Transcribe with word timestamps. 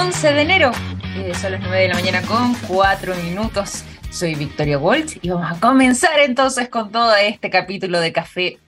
11 0.00 0.32
de 0.32 0.40
enero. 0.40 0.72
Eh, 1.14 1.34
son 1.34 1.52
las 1.52 1.60
9 1.60 1.78
de 1.78 1.88
la 1.88 1.94
mañana 1.94 2.22
con 2.22 2.54
4 2.66 3.14
minutos. 3.16 3.84
Soy 4.10 4.34
Victoria 4.34 4.78
Waltz 4.78 5.18
y 5.20 5.28
vamos 5.28 5.52
a 5.52 5.60
comenzar 5.60 6.18
entonces 6.20 6.70
con 6.70 6.90
todo 6.90 7.14
este 7.16 7.50
capítulo 7.50 8.00
de 8.00 8.10
Café 8.10 8.58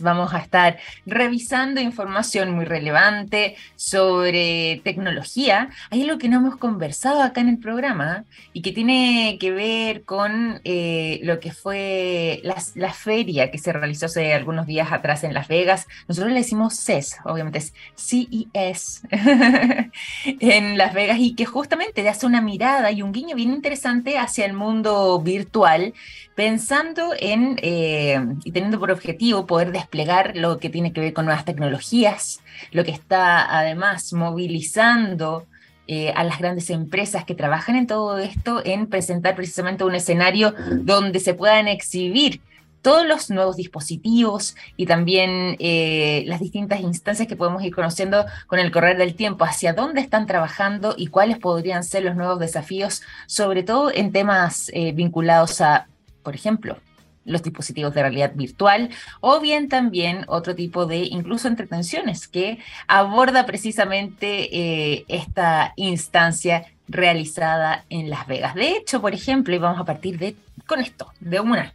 Vamos 0.00 0.34
a 0.34 0.38
estar 0.38 0.78
revisando 1.06 1.80
información 1.80 2.50
muy 2.50 2.64
relevante 2.64 3.56
sobre 3.76 4.80
tecnología. 4.84 5.70
Hay 5.90 6.02
algo 6.02 6.18
que 6.18 6.28
no 6.28 6.38
hemos 6.38 6.56
conversado 6.56 7.22
acá 7.22 7.40
en 7.40 7.48
el 7.48 7.58
programa 7.58 8.24
y 8.52 8.62
que 8.62 8.72
tiene 8.72 9.38
que 9.40 9.52
ver 9.52 10.04
con 10.04 10.60
eh, 10.64 11.20
lo 11.22 11.40
que 11.40 11.52
fue 11.52 12.42
la, 12.42 12.92
feria 12.92 13.50
que 13.50 13.58
se 13.58 13.72
realizó 13.72 14.06
hace 14.06 14.34
algunos 14.34 14.66
días 14.66 14.92
atrás 14.92 15.24
en 15.24 15.34
Las 15.34 15.48
Vegas. 15.48 15.86
Nosotros 16.08 16.32
le 16.32 16.40
decimos 16.40 16.74
CES, 16.74 17.16
obviamente 17.24 17.58
es 17.58 17.74
CES 17.96 19.02
en 20.24 20.78
Las 20.78 20.94
Vegas 20.94 21.18
y 21.20 21.34
que 21.34 21.46
justamente 21.46 22.06
hace 22.08 22.26
una 22.26 22.40
mirada 22.40 22.90
y 22.92 23.02
un 23.02 23.12
guiño 23.12 23.34
bien 23.34 23.52
interesante 23.52 24.18
hacia 24.18 24.44
el 24.44 24.52
mundo 24.52 25.20
virtual 25.20 25.94
pensando 26.34 27.12
en 27.18 27.58
eh, 27.62 28.20
y 28.44 28.52
teniendo 28.52 28.80
por 28.80 28.90
objetivo 28.90 29.46
poder 29.46 29.72
desplegar 29.72 30.36
lo 30.36 30.58
que 30.58 30.68
tiene 30.68 30.92
que 30.92 31.00
ver 31.00 31.12
con 31.12 31.26
nuevas 31.26 31.44
tecnologías, 31.44 32.42
lo 32.72 32.84
que 32.84 32.90
está 32.90 33.58
además 33.58 34.12
movilizando 34.12 35.46
eh, 35.86 36.12
a 36.16 36.24
las 36.24 36.38
grandes 36.38 36.70
empresas 36.70 37.24
que 37.24 37.34
trabajan 37.34 37.76
en 37.76 37.86
todo 37.86 38.18
esto 38.18 38.62
en 38.64 38.86
presentar 38.86 39.36
precisamente 39.36 39.84
un 39.84 39.94
escenario 39.94 40.54
donde 40.80 41.20
se 41.20 41.34
puedan 41.34 41.68
exhibir 41.68 42.40
todos 42.80 43.06
los 43.06 43.30
nuevos 43.30 43.56
dispositivos 43.56 44.56
y 44.76 44.84
también 44.84 45.56
eh, 45.58 46.24
las 46.26 46.40
distintas 46.40 46.80
instancias 46.80 47.26
que 47.26 47.36
podemos 47.36 47.62
ir 47.62 47.74
conociendo 47.74 48.26
con 48.46 48.58
el 48.58 48.70
correr 48.70 48.98
del 48.98 49.14
tiempo, 49.14 49.44
hacia 49.44 49.72
dónde 49.72 50.02
están 50.02 50.26
trabajando 50.26 50.94
y 50.94 51.06
cuáles 51.06 51.38
podrían 51.38 51.82
ser 51.82 52.02
los 52.02 52.14
nuevos 52.14 52.38
desafíos, 52.40 53.00
sobre 53.26 53.62
todo 53.62 53.90
en 53.90 54.12
temas 54.12 54.70
vinculados 54.94 55.62
a 55.62 55.86
por 56.24 56.34
ejemplo, 56.34 56.78
los 57.24 57.42
dispositivos 57.42 57.94
de 57.94 58.02
realidad 58.02 58.32
virtual 58.34 58.90
o 59.20 59.40
bien 59.40 59.68
también 59.68 60.24
otro 60.28 60.54
tipo 60.54 60.86
de 60.86 60.98
incluso 60.98 61.48
entretenciones 61.48 62.28
que 62.28 62.58
aborda 62.86 63.46
precisamente 63.46 64.48
eh, 64.56 65.04
esta 65.08 65.72
instancia 65.76 66.66
realizada 66.88 67.84
en 67.88 68.10
Las 68.10 68.26
Vegas. 68.26 68.54
De 68.54 68.72
hecho, 68.72 69.00
por 69.00 69.14
ejemplo, 69.14 69.54
y 69.54 69.58
vamos 69.58 69.80
a 69.80 69.84
partir 69.84 70.18
de 70.18 70.36
con 70.66 70.80
esto, 70.80 71.12
de 71.20 71.40
una. 71.40 71.72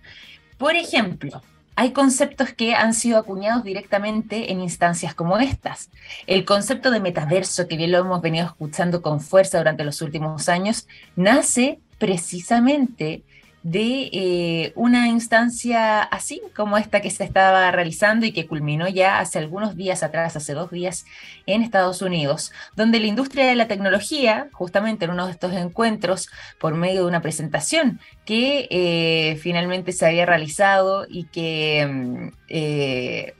Por 0.57 0.75
ejemplo, 0.75 1.41
hay 1.75 1.93
conceptos 1.93 2.51
que 2.51 2.75
han 2.75 2.93
sido 2.93 3.17
acuñados 3.17 3.63
directamente 3.63 4.51
en 4.51 4.59
instancias 4.59 5.15
como 5.15 5.37
estas. 5.37 5.89
El 6.27 6.43
concepto 6.43 6.91
de 6.91 6.99
metaverso, 6.99 7.67
que 7.67 7.77
bien 7.77 7.91
lo 7.91 7.99
hemos 7.99 8.21
venido 8.21 8.45
escuchando 8.45 9.01
con 9.01 9.21
fuerza 9.21 9.59
durante 9.59 9.85
los 9.85 10.01
últimos 10.01 10.49
años, 10.49 10.87
nace 11.15 11.79
precisamente 11.97 13.23
de 13.63 14.09
eh, 14.13 14.73
una 14.75 15.07
instancia 15.09 16.01
así 16.01 16.41
como 16.55 16.77
esta 16.77 17.01
que 17.01 17.11
se 17.11 17.23
estaba 17.23 17.69
realizando 17.71 18.25
y 18.25 18.31
que 18.31 18.47
culminó 18.47 18.87
ya 18.87 19.19
hace 19.19 19.39
algunos 19.39 19.75
días 19.75 20.01
atrás, 20.03 20.35
hace 20.35 20.53
dos 20.53 20.71
días, 20.71 21.05
en 21.45 21.61
Estados 21.61 22.01
Unidos, 22.01 22.51
donde 22.75 22.99
la 22.99 23.07
industria 23.07 23.45
de 23.47 23.55
la 23.55 23.67
tecnología, 23.67 24.47
justamente 24.53 25.05
en 25.05 25.11
uno 25.11 25.25
de 25.25 25.33
estos 25.33 25.53
encuentros, 25.53 26.29
por 26.59 26.75
medio 26.75 27.01
de 27.01 27.07
una 27.07 27.21
presentación 27.21 27.99
que 28.25 28.67
eh, 28.69 29.37
finalmente 29.41 29.91
se 29.91 30.05
había 30.05 30.25
realizado 30.25 31.05
y 31.09 31.25
que... 31.25 31.87
Mm, 31.89 32.31
eh, 32.47 33.33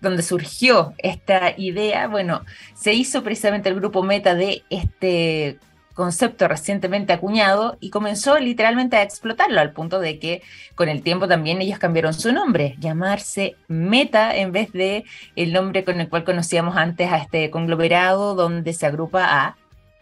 donde 0.00 0.22
surgió 0.22 0.94
esta 0.98 1.54
idea, 1.56 2.06
bueno, 2.06 2.44
se 2.74 2.94
hizo 2.94 3.24
precisamente 3.24 3.68
el 3.68 3.74
grupo 3.74 4.04
Meta 4.04 4.36
de 4.36 4.62
este 4.70 5.58
concepto 5.98 6.46
recientemente 6.46 7.12
acuñado 7.12 7.76
y 7.80 7.90
comenzó 7.90 8.38
literalmente 8.38 8.96
a 8.96 9.02
explotarlo 9.02 9.60
al 9.60 9.72
punto 9.72 9.98
de 9.98 10.20
que 10.20 10.42
con 10.76 10.88
el 10.88 11.02
tiempo 11.02 11.26
también 11.26 11.60
ellos 11.60 11.80
cambiaron 11.80 12.14
su 12.14 12.32
nombre, 12.32 12.76
llamarse 12.78 13.56
Meta 13.66 14.36
en 14.36 14.52
vez 14.52 14.72
de 14.72 15.04
el 15.34 15.52
nombre 15.52 15.82
con 15.82 16.00
el 16.00 16.08
cual 16.08 16.22
conocíamos 16.22 16.76
antes 16.76 17.10
a 17.10 17.16
este 17.16 17.50
conglomerado 17.50 18.36
donde 18.36 18.72
se 18.74 18.86
agrupa 18.86 19.26
a 19.28 19.56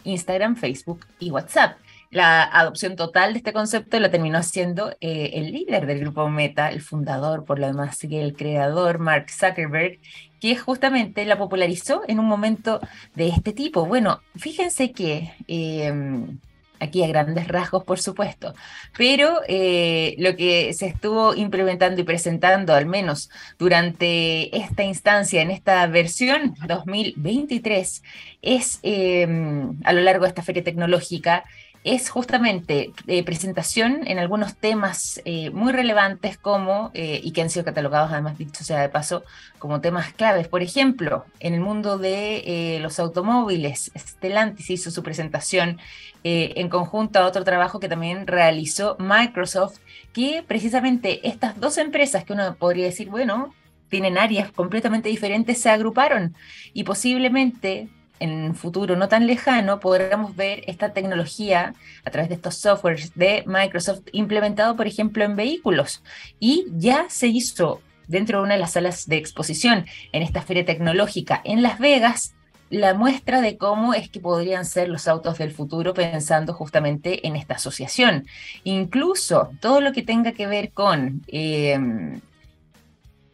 Instagram, 0.04 0.56
Facebook 0.56 1.06
y 1.18 1.30
WhatsApp 1.30 1.78
la 2.10 2.42
adopción 2.42 2.96
total 2.96 3.32
de 3.32 3.38
este 3.38 3.52
concepto 3.52 3.98
lo 4.00 4.10
terminó 4.10 4.42
siendo 4.42 4.90
eh, 5.00 5.30
el 5.34 5.52
líder 5.52 5.86
del 5.86 6.00
grupo 6.00 6.28
Meta, 6.28 6.70
el 6.70 6.80
fundador, 6.80 7.44
por 7.44 7.58
lo 7.58 7.66
demás, 7.66 8.02
el 8.04 8.34
creador, 8.34 8.98
Mark 8.98 9.30
Zuckerberg, 9.30 9.98
que 10.40 10.56
justamente 10.56 11.24
la 11.24 11.38
popularizó 11.38 12.02
en 12.06 12.18
un 12.20 12.26
momento 12.26 12.80
de 13.14 13.28
este 13.28 13.52
tipo. 13.52 13.86
Bueno, 13.86 14.20
fíjense 14.36 14.92
que... 14.92 15.32
Em, 15.48 16.38
aquí 16.80 17.02
a 17.02 17.06
grandes 17.06 17.48
rasgos, 17.48 17.84
por 17.84 17.98
supuesto, 17.98 18.54
pero 18.96 19.40
eh, 19.48 20.14
lo 20.18 20.36
que 20.36 20.74
se 20.74 20.86
estuvo 20.86 21.34
implementando 21.34 22.00
y 22.00 22.04
presentando, 22.04 22.74
al 22.74 22.86
menos 22.86 23.30
durante 23.58 24.56
esta 24.56 24.84
instancia, 24.84 25.42
en 25.42 25.50
esta 25.50 25.86
versión 25.86 26.54
2023, 26.66 28.02
es 28.42 28.78
em, 28.82 29.78
a 29.84 29.92
lo 29.92 30.00
largo 30.02 30.24
de 30.24 30.28
esta 30.28 30.42
feria 30.42 30.64
tecnológica, 30.64 31.44
es 31.86 32.10
justamente 32.10 32.92
eh, 33.06 33.22
presentación 33.22 34.00
en 34.08 34.18
algunos 34.18 34.56
temas 34.56 35.22
eh, 35.24 35.50
muy 35.50 35.72
relevantes 35.72 36.36
como, 36.36 36.90
eh, 36.94 37.20
y 37.22 37.30
que 37.30 37.42
han 37.42 37.48
sido 37.48 37.64
catalogados 37.64 38.10
además, 38.10 38.36
dicho 38.36 38.64
sea 38.64 38.80
de 38.80 38.88
paso, 38.88 39.22
como 39.60 39.80
temas 39.80 40.12
claves. 40.12 40.48
Por 40.48 40.62
ejemplo, 40.62 41.24
en 41.38 41.54
el 41.54 41.60
mundo 41.60 41.96
de 41.96 42.78
los 42.82 42.98
automóviles, 42.98 43.92
Stellantis 43.96 44.68
hizo 44.70 44.90
su 44.90 45.04
presentación 45.04 45.78
en 46.24 46.68
conjunto 46.68 47.20
a 47.20 47.26
otro 47.26 47.44
trabajo 47.44 47.78
que 47.78 47.88
también 47.88 48.26
realizó 48.26 48.96
Microsoft, 48.98 49.78
que 50.12 50.44
precisamente 50.46 51.26
estas 51.28 51.60
dos 51.60 51.78
empresas 51.78 52.24
que 52.24 52.32
uno 52.32 52.56
podría 52.56 52.86
decir, 52.86 53.08
bueno, 53.08 53.54
tienen 53.88 54.18
áreas 54.18 54.50
completamente 54.50 55.08
diferentes, 55.08 55.60
se 55.60 55.70
agruparon 55.70 56.34
y 56.72 56.82
posiblemente 56.82 57.88
en 58.20 58.30
un 58.44 58.54
futuro 58.54 58.96
no 58.96 59.08
tan 59.08 59.26
lejano 59.26 59.80
podremos 59.80 60.34
ver 60.36 60.62
esta 60.66 60.92
tecnología 60.92 61.74
a 62.04 62.10
través 62.10 62.28
de 62.28 62.36
estos 62.36 62.56
softwares 62.56 63.12
de 63.14 63.44
Microsoft 63.46 64.02
implementado, 64.12 64.76
por 64.76 64.86
ejemplo, 64.86 65.24
en 65.24 65.36
vehículos. 65.36 66.02
Y 66.40 66.66
ya 66.76 67.06
se 67.08 67.28
hizo 67.28 67.80
dentro 68.08 68.38
de 68.38 68.44
una 68.44 68.54
de 68.54 68.60
las 68.60 68.72
salas 68.72 69.06
de 69.06 69.16
exposición 69.16 69.86
en 70.12 70.22
esta 70.22 70.42
feria 70.42 70.64
tecnológica 70.64 71.40
en 71.44 71.62
Las 71.62 71.78
Vegas 71.78 72.34
la 72.70 72.94
muestra 72.94 73.40
de 73.40 73.56
cómo 73.56 73.94
es 73.94 74.08
que 74.10 74.20
podrían 74.20 74.64
ser 74.64 74.88
los 74.88 75.06
autos 75.06 75.38
del 75.38 75.52
futuro 75.52 75.94
pensando 75.94 76.52
justamente 76.52 77.26
en 77.26 77.36
esta 77.36 77.54
asociación. 77.54 78.26
Incluso 78.64 79.50
todo 79.60 79.80
lo 79.80 79.92
que 79.92 80.02
tenga 80.02 80.32
que 80.32 80.48
ver 80.48 80.72
con 80.72 81.22
em, 81.28 82.20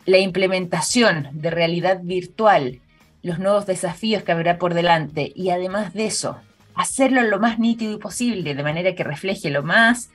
la 0.04 0.18
implementación 0.18 1.28
de 1.32 1.50
realidad 1.50 2.00
virtual 2.02 2.81
los 3.22 3.38
nuevos 3.38 3.66
desafíos 3.66 4.22
que 4.22 4.32
habrá 4.32 4.58
por 4.58 4.74
delante 4.74 5.32
y 5.34 5.50
además 5.50 5.94
de 5.94 6.06
eso, 6.06 6.38
hacerlo 6.74 7.22
lo 7.22 7.38
más 7.38 7.58
nítido 7.58 7.98
posible, 7.98 8.54
de 8.54 8.62
manera 8.62 8.94
que 8.94 9.04
refleje 9.04 9.50
lo 9.50 9.62
más 9.62 10.10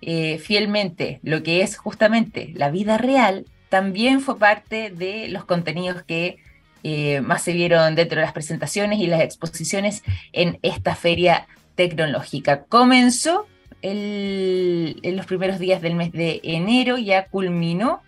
eh, 0.00 0.38
fielmente 0.38 1.18
lo 1.22 1.42
que 1.42 1.62
es 1.62 1.76
justamente 1.76 2.52
la 2.54 2.70
vida 2.70 2.98
real, 2.98 3.46
también 3.68 4.20
fue 4.20 4.38
parte 4.38 4.90
de 4.90 5.28
los 5.28 5.44
contenidos 5.44 6.02
que 6.02 6.38
eh, 6.84 7.20
más 7.20 7.42
se 7.42 7.52
vieron 7.52 7.94
dentro 7.94 8.16
de 8.16 8.24
las 8.24 8.32
presentaciones 8.32 9.00
y 9.00 9.06
las 9.06 9.20
exposiciones 9.20 10.02
en 10.32 10.58
esta 10.62 10.94
feria 10.94 11.46
tecnológica. 11.74 12.64
Comenzó 12.64 13.46
en 13.82 15.16
los 15.16 15.26
primeros 15.26 15.58
días 15.58 15.82
del 15.82 15.94
mes 15.94 16.12
de 16.12 16.40
enero, 16.42 16.98
ya 16.98 17.26
culminó 17.26 18.00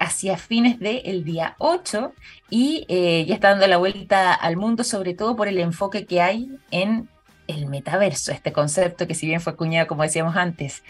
hacia 0.00 0.38
fines 0.38 0.80
del 0.80 1.24
día 1.24 1.54
8 1.58 2.12
y 2.48 2.86
eh, 2.88 3.24
ya 3.28 3.34
está 3.34 3.50
dando 3.50 3.66
la 3.68 3.76
vuelta 3.76 4.32
al 4.32 4.56
mundo, 4.56 4.82
sobre 4.82 5.14
todo 5.14 5.36
por 5.36 5.46
el 5.46 5.58
enfoque 5.58 6.06
que 6.06 6.22
hay 6.22 6.50
en 6.70 7.08
el 7.46 7.66
metaverso, 7.66 8.32
este 8.32 8.52
concepto 8.52 9.06
que 9.06 9.14
si 9.14 9.26
bien 9.26 9.40
fue 9.40 9.52
acuñado, 9.52 9.86
como 9.86 10.02
decíamos 10.02 10.36
antes, 10.36 10.82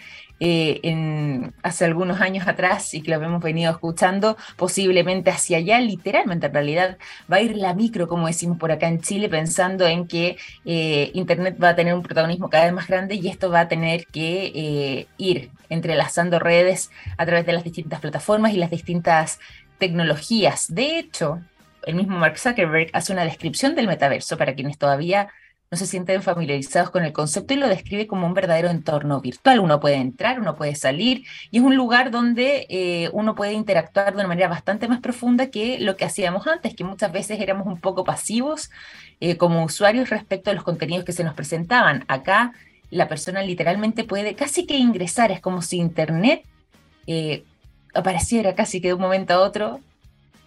eh, 0.43 1.51
hace 1.61 1.85
algunos 1.85 2.19
años 2.19 2.47
atrás 2.47 2.95
y 2.95 3.01
que 3.01 3.11
lo 3.11 3.23
hemos 3.23 3.43
venido 3.43 3.71
escuchando, 3.71 4.37
posiblemente 4.57 5.29
hacia 5.29 5.57
allá, 5.57 5.79
literalmente 5.79 6.47
en 6.47 6.53
realidad 6.53 6.97
va 7.31 7.37
a 7.37 7.41
ir 7.41 7.55
la 7.55 7.75
micro, 7.75 8.07
como 8.07 8.25
decimos 8.25 8.57
por 8.57 8.71
acá 8.71 8.87
en 8.87 9.01
Chile, 9.01 9.29
pensando 9.29 9.85
en 9.85 10.07
que 10.07 10.37
eh, 10.65 11.11
Internet 11.13 11.57
va 11.61 11.69
a 11.69 11.75
tener 11.75 11.93
un 11.93 12.01
protagonismo 12.01 12.49
cada 12.49 12.65
vez 12.65 12.73
más 12.73 12.87
grande 12.87 13.15
y 13.15 13.27
esto 13.27 13.51
va 13.51 13.61
a 13.61 13.67
tener 13.67 14.07
que 14.07 14.51
eh, 14.55 15.07
ir 15.17 15.51
entrelazando 15.69 16.39
redes 16.39 16.89
a 17.17 17.25
través 17.27 17.45
de 17.45 17.53
las 17.53 17.63
distintas 17.63 17.99
plataformas 17.99 18.53
y 18.53 18.57
las 18.57 18.71
distintas 18.71 19.39
tecnologías. 19.77 20.73
De 20.73 20.97
hecho, 20.97 21.39
el 21.85 21.93
mismo 21.95 22.17
Mark 22.17 22.39
Zuckerberg 22.39 22.89
hace 22.93 23.13
una 23.13 23.25
descripción 23.25 23.75
del 23.75 23.87
metaverso 23.87 24.37
para 24.37 24.55
quienes 24.55 24.79
todavía 24.79 25.29
no 25.71 25.77
se 25.77 25.87
sienten 25.87 26.21
familiarizados 26.21 26.89
con 26.89 27.05
el 27.05 27.13
concepto 27.13 27.53
y 27.53 27.57
lo 27.57 27.69
describe 27.69 28.05
como 28.05 28.27
un 28.27 28.33
verdadero 28.33 28.69
entorno 28.69 29.21
virtual. 29.21 29.61
Uno 29.61 29.79
puede 29.79 29.95
entrar, 29.95 30.41
uno 30.41 30.57
puede 30.57 30.75
salir 30.75 31.23
y 31.49 31.59
es 31.59 31.63
un 31.63 31.77
lugar 31.77 32.11
donde 32.11 32.67
eh, 32.69 33.09
uno 33.13 33.35
puede 33.35 33.53
interactuar 33.53 34.07
de 34.07 34.19
una 34.19 34.27
manera 34.27 34.49
bastante 34.49 34.89
más 34.89 34.99
profunda 34.99 35.49
que 35.49 35.79
lo 35.79 35.95
que 35.95 36.03
hacíamos 36.03 36.45
antes, 36.45 36.75
que 36.75 36.83
muchas 36.83 37.13
veces 37.13 37.39
éramos 37.39 37.67
un 37.67 37.79
poco 37.79 38.03
pasivos 38.03 38.69
eh, 39.21 39.37
como 39.37 39.63
usuarios 39.63 40.09
respecto 40.09 40.51
a 40.51 40.53
los 40.53 40.63
contenidos 40.63 41.05
que 41.05 41.13
se 41.13 41.23
nos 41.23 41.35
presentaban. 41.35 42.03
Acá 42.09 42.51
la 42.89 43.07
persona 43.07 43.41
literalmente 43.41 44.03
puede 44.03 44.35
casi 44.35 44.65
que 44.65 44.77
ingresar, 44.77 45.31
es 45.31 45.39
como 45.39 45.61
si 45.61 45.77
Internet 45.77 46.43
eh, 47.07 47.45
apareciera 47.93 48.55
casi 48.55 48.81
que 48.81 48.89
de 48.89 48.95
un 48.95 49.01
momento 49.01 49.33
a 49.33 49.39
otro 49.39 49.79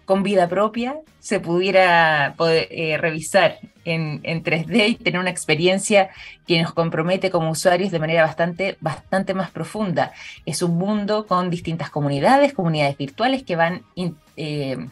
con 0.05 0.23
vida 0.23 0.49
propia 0.49 0.97
se 1.21 1.41
pudiera 1.41 2.35
poder, 2.37 2.69
eh, 2.71 2.99
revisar 2.99 3.59
en, 3.85 4.21
en, 4.23 4.43
3D 4.43 4.89
y 4.89 4.95
tener 4.97 5.21
una 5.21 5.31
experiencia 5.31 6.11
que 6.47 6.61
nos 6.61 6.73
compromete 6.73 7.31
como 7.31 7.51
usuarios 7.51 7.91
de 7.91 7.99
manera 7.99 8.23
bastante, 8.23 8.77
bastante 8.81 9.35
más 9.35 9.51
profunda. 9.51 10.13
Es 10.45 10.63
un 10.63 10.77
mundo 10.77 11.27
con 11.27 11.51
distintas 11.51 11.91
comunidades, 11.91 12.53
comunidades 12.53 12.97
virtuales 12.99 13.43
que 13.43 13.57
van 13.57 13.83
eh, 13.97 14.89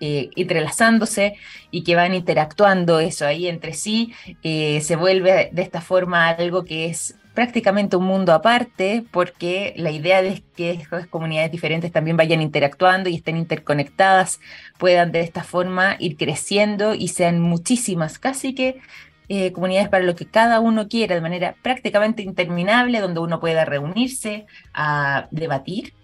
eh, 0.00 0.30
entrelazándose 0.36 1.36
y 1.70 1.84
que 1.84 1.94
van 1.94 2.14
interactuando 2.14 3.00
eso 3.00 3.26
ahí 3.26 3.46
entre 3.46 3.74
sí. 3.74 4.12
se 4.42 4.96
vuelve 4.96 5.50
de 5.52 5.62
esta 5.62 5.80
forma 5.80 6.28
algo 6.28 6.64
que 6.64 6.86
es 6.86 7.16
prácticamente 7.34 7.96
un 7.96 8.04
mundo 8.04 8.32
aparte, 8.32 9.04
porque 9.10 9.74
la 9.76 9.90
idea 9.90 10.22
de 10.22 10.42
que 10.56 10.72
estas 10.72 11.06
comunidades 11.06 11.50
diferentes 11.50 11.92
también 11.92 12.16
vayan 12.16 12.42
interactuando 12.42 13.08
y 13.08 13.16
estén 13.16 13.36
interconectadas, 13.36 14.40
puedan 14.78 15.12
de 15.12 15.20
esta 15.20 15.42
forma 15.42 15.96
ir 15.98 16.16
creciendo 16.16 16.94
y 16.94 17.08
sean 17.08 17.40
muchísimas, 17.40 18.18
casi 18.18 18.54
que 18.54 18.80
eh, 19.28 19.52
comunidades 19.52 19.88
para 19.88 20.04
lo 20.04 20.14
que 20.14 20.26
cada 20.26 20.60
uno 20.60 20.88
quiera, 20.88 21.14
de 21.14 21.20
manera 21.20 21.56
prácticamente 21.62 22.22
interminable, 22.22 23.00
donde 23.00 23.20
uno 23.20 23.40
pueda 23.40 23.64
reunirse 23.64 24.46
a 24.74 25.28
debatir, 25.30 25.94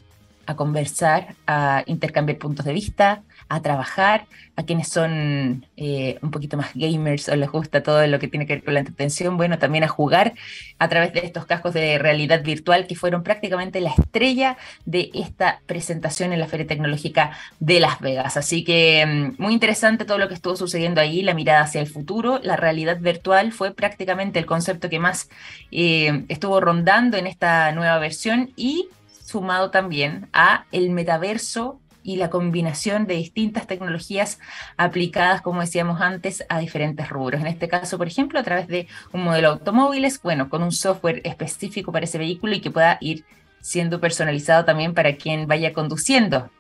a 0.49 0.57
conversar, 0.57 1.35
a 1.47 1.83
intercambiar 1.85 2.39
puntos 2.39 2.65
de 2.65 2.73
vista, 2.73 3.23
a 3.51 3.61
trabajar, 3.61 4.27
a 4.57 4.63
quienes 4.63 4.89
son 4.89 5.67
eh, 5.77 6.19
un 6.23 6.31
poquito 6.31 6.57
más 6.57 6.71
gamers 6.75 7.29
o 7.29 7.37
les 7.37 7.51
gusta 7.51 7.83
todo 7.83 8.07
lo 8.07 8.19
que 8.19 8.29
tiene 8.29 8.47
que 8.47 8.55
ver 8.55 8.65
con 8.65 8.73
la 8.73 8.81
entretención, 8.81 9.37
bueno, 9.37 9.59
también 9.59 9.85
a 9.85 9.89
jugar 9.89 10.33
a 10.79 10.89
través 10.89 11.13
de 11.13 11.21
estos 11.21 11.45
cascos 11.45 11.75
de 11.75 11.99
realidad 11.99 12.43
virtual 12.43 12.87
que 12.87 12.97
fueron 12.97 13.23
prácticamente 13.23 13.83
la 13.83 13.91
estrella 13.91 14.57
de 14.87 15.11
esta 15.13 15.61
presentación 15.67 16.33
en 16.33 16.41
la 16.41 16.47
Feria 16.47 16.67
Tecnológica 16.67 17.33
de 17.61 17.79
Las 17.79 18.01
Vegas. 18.01 18.39
Así 18.39 18.65
que 18.65 19.05
mm, 19.07 19.43
muy 19.43 19.53
interesante 19.53 20.07
todo 20.07 20.17
lo 20.17 20.29
que 20.29 20.35
estuvo 20.35 20.57
sucediendo 20.57 21.03
ahí, 21.03 21.21
la 21.21 21.35
mirada 21.35 21.61
hacia 21.61 21.83
el 21.83 21.89
futuro. 21.89 22.41
La 22.43 22.57
realidad 22.57 22.99
virtual 23.01 23.53
fue 23.53 23.75
prácticamente 23.75 24.39
el 24.39 24.47
concepto 24.47 24.89
que 24.89 24.99
más 24.99 25.29
eh, 25.71 26.25
estuvo 26.29 26.59
rondando 26.59 27.19
en 27.19 27.27
esta 27.27 27.71
nueva 27.73 27.99
versión 27.99 28.51
y 28.57 28.89
sumado 29.29 29.71
también 29.71 30.31
a 30.33 30.65
el 30.73 30.89
metaverso 30.89 31.79
y 32.03 32.17
la 32.17 32.31
combinación 32.31 33.07
de 33.07 33.17
distintas 33.17 33.67
tecnologías 33.67 34.39
aplicadas, 34.79 35.43
como 35.43 35.61
decíamos 35.61 36.01
antes, 36.01 36.47
a 36.49 36.59
diferentes 36.61 37.11
rubros. 37.11 37.43
En 37.43 37.47
este 37.47 37.69
caso, 37.69 37.99
por 37.99 38.07
ejemplo, 38.07 38.41
a 38.41 38.43
través 38.43 38.69
de 38.69 38.89
un 39.13 39.25
modelo 39.25 39.49
de 39.49 39.55
automóviles, 39.59 40.23
bueno, 40.23 40.49
con 40.49 40.63
un 40.63 40.73
software 40.73 41.21
específico 41.25 41.93
para 41.93 42.05
ese 42.05 42.17
vehículo 42.17 42.55
y 42.55 42.63
que 42.63 42.71
pueda 42.71 42.97
ir 43.03 43.27
siendo 43.61 44.01
personalizado 44.01 44.65
también 44.65 44.95
para 44.95 45.17
quien 45.17 45.47
vaya 45.47 45.75
conduciendo 45.75 46.51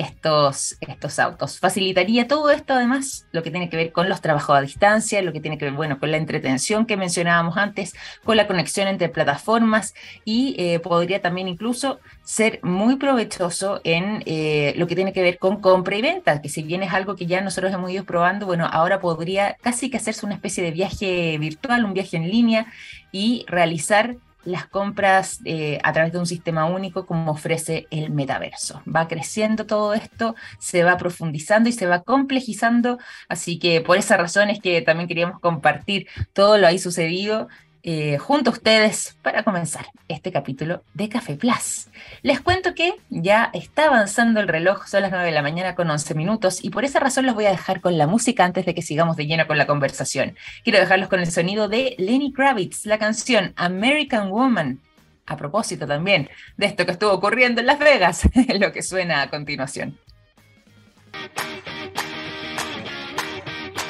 estos, 0.00 0.76
estos 0.80 1.18
autos. 1.18 1.58
Facilitaría 1.58 2.26
todo 2.26 2.50
esto, 2.50 2.72
además, 2.72 3.26
lo 3.32 3.42
que 3.42 3.50
tiene 3.50 3.68
que 3.68 3.76
ver 3.76 3.92
con 3.92 4.08
los 4.08 4.20
trabajos 4.20 4.56
a 4.56 4.60
distancia, 4.62 5.20
lo 5.22 5.32
que 5.32 5.40
tiene 5.40 5.58
que 5.58 5.66
ver, 5.66 5.74
bueno, 5.74 5.98
con 5.98 6.10
la 6.10 6.16
entretención 6.16 6.86
que 6.86 6.96
mencionábamos 6.96 7.56
antes, 7.56 7.94
con 8.24 8.36
la 8.36 8.46
conexión 8.46 8.88
entre 8.88 9.10
plataformas 9.10 9.94
y 10.24 10.56
eh, 10.58 10.80
podría 10.80 11.20
también 11.20 11.48
incluso 11.48 12.00
ser 12.24 12.60
muy 12.62 12.96
provechoso 12.96 13.80
en 13.84 14.22
eh, 14.24 14.72
lo 14.76 14.86
que 14.86 14.94
tiene 14.94 15.12
que 15.12 15.22
ver 15.22 15.38
con 15.38 15.60
compra 15.60 15.96
y 15.96 16.02
venta, 16.02 16.40
que 16.40 16.48
si 16.48 16.62
bien 16.62 16.82
es 16.82 16.92
algo 16.92 17.14
que 17.14 17.26
ya 17.26 17.42
nosotros 17.42 17.72
hemos 17.72 17.90
ido 17.90 18.04
probando, 18.04 18.46
bueno, 18.46 18.66
ahora 18.70 19.00
podría 19.00 19.56
casi 19.60 19.90
que 19.90 19.98
hacerse 19.98 20.24
una 20.24 20.36
especie 20.36 20.64
de 20.64 20.70
viaje 20.70 21.36
virtual, 21.38 21.84
un 21.84 21.92
viaje 21.92 22.16
en 22.16 22.30
línea 22.30 22.66
y 23.12 23.44
realizar 23.48 24.16
las 24.44 24.66
compras 24.66 25.40
eh, 25.44 25.78
a 25.82 25.92
través 25.92 26.12
de 26.12 26.18
un 26.18 26.26
sistema 26.26 26.64
único 26.64 27.06
como 27.06 27.32
ofrece 27.32 27.86
el 27.90 28.10
metaverso. 28.10 28.82
Va 28.84 29.08
creciendo 29.08 29.66
todo 29.66 29.94
esto, 29.94 30.34
se 30.58 30.82
va 30.82 30.96
profundizando 30.96 31.68
y 31.68 31.72
se 31.72 31.86
va 31.86 32.02
complejizando, 32.02 32.98
así 33.28 33.58
que 33.58 33.80
por 33.80 33.98
esa 33.98 34.16
razón 34.16 34.50
es 34.50 34.60
que 34.60 34.82
también 34.82 35.08
queríamos 35.08 35.40
compartir 35.40 36.06
todo 36.32 36.58
lo 36.58 36.66
ahí 36.66 36.78
sucedido 36.78 37.48
eh, 37.82 38.18
junto 38.18 38.50
a 38.50 38.52
ustedes 38.52 39.16
para 39.22 39.42
comenzar 39.42 39.86
este 40.08 40.30
capítulo 40.30 40.82
de 40.92 41.08
Café 41.08 41.36
Plus. 41.36 41.88
Les 42.22 42.40
cuento 42.40 42.74
que 42.74 42.94
ya 43.08 43.50
está 43.54 43.86
avanzando 43.86 44.40
el 44.40 44.48
reloj, 44.48 44.86
son 44.86 45.02
las 45.02 45.10
9 45.10 45.24
de 45.24 45.32
la 45.32 45.42
mañana 45.42 45.74
con 45.74 45.88
11 45.90 46.14
minutos 46.14 46.62
y 46.62 46.70
por 46.70 46.84
esa 46.84 47.00
razón 47.00 47.24
los 47.24 47.34
voy 47.34 47.46
a 47.46 47.50
dejar 47.50 47.80
con 47.80 47.96
la 47.96 48.06
música 48.06 48.44
antes 48.44 48.66
de 48.66 48.74
que 48.74 48.82
sigamos 48.82 49.16
de 49.16 49.26
lleno 49.26 49.46
con 49.46 49.56
la 49.56 49.66
conversación. 49.66 50.36
Quiero 50.62 50.78
dejarlos 50.78 51.08
con 51.08 51.20
el 51.20 51.30
sonido 51.30 51.68
de 51.68 51.94
Lenny 51.98 52.32
Kravitz, 52.32 52.84
la 52.84 52.98
canción 52.98 53.54
American 53.56 54.30
Woman. 54.30 54.80
A 55.26 55.36
propósito 55.36 55.86
también 55.86 56.28
de 56.56 56.66
esto 56.66 56.84
que 56.84 56.92
estuvo 56.92 57.12
ocurriendo 57.12 57.60
en 57.60 57.66
Las 57.66 57.78
Vegas, 57.78 58.28
lo 58.58 58.72
que 58.72 58.82
suena 58.82 59.22
a 59.22 59.30
continuación. 59.30 59.98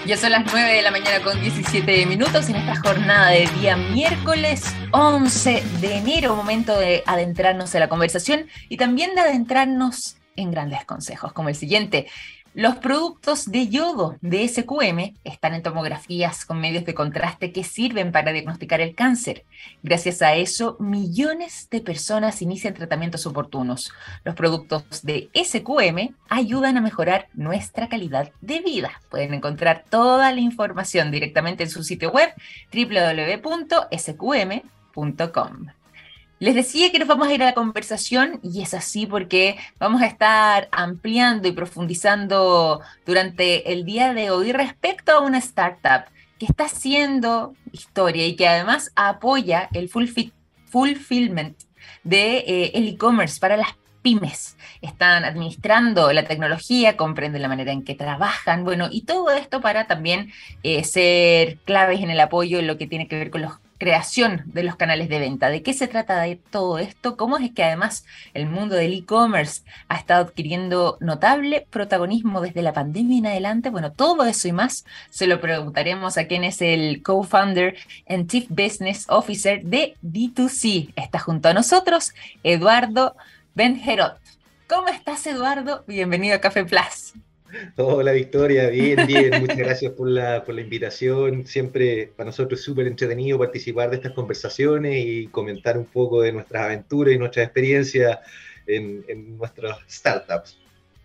Ya 0.07 0.17
son 0.17 0.33
las 0.33 0.51
9 0.51 0.73
de 0.73 0.83
la 0.83 0.91
mañana 0.91 1.23
con 1.23 1.41
17 1.41 2.07
minutos 2.07 2.49
en 2.49 2.57
esta 2.57 2.75
jornada 2.81 3.31
de 3.31 3.47
día 3.61 3.77
miércoles 3.77 4.75
11 4.93 5.63
de 5.81 5.97
enero, 5.97 6.35
momento 6.35 6.79
de 6.79 7.03
adentrarnos 7.07 7.75
en 7.75 7.81
la 7.81 7.89
conversación 7.89 8.47
y 8.71 8.79
también 8.79 9.15
de 9.15 9.21
adentrarnos 9.21 10.17
en 10.37 10.51
grandes 10.51 10.85
consejos 10.87 11.33
como 11.33 11.51
el 11.51 11.55
siguiente. 11.55 12.07
Los 12.55 12.79
productos 12.79 13.49
de 13.49 13.69
yodo 13.69 14.17
de 14.23 14.49
SQM 14.49 15.15
están 15.23 15.55
en 15.55 15.63
tomografías 15.63 16.45
con 16.45 16.61
medios 16.61 16.85
de 16.85 16.95
contraste 16.95 17.53
que 17.53 17.63
sirven 17.63 18.11
para 18.11 18.33
diagnosticar 18.33 18.81
el 18.81 18.97
cáncer. 18.97 19.45
Gracias 19.85 20.21
a 20.21 20.35
eso, 20.35 20.77
millones 20.81 21.69
de 21.71 21.81
personas 21.81 22.43
inician 22.43 22.75
tratamientos 22.75 23.25
oportunos. 23.25 23.93
Los 24.25 24.35
productos 24.35 25.03
de 25.05 25.31
SQM 25.33 26.17
ayudan 26.29 26.77
a 26.77 26.81
mejorar 26.81 27.29
nuestra 27.35 27.89
calidad 27.89 28.33
de 28.41 28.59
vida. 28.59 29.01
Pueden 29.11 29.33
encontrar 29.33 29.85
toda 29.89 30.33
la 30.33 30.41
información 30.41 31.13
directamente 31.13 31.63
en 31.63 31.71
su 31.71 31.85
sitio 31.85 32.11
web 32.11 32.35
www.sqm.com. 32.73 33.71
Les 36.41 36.55
decía 36.55 36.91
que 36.91 36.99
nos 36.99 37.07
vamos 37.07 37.29
a 37.29 37.35
ir 37.35 37.43
a 37.43 37.47
la 37.47 37.53
conversación 37.53 38.41
y 38.43 38.63
es 38.63 38.73
así 38.73 39.05
porque 39.05 39.59
vamos 39.79 40.01
a 40.01 40.07
estar 40.07 40.71
ampliando 40.73 41.47
y 41.47 41.53
profundizando 41.53 42.81
durante 43.05 43.75
el 43.75 43.85
día 43.85 44.15
de 44.15 44.31
hoy 44.31 44.51
respecto 44.53 45.13
a 45.13 45.21
una 45.21 45.37
startup 45.37 46.07
que 46.39 46.47
está 46.47 46.65
haciendo 46.65 47.53
historia 47.73 48.27
y 48.27 48.37
que 48.37 48.49
además 48.49 48.91
apoya 48.97 49.69
el 49.75 49.91
fulfillment 49.91 51.59
de 52.05 52.39
eh, 52.39 52.71
el 52.73 52.89
e-commerce 52.89 53.39
para 53.39 53.59
las 53.59 53.77
pymes. 54.01 54.57
Están 54.81 55.27
administrando 55.27 56.11
la 56.15 56.25
tecnología, 56.25 56.97
comprenden 56.97 57.43
la 57.43 57.49
manera 57.49 57.73
en 57.73 57.85
que 57.85 57.95
trabajan, 57.95 58.65
bueno, 58.65 58.89
y 58.91 59.03
todo 59.03 59.31
esto 59.31 59.61
para 59.61 59.87
también 59.87 60.33
eh, 60.63 60.85
ser 60.85 61.59
claves 61.67 62.01
en 62.01 62.09
el 62.09 62.19
apoyo 62.19 62.59
en 62.59 62.67
lo 62.67 62.79
que 62.79 62.87
tiene 62.87 63.09
que 63.09 63.19
ver 63.19 63.31
con 63.31 63.43
los 63.43 63.59
creación 63.81 64.43
de 64.45 64.63
los 64.63 64.77
canales 64.77 65.09
de 65.09 65.19
venta. 65.19 65.49
¿De 65.49 65.63
qué 65.63 65.73
se 65.73 65.89
trata 65.89 66.21
de 66.21 66.37
todo 66.37 66.79
esto? 66.79 67.17
¿Cómo 67.17 67.39
es 67.39 67.51
que 67.53 67.65
además 67.65 68.05
el 68.35 68.47
mundo 68.47 68.77
del 68.77 68.93
e-commerce 68.93 69.63
ha 69.89 69.97
estado 69.97 70.27
adquiriendo 70.27 70.99
notable 71.01 71.67
protagonismo 71.71 72.43
desde 72.43 72.63
la 72.63 72.75
pandemia 72.75 73.19
en 73.19 73.27
adelante? 73.27 73.71
Bueno, 73.71 73.91
todo 73.91 74.27
eso 74.27 74.47
y 74.47 74.53
más 74.53 74.85
se 75.09 75.27
lo 75.27 75.41
preguntaremos 75.41 76.19
a 76.19 76.27
quien 76.27 76.45
es 76.45 76.61
el 76.61 77.03
co-founder 77.03 77.75
and 78.07 78.31
chief 78.31 78.47
business 78.51 79.07
officer 79.09 79.65
de 79.65 79.97
D2C. 80.03 80.93
Está 80.95 81.19
junto 81.19 81.49
a 81.49 81.55
nosotros 81.55 82.13
Eduardo 82.45 83.17
Benjerot. 83.55 84.19
¿Cómo 84.69 84.89
estás, 84.89 85.27
Eduardo? 85.27 85.85
Bienvenido 85.89 86.37
a 86.37 86.41
Café 86.41 86.67
Plus. 86.67 87.15
Hola 87.77 88.13
Victoria, 88.13 88.69
bien, 88.69 89.07
bien, 89.07 89.41
muchas 89.41 89.57
gracias 89.57 89.93
por 89.93 90.09
la, 90.09 90.45
por 90.45 90.55
la 90.55 90.61
invitación. 90.61 91.47
Siempre 91.47 92.13
para 92.17 92.29
nosotros 92.29 92.61
es 92.61 92.65
súper 92.65 92.87
entretenido 92.87 93.39
participar 93.39 93.91
de 93.91 93.97
estas 93.97 94.13
conversaciones 94.13 95.05
y 95.05 95.27
comentar 95.29 95.77
un 95.77 95.87
poco 95.87 96.23
de 96.23 96.33
nuestras 96.33 96.65
aventuras 96.65 97.15
y 97.15 97.19
nuestras 97.19 97.47
experiencias 97.47 98.19
en, 98.67 99.05
en 99.09 99.37
nuestras 99.37 99.79
startups. 99.89 100.59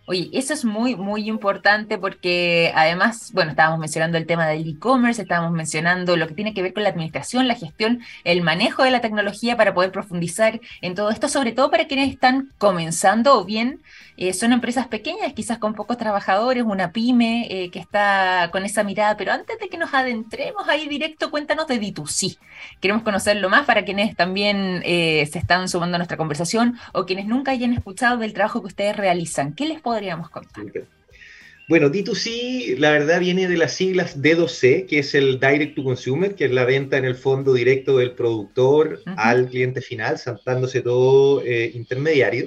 Oye, 0.07 0.29
eso 0.33 0.53
es 0.53 0.63
muy, 0.63 0.95
muy 0.95 1.27
importante 1.27 1.97
porque 1.97 2.71
además, 2.75 3.31
bueno, 3.33 3.49
estábamos 3.49 3.79
mencionando 3.79 4.19
el 4.19 4.27
tema 4.27 4.47
del 4.47 4.69
e-commerce, 4.69 5.23
estábamos 5.23 5.51
mencionando 5.51 6.15
lo 6.15 6.27
que 6.27 6.35
tiene 6.35 6.53
que 6.53 6.61
ver 6.61 6.75
con 6.75 6.83
la 6.83 6.89
administración, 6.89 7.47
la 7.47 7.55
gestión, 7.55 8.01
el 8.23 8.43
manejo 8.43 8.83
de 8.83 8.91
la 8.91 9.01
tecnología 9.01 9.57
para 9.57 9.73
poder 9.73 9.91
profundizar 9.91 10.61
en 10.81 10.93
todo 10.93 11.09
esto, 11.09 11.27
sobre 11.27 11.53
todo 11.53 11.71
para 11.71 11.87
quienes 11.87 12.11
están 12.11 12.51
comenzando 12.59 13.39
o 13.39 13.45
bien 13.45 13.81
eh, 14.17 14.34
son 14.34 14.53
empresas 14.53 14.88
pequeñas, 14.88 15.34
quizás 15.34 15.57
con 15.57 15.74
pocos 15.74 15.98
trabajadores, 15.98 16.63
una 16.63 16.93
pyme 16.93 17.48
eh, 17.50 17.69
que 17.69 17.79
está 17.79 18.50
con 18.51 18.63
esa 18.63 18.84
mirada. 18.84 19.17
Pero 19.17 19.34
antes 19.34 19.60
de 19.60 19.67
que 19.67 19.77
nos 19.77 19.93
adentremos 19.93 20.67
ahí 20.69 20.88
directo, 20.88 21.29
cuéntanos 21.29 21.67
de 21.67 21.81
D2C. 21.81 22.38
Queremos 22.79 23.03
conocerlo 23.03 23.50
más 23.50 23.65
para 23.65 23.84
quienes 23.84 24.15
también 24.15 24.81
eh, 24.86 25.27
se 25.31 25.39
están 25.39 25.67
sumando 25.67 25.95
a 25.95 26.00
nuestra 26.00 26.17
conversación 26.17 26.77
o 26.93 27.05
quienes 27.05 27.25
nunca 27.25 27.51
hayan 27.51 27.74
escuchado 27.74 28.17
del 28.17 28.34
trabajo 28.34 28.62
que 28.62 28.67
ustedes 28.67 28.95
realizan. 28.95 29.53
¿Qué 29.53 29.65
les 29.65 29.81
podríamos 29.81 30.29
contar? 30.29 30.63
Bueno, 31.67 31.89
D2C, 31.89 32.77
la 32.77 32.91
verdad, 32.91 33.19
viene 33.19 33.48
de 33.48 33.57
las 33.57 33.74
siglas 33.74 34.22
D2C, 34.22 34.86
que 34.86 35.00
es 35.00 35.15
el 35.15 35.39
Direct 35.39 35.75
to 35.75 35.84
Consumer, 35.84 36.36
que 36.36 36.45
es 36.45 36.51
la 36.51 36.63
venta 36.63 36.98
en 36.98 37.05
el 37.05 37.15
fondo 37.15 37.53
directo 37.53 37.98
del 37.98 38.12
productor 38.12 39.01
al 39.17 39.50
cliente 39.50 39.81
final, 39.81 40.19
saltándose 40.19 40.81
todo 40.81 41.43
intermediario. 41.45 42.45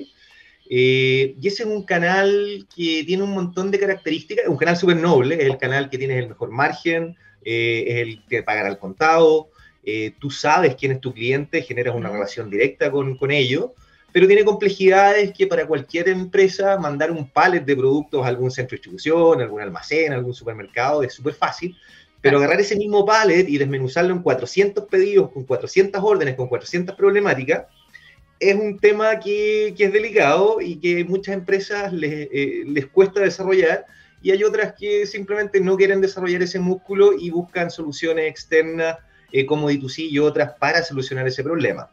Eh, 0.70 1.34
y 1.40 1.48
ese 1.48 1.62
es 1.62 1.68
un 1.68 1.82
canal 1.84 2.66
que 2.75 3.02
tiene 3.06 3.22
un 3.22 3.30
montón 3.30 3.70
de 3.70 3.78
características, 3.78 4.44
es 4.44 4.50
un 4.50 4.58
canal 4.58 4.76
súper 4.76 4.96
noble, 4.96 5.37
es 5.37 5.44
el 5.44 5.56
canal 5.56 5.88
que 5.88 5.96
tiene 5.96 6.18
el 6.18 6.28
mejor 6.28 6.50
margen, 6.50 7.16
eh, 7.42 7.84
es 7.87 7.96
el 7.96 8.25
que 8.28 8.42
pagar 8.42 8.66
al 8.66 8.78
contado, 8.78 9.48
eh, 9.82 10.12
tú 10.18 10.30
sabes 10.30 10.75
quién 10.75 10.92
es 10.92 11.00
tu 11.00 11.14
cliente, 11.14 11.62
generas 11.62 11.96
una 11.96 12.10
relación 12.10 12.50
directa 12.50 12.90
con, 12.90 13.16
con 13.16 13.30
ellos, 13.30 13.70
pero 14.12 14.26
tiene 14.26 14.44
complejidades 14.44 15.32
que 15.32 15.46
para 15.46 15.66
cualquier 15.66 16.10
empresa 16.10 16.76
mandar 16.76 17.10
un 17.10 17.30
pallet 17.30 17.60
de 17.60 17.76
productos 17.76 18.22
a 18.25 18.28
algún 18.28 18.50
centro 18.50 18.75
de 18.75 18.78
distribución, 18.78 19.40
algún 19.40 19.62
almacén, 19.62 20.12
algún 20.12 20.34
supermercado 20.34 21.02
es 21.02 21.14
súper 21.14 21.32
fácil, 21.32 21.75
pero 22.20 22.38
agarrar 22.38 22.60
ese 22.60 22.76
mismo 22.76 23.06
pallet 23.06 23.48
y 23.48 23.56
desmenuzarlo 23.56 24.12
en 24.12 24.22
400 24.22 24.84
pedidos, 24.84 25.30
con 25.30 25.44
400 25.44 26.02
órdenes, 26.04 26.34
con 26.34 26.48
400 26.48 26.94
problemáticas, 26.94 27.66
es 28.40 28.54
un 28.54 28.78
tema 28.78 29.18
que, 29.18 29.75
es 29.76 29.92
delicado 29.92 30.61
y 30.61 30.76
que 30.76 31.04
muchas 31.04 31.35
empresas 31.35 31.92
les, 31.92 32.28
eh, 32.33 32.62
les, 32.66 32.87
cuesta 32.87 33.21
desarrollar 33.21 33.87
y 34.23 34.30
hay 34.30 34.45
otras 34.45 34.75
que 34.78 35.07
simplemente 35.07 35.61
no 35.61 35.76
quieren 35.76 36.00
desarrollar 36.00 36.42
ese 36.42 36.59
músculo 36.59 37.12
y 37.18 37.30
buscan 37.30 37.71
soluciones 37.71 38.28
externas 38.30 38.99
eh, 39.33 39.47
como 39.47 39.71
D2C 39.71 40.09
y 40.11 40.18
otras 40.18 40.52
para 40.59 40.83
solucionar 40.83 41.26
ese 41.26 41.42
problema. 41.42 41.90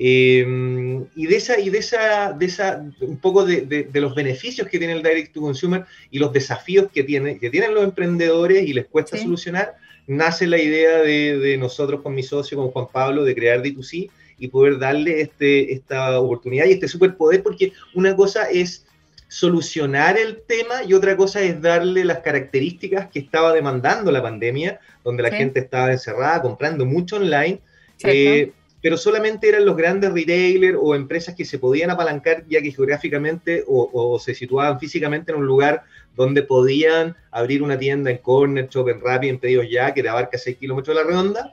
Em, 0.00 1.06
y 1.16 1.26
de 1.26 1.36
esa, 1.36 1.58
y 1.58 1.70
de 1.70 1.78
esa, 1.78 2.32
de 2.32 2.46
esa 2.46 2.84
un 3.00 3.18
poco 3.18 3.44
de, 3.44 3.62
de, 3.62 4.00
los 4.00 4.14
beneficios 4.14 4.68
que 4.68 4.78
tiene 4.78 4.92
el 4.92 5.02
Direct 5.02 5.32
to 5.32 5.40
Consumer 5.40 5.84
y 6.12 6.20
los 6.20 6.32
desafíos 6.32 6.88
que, 6.92 7.02
tiene, 7.02 7.40
que 7.40 7.50
tienen 7.50 7.74
los 7.74 7.82
emprendedores 7.82 8.64
y 8.64 8.74
les 8.74 8.86
cuesta 8.86 9.16
solucionar, 9.16 9.74
nace 10.06 10.46
la 10.46 10.58
idea 10.58 10.98
de, 10.98 11.38
de, 11.38 11.58
nosotros 11.58 12.00
con 12.00 12.14
mi 12.14 12.22
socio, 12.22 12.56
con 12.56 12.68
Juan 12.68 12.86
Pablo, 12.92 13.24
de 13.24 13.34
crear 13.34 13.60
D2C 13.60 14.08
y 14.38 14.48
poder 14.48 14.78
darle 14.78 15.20
este, 15.20 15.72
esta 15.72 16.18
oportunidad 16.20 16.66
y 16.66 16.72
este 16.72 16.88
superpoder, 16.88 17.42
porque 17.42 17.72
una 17.94 18.14
cosa 18.14 18.44
es 18.44 18.86
solucionar 19.28 20.16
el 20.18 20.40
tema 20.46 20.82
y 20.86 20.94
otra 20.94 21.16
cosa 21.16 21.42
es 21.42 21.60
darle 21.60 22.04
las 22.04 22.20
características 22.20 23.08
que 23.10 23.18
estaba 23.18 23.52
demandando 23.52 24.10
la 24.10 24.22
pandemia, 24.22 24.80
donde 25.04 25.22
la 25.22 25.30
gente 25.30 25.60
estaba 25.60 25.92
encerrada, 25.92 26.40
comprando 26.40 26.86
mucho 26.86 27.16
online, 27.16 27.60
eh, 28.04 28.52
pero 28.80 28.96
solamente 28.96 29.48
eran 29.48 29.66
los 29.66 29.76
grandes 29.76 30.12
retailers 30.12 30.78
o 30.80 30.94
empresas 30.94 31.34
que 31.34 31.44
se 31.44 31.58
podían 31.58 31.90
apalancar 31.90 32.44
ya 32.48 32.62
que 32.62 32.70
geográficamente 32.70 33.64
o, 33.66 34.18
se 34.18 34.34
situaban 34.34 34.78
físicamente 34.78 35.32
en 35.32 35.38
un 35.38 35.46
lugar 35.46 35.82
donde 36.16 36.42
podían 36.42 37.16
abrir 37.30 37.62
una 37.62 37.78
tienda 37.78 38.10
en 38.10 38.18
Corner 38.18 38.68
Shop, 38.68 38.88
en 38.88 39.00
Rappi, 39.00 39.28
en 39.28 39.38
Pedidos 39.38 39.66
Ya, 39.68 39.92
que 39.92 40.02
te 40.02 40.08
abarca 40.08 40.38
6 40.38 40.56
kilómetros 40.56 40.96
de 40.96 41.02
la 41.02 41.08
redonda, 41.08 41.52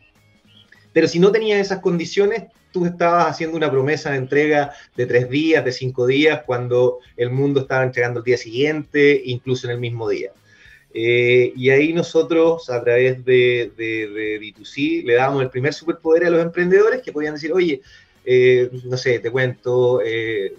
pero 0.93 1.07
si 1.07 1.19
no 1.19 1.31
tenías 1.31 1.59
esas 1.59 1.79
condiciones, 1.79 2.43
tú 2.75 2.85
estabas 2.85 3.27
haciendo 3.27 3.55
una 3.55 3.71
promesa 3.71 4.11
de 4.11 4.17
entrega 4.17 4.73
de 4.97 5.05
tres 5.05 5.29
días, 5.29 5.63
de 5.63 5.71
cinco 5.71 6.05
días, 6.05 6.41
cuando 6.45 6.99
el 7.15 7.29
mundo 7.29 7.61
estaba 7.61 7.85
entregando 7.85 8.19
el 8.19 8.25
día 8.25 8.35
siguiente, 8.35 9.21
incluso 9.23 9.67
en 9.67 9.71
el 9.71 9.79
mismo 9.79 10.09
día. 10.09 10.31
Eh, 10.93 11.53
y 11.55 11.69
ahí 11.69 11.93
nosotros, 11.93 12.69
a 12.69 12.83
través 12.83 13.23
de, 13.23 13.71
de, 13.77 14.41
B2C, 14.41 15.05
le 15.05 15.13
dábamos 15.13 15.43
el 15.43 15.49
primer 15.49 15.73
superpoder 15.73 16.25
a 16.25 16.29
los 16.29 16.41
emprendedores 16.41 17.01
que 17.01 17.13
podían 17.13 17.35
decir, 17.35 17.53
oye, 17.53 17.81
eh, 18.25 18.69
no 18.83 18.97
sé, 18.97 19.19
te 19.19 19.31
cuento, 19.31 20.01
eh, 20.03 20.53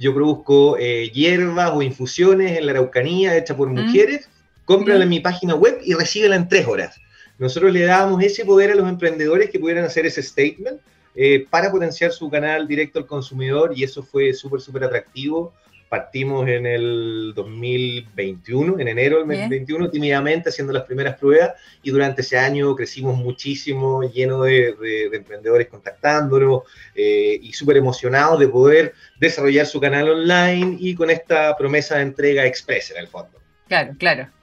yo 0.00 0.12
produzco 0.12 0.76
hierbas 0.76 1.70
o 1.72 1.82
infusiones 1.82 2.58
en 2.58 2.66
la 2.66 2.72
Araucanía 2.72 3.36
hecha 3.36 3.56
por 3.56 3.70
mm. 3.70 3.74
mujeres, 3.74 4.28
cómprala 4.64 5.04
en 5.04 5.10
mi 5.10 5.20
página 5.20 5.54
web 5.54 5.78
y 5.84 5.94
recíbela 5.94 6.34
en 6.34 6.48
tres 6.48 6.66
horas. 6.66 7.00
Nosotros 7.38 7.72
le 7.72 7.82
dábamos 7.82 8.24
ese 8.24 8.44
poder 8.44 8.72
a 8.72 8.74
los 8.74 8.88
emprendedores 8.88 9.50
que 9.50 9.60
pudieran 9.60 9.84
hacer 9.84 10.04
ese 10.04 10.20
statement 10.20 10.80
eh, 11.18 11.46
para 11.48 11.70
potenciar 11.70 12.12
su 12.12 12.28
canal 12.28 12.68
directo 12.68 12.98
al 12.98 13.06
consumidor 13.06 13.72
y 13.74 13.82
eso 13.84 14.02
fue 14.02 14.34
súper, 14.34 14.60
súper 14.60 14.84
atractivo. 14.84 15.54
Partimos 15.88 16.46
en 16.48 16.66
el 16.66 17.32
2021, 17.34 18.80
en 18.80 18.88
enero 18.88 19.18
del 19.18 19.28
2021, 19.28 19.88
tímidamente 19.88 20.50
haciendo 20.50 20.72
las 20.72 20.82
primeras 20.82 21.16
pruebas 21.16 21.52
y 21.82 21.90
durante 21.90 22.22
ese 22.22 22.36
año 22.36 22.74
crecimos 22.74 23.16
muchísimo, 23.16 24.02
lleno 24.02 24.42
de, 24.42 24.74
emprendedores 25.12 25.68
contactándonos 25.68 26.64
eh, 26.94 27.38
y 27.40 27.52
súper 27.52 27.76
emocionados 27.76 28.40
de 28.40 28.48
poder 28.48 28.94
desarrollar 29.18 29.64
su 29.64 29.80
canal 29.80 30.08
online 30.10 30.76
y 30.78 30.94
con 30.94 31.08
esta 31.08 31.56
promesa 31.56 31.96
de 31.96 32.02
entrega 32.02 32.44
express 32.44 32.90
en 32.90 32.98
el 32.98 33.08
fondo. 33.08 33.38
Claro, 33.68 33.94
claro. 33.96 34.35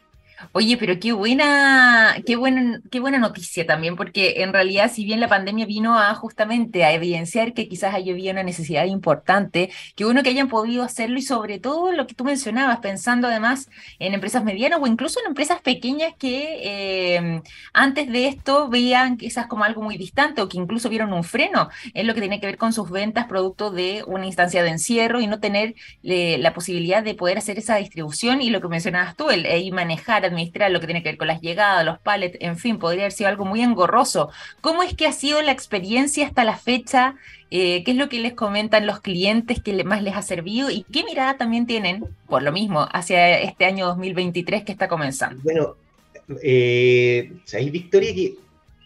Oye, 0.51 0.77
pero 0.77 1.00
qué 1.00 1.13
buena, 1.13 2.17
qué 2.25 2.35
buena, 2.35 2.81
qué 2.91 3.00
buena 3.00 3.17
noticia 3.17 3.65
también, 3.65 3.95
porque 3.95 4.43
en 4.43 4.53
realidad, 4.53 4.91
si 4.91 5.05
bien 5.05 5.19
la 5.19 5.27
pandemia 5.27 5.65
vino 5.65 5.97
a 5.97 6.13
justamente 6.15 6.83
a 6.83 6.93
evidenciar 6.93 7.53
que 7.53 7.67
quizás 7.67 7.93
había 7.95 8.31
una 8.31 8.43
necesidad 8.43 8.85
importante, 8.85 9.69
que 9.95 10.05
uno 10.05 10.23
que 10.23 10.29
hayan 10.29 10.50
podido 10.50 10.83
hacerlo 10.83 11.17
y 11.17 11.21
sobre 11.21 11.59
todo 11.59 11.91
lo 11.91 12.07
que 12.07 12.15
tú 12.15 12.23
mencionabas, 12.23 12.79
pensando 12.79 13.27
además 13.27 13.69
en 14.00 14.13
empresas 14.13 14.43
medianas 14.43 14.79
o 14.81 14.88
incluso 14.88 15.19
en 15.19 15.27
empresas 15.27 15.62
pequeñas 15.62 16.13
que 16.17 17.15
em, 17.15 17.41
antes 17.73 18.12
de 18.12 18.27
esto 18.27 18.69
veían 18.69 19.17
quizás 19.17 19.47
como 19.47 19.63
algo 19.63 19.81
muy 19.81 19.97
distante 19.97 20.41
o 20.41 20.50
que 20.50 20.57
incluso 20.57 20.89
vieron 20.89 21.13
un 21.13 21.23
freno 21.23 21.69
en 21.93 22.07
lo 22.07 22.13
que 22.13 22.21
tiene 22.21 22.39
que 22.39 22.47
ver 22.47 22.57
con 22.57 22.73
sus 22.73 22.89
ventas 22.89 23.25
producto 23.27 23.71
de 23.71 24.03
una 24.07 24.25
instancia 24.25 24.63
de 24.63 24.69
encierro 24.69 25.21
y 25.21 25.27
no 25.27 25.39
tener 25.39 25.75
eh, 26.03 26.38
la 26.39 26.53
posibilidad 26.53 27.03
de 27.03 27.15
poder 27.15 27.38
hacer 27.38 27.57
esa 27.59 27.77
distribución 27.77 28.41
y 28.41 28.50
lo 28.50 28.62
que 28.62 28.67
mencionabas 28.67 29.15
tú, 29.15 29.29
el, 29.29 29.45
el 29.45 29.71
manejar 29.71 30.25
administrar 30.33 30.71
lo 30.71 30.79
que 30.79 30.87
tiene 30.87 31.03
que 31.03 31.09
ver 31.09 31.17
con 31.17 31.27
las 31.27 31.41
llegadas, 31.41 31.85
los 31.85 31.99
pallets, 31.99 32.37
en 32.41 32.57
fin, 32.57 32.79
podría 32.79 33.03
haber 33.03 33.11
sido 33.11 33.29
algo 33.29 33.45
muy 33.45 33.61
engorroso. 33.61 34.29
¿Cómo 34.61 34.83
es 34.83 34.93
que 34.93 35.07
ha 35.07 35.13
sido 35.13 35.41
la 35.41 35.51
experiencia 35.51 36.25
hasta 36.25 36.43
la 36.43 36.57
fecha? 36.57 37.15
Eh, 37.51 37.83
¿Qué 37.83 37.91
es 37.91 37.97
lo 37.97 38.09
que 38.09 38.19
les 38.19 38.33
comentan 38.33 38.87
los 38.87 38.99
clientes 38.99 39.61
que 39.61 39.83
más 39.83 40.01
les 40.01 40.15
ha 40.15 40.21
servido? 40.21 40.69
¿Y 40.69 40.83
qué 40.91 41.03
mirada 41.03 41.37
también 41.37 41.67
tienen, 41.67 42.05
por 42.27 42.41
lo 42.41 42.51
mismo, 42.51 42.87
hacia 42.91 43.39
este 43.39 43.65
año 43.65 43.85
2023 43.87 44.63
que 44.63 44.71
está 44.71 44.87
comenzando? 44.87 45.41
Bueno, 45.43 45.75
eh, 46.41 47.31
¿sabéis, 47.45 47.71
Victoria, 47.71 48.13
que 48.13 48.35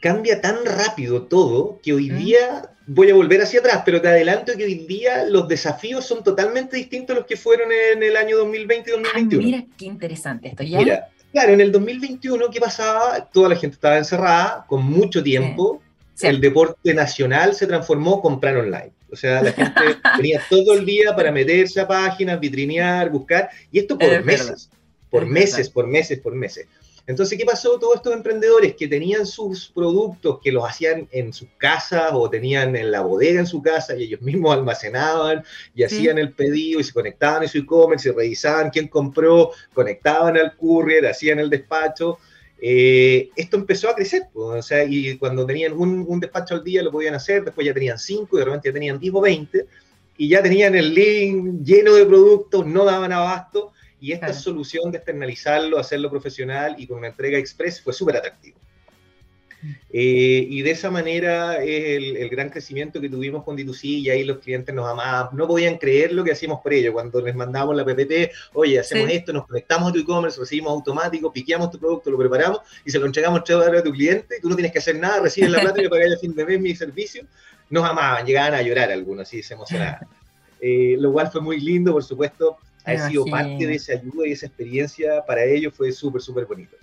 cambia 0.01 0.41
tan 0.41 0.57
rápido 0.65 1.23
todo 1.23 1.79
que 1.81 1.93
hoy 1.93 2.09
día 2.09 2.69
voy 2.87 3.09
a 3.09 3.15
volver 3.15 3.41
hacia 3.41 3.59
atrás, 3.59 3.83
pero 3.85 4.01
te 4.01 4.07
adelanto 4.07 4.53
que 4.55 4.63
hoy 4.63 4.75
día 4.75 5.25
los 5.25 5.47
desafíos 5.47 6.05
son 6.05 6.23
totalmente 6.23 6.77
distintos 6.77 7.15
a 7.15 7.19
los 7.19 7.27
que 7.27 7.35
fueron 7.35 7.69
en 7.71 8.01
el 8.01 8.15
año 8.15 8.37
2020 8.37 8.89
y 8.89 8.93
2021. 8.93 9.41
Ah, 9.41 9.45
mira, 9.45 9.65
qué 9.77 9.85
interesante 9.85 10.49
esto. 10.49 10.63
¿ya? 10.63 11.09
Claro, 11.31 11.53
en 11.53 11.61
el 11.61 11.71
2021, 11.71 12.49
¿qué 12.49 12.59
pasaba? 12.59 13.29
Toda 13.31 13.49
la 13.49 13.55
gente 13.55 13.75
estaba 13.75 13.97
encerrada, 13.97 14.65
con 14.67 14.83
mucho 14.83 15.21
tiempo. 15.21 15.81
El 16.21 16.41
deporte 16.41 16.93
nacional 16.93 17.53
se 17.53 17.67
transformó 17.67 18.21
comprar 18.21 18.57
online. 18.57 18.91
O 19.11 19.15
sea, 19.15 19.41
la 19.41 19.51
gente 19.51 19.81
tenía 20.17 20.41
todo 20.49 20.73
el 20.73 20.85
día 20.85 21.15
para 21.15 21.31
meterse 21.31 21.79
a 21.79 21.87
páginas, 21.87 22.39
vitrinear, 22.39 23.09
buscar, 23.09 23.49
y 23.71 23.79
esto 23.79 23.97
por 23.97 24.23
meses, 24.23 24.69
por 25.09 25.25
meses, 25.25 25.69
por 25.69 25.87
meses, 25.87 26.19
por 26.19 26.33
meses. 26.33 26.67
Entonces, 27.07 27.37
¿qué 27.37 27.45
pasó? 27.45 27.79
Todos 27.79 27.95
estos 27.95 28.13
emprendedores 28.13 28.75
que 28.75 28.89
tenían 28.89 29.25
sus 29.25 29.69
productos, 29.69 30.39
que 30.43 30.51
los 30.51 30.69
hacían 30.69 31.07
en 31.11 31.31
sus 31.31 31.47
casas 31.57 32.09
o 32.11 32.29
tenían 32.29 32.75
en 32.75 32.91
la 32.91 32.99
bodega 32.99 33.39
en 33.39 33.47
su 33.47 33.61
casa 33.61 33.95
y 33.95 34.03
ellos 34.03 34.21
mismos 34.21 34.53
almacenaban 34.57 35.41
y 35.73 35.83
hacían 35.83 36.17
el 36.17 36.33
pedido 36.33 36.81
y 36.81 36.83
se 36.83 36.91
conectaban 36.91 37.43
en 37.43 37.49
su 37.49 37.59
e-commerce 37.59 38.09
y 38.09 38.11
revisaban 38.11 38.69
quién 38.71 38.89
compró, 38.89 39.51
conectaban 39.73 40.35
al 40.35 40.57
courier, 40.57 41.07
hacían 41.07 41.39
el 41.39 41.49
despacho. 41.49 42.17
Eh, 42.59 43.29
esto 43.37 43.55
empezó 43.55 43.89
a 43.89 43.95
crecer, 43.95 44.23
o 44.33 44.61
sea, 44.61 44.83
y 44.83 45.17
cuando 45.17 45.45
tenían 45.45 45.73
un, 45.73 46.19
despacho 46.19 46.55
al 46.55 46.63
día 46.63 46.83
lo 46.83 46.91
podían 46.91 47.13
hacer, 47.13 47.45
después 47.45 47.65
ya 47.65 47.73
tenían 47.73 47.97
cinco 47.97 48.35
y 48.35 48.39
de 48.39 48.45
repente 48.45 48.67
ya 48.67 48.73
tenían 48.73 48.99
10 48.99 49.13
o 49.13 49.21
20 49.21 49.65
y 50.17 50.27
ya 50.27 50.43
tenían 50.43 50.75
el 50.75 50.93
link 50.93 51.63
lleno 51.63 51.93
de 51.93 52.05
productos, 52.05 52.65
no 52.65 52.83
daban 52.83 53.13
abasto 53.13 53.71
y 53.99 54.11
esta 54.11 54.33
solución 54.33 54.91
de 54.91 54.97
externalizarlo, 54.97 55.79
hacerlo 55.79 56.09
profesional 56.09 56.75
y 56.77 56.87
con 56.87 56.99
una 56.99 57.07
entrega 57.07 57.37
express 57.37 57.81
fue 57.81 57.93
súper 57.93 58.17
atractivo. 58.17 58.57
Eh, 59.91 60.45
y 60.49 60.61
de 60.61 60.71
esa 60.71 60.91
manera 60.91 61.63
es 61.63 61.97
el, 61.97 62.29
gran 62.29 62.49
crecimiento 62.49 63.01
que 63.01 63.09
tuvimos 63.09 63.43
con 63.43 63.57
D2C 63.57 63.85
y 63.85 64.09
ahí 64.09 64.23
los 64.23 64.37
clientes 64.37 64.73
nos 64.73 64.87
amaban, 64.87 65.35
no 65.35 65.47
podían 65.47 65.77
creer 65.77 66.11
lo 66.13 66.23
que 66.23 66.31
hacíamos 66.31 66.61
por 66.61 66.73
ellos. 66.73 66.93
Cuando 66.93 67.21
les 67.21 67.35
mandábamos 67.35 67.75
la 67.75 67.83
PPT, 67.83 68.31
oye, 68.53 68.79
hacemos 68.79 69.09
esto, 69.09 69.33
nos 69.33 69.47
conectamos 69.47 69.89
a 69.89 69.93
tu 69.93 69.99
e-commerce, 69.99 70.39
recibimos 70.39 70.71
automático, 70.71 71.33
piqueamos 71.33 71.71
tu 71.71 71.79
producto, 71.79 72.11
lo 72.11 72.17
preparamos 72.17 72.59
y 72.85 72.91
se 72.91 72.99
lo 72.99 73.05
entregamos 73.05 73.43
tres 73.43 73.57
horas 73.57 73.81
a 73.81 73.83
tu 73.83 73.91
cliente 73.91 74.39
tú 74.41 74.49
no 74.49 74.55
tienes 74.55 74.71
que 74.71 74.79
hacer 74.79 74.99
nada, 74.99 75.21
recibes 75.21 75.49
la 75.49 75.61
plata 75.61 75.79
y 75.79 75.83
le 75.83 75.89
pagas 75.89 76.11
el 76.11 76.19
fin 76.19 76.35
de 76.35 76.45
mes 76.45 76.59
mi 76.59 76.75
servicio. 76.75 77.23
Nos 77.69 77.83
amaban, 77.83 78.25
llegaban 78.25 78.53
a 78.53 78.61
llorar 78.61 78.91
algunos, 78.91 79.27
así 79.27 79.41
se 79.41 79.53
emocionaban. 79.53 80.07
Eh, 80.59 80.95
lo 80.97 81.13
cual 81.13 81.29
fue 81.29 81.39
muy 81.39 81.59
lindo, 81.59 81.93
por 81.93 82.03
supuesto, 82.03 82.57
ha 82.87 83.09
sido 83.09 83.25
parte 83.25 83.67
de 83.67 83.75
esa 83.75 83.93
ayuda 83.93 84.27
y 84.27 84.31
esa 84.31 84.45
experiencia 84.47 85.23
para 85.25 85.43
ellos 85.43 85.73
fue 85.75 85.91
súper, 85.91 86.21
súper 86.21 86.45
bonito. 86.45 86.77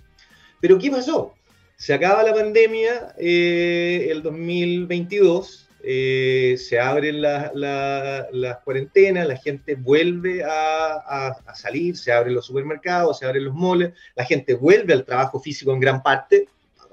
Pero 0.61 0.77
¿qué 0.77 0.91
pasó? 0.91 1.33
Se 1.75 1.93
acaba 1.93 2.23
la 2.23 2.33
pandemia 2.33 3.13
eh, 3.17 4.07
el 4.09 4.21
2022, 4.21 5.69
eh, 5.83 6.55
se 6.57 6.79
abren 6.79 7.21
las 7.21 7.53
la, 7.53 8.61
cuarentenas, 8.63 9.27
la 9.27 9.37
gente 9.37 9.75
vuelve 9.75 10.43
a, 10.43 11.35
salir, 11.53 11.97
se 11.97 12.11
abren 12.11 12.33
los 12.33 12.45
supermercados, 12.45 13.19
se 13.19 13.25
abren 13.25 13.45
los 13.45 13.53
moles, 13.53 13.93
la 14.15 14.25
gente 14.25 14.53
vuelve 14.53 14.93
al 14.93 15.05
trabajo 15.05 15.39
físico 15.39 15.73
en 15.73 15.79
gran 15.79 16.01
parte, 16.01 16.47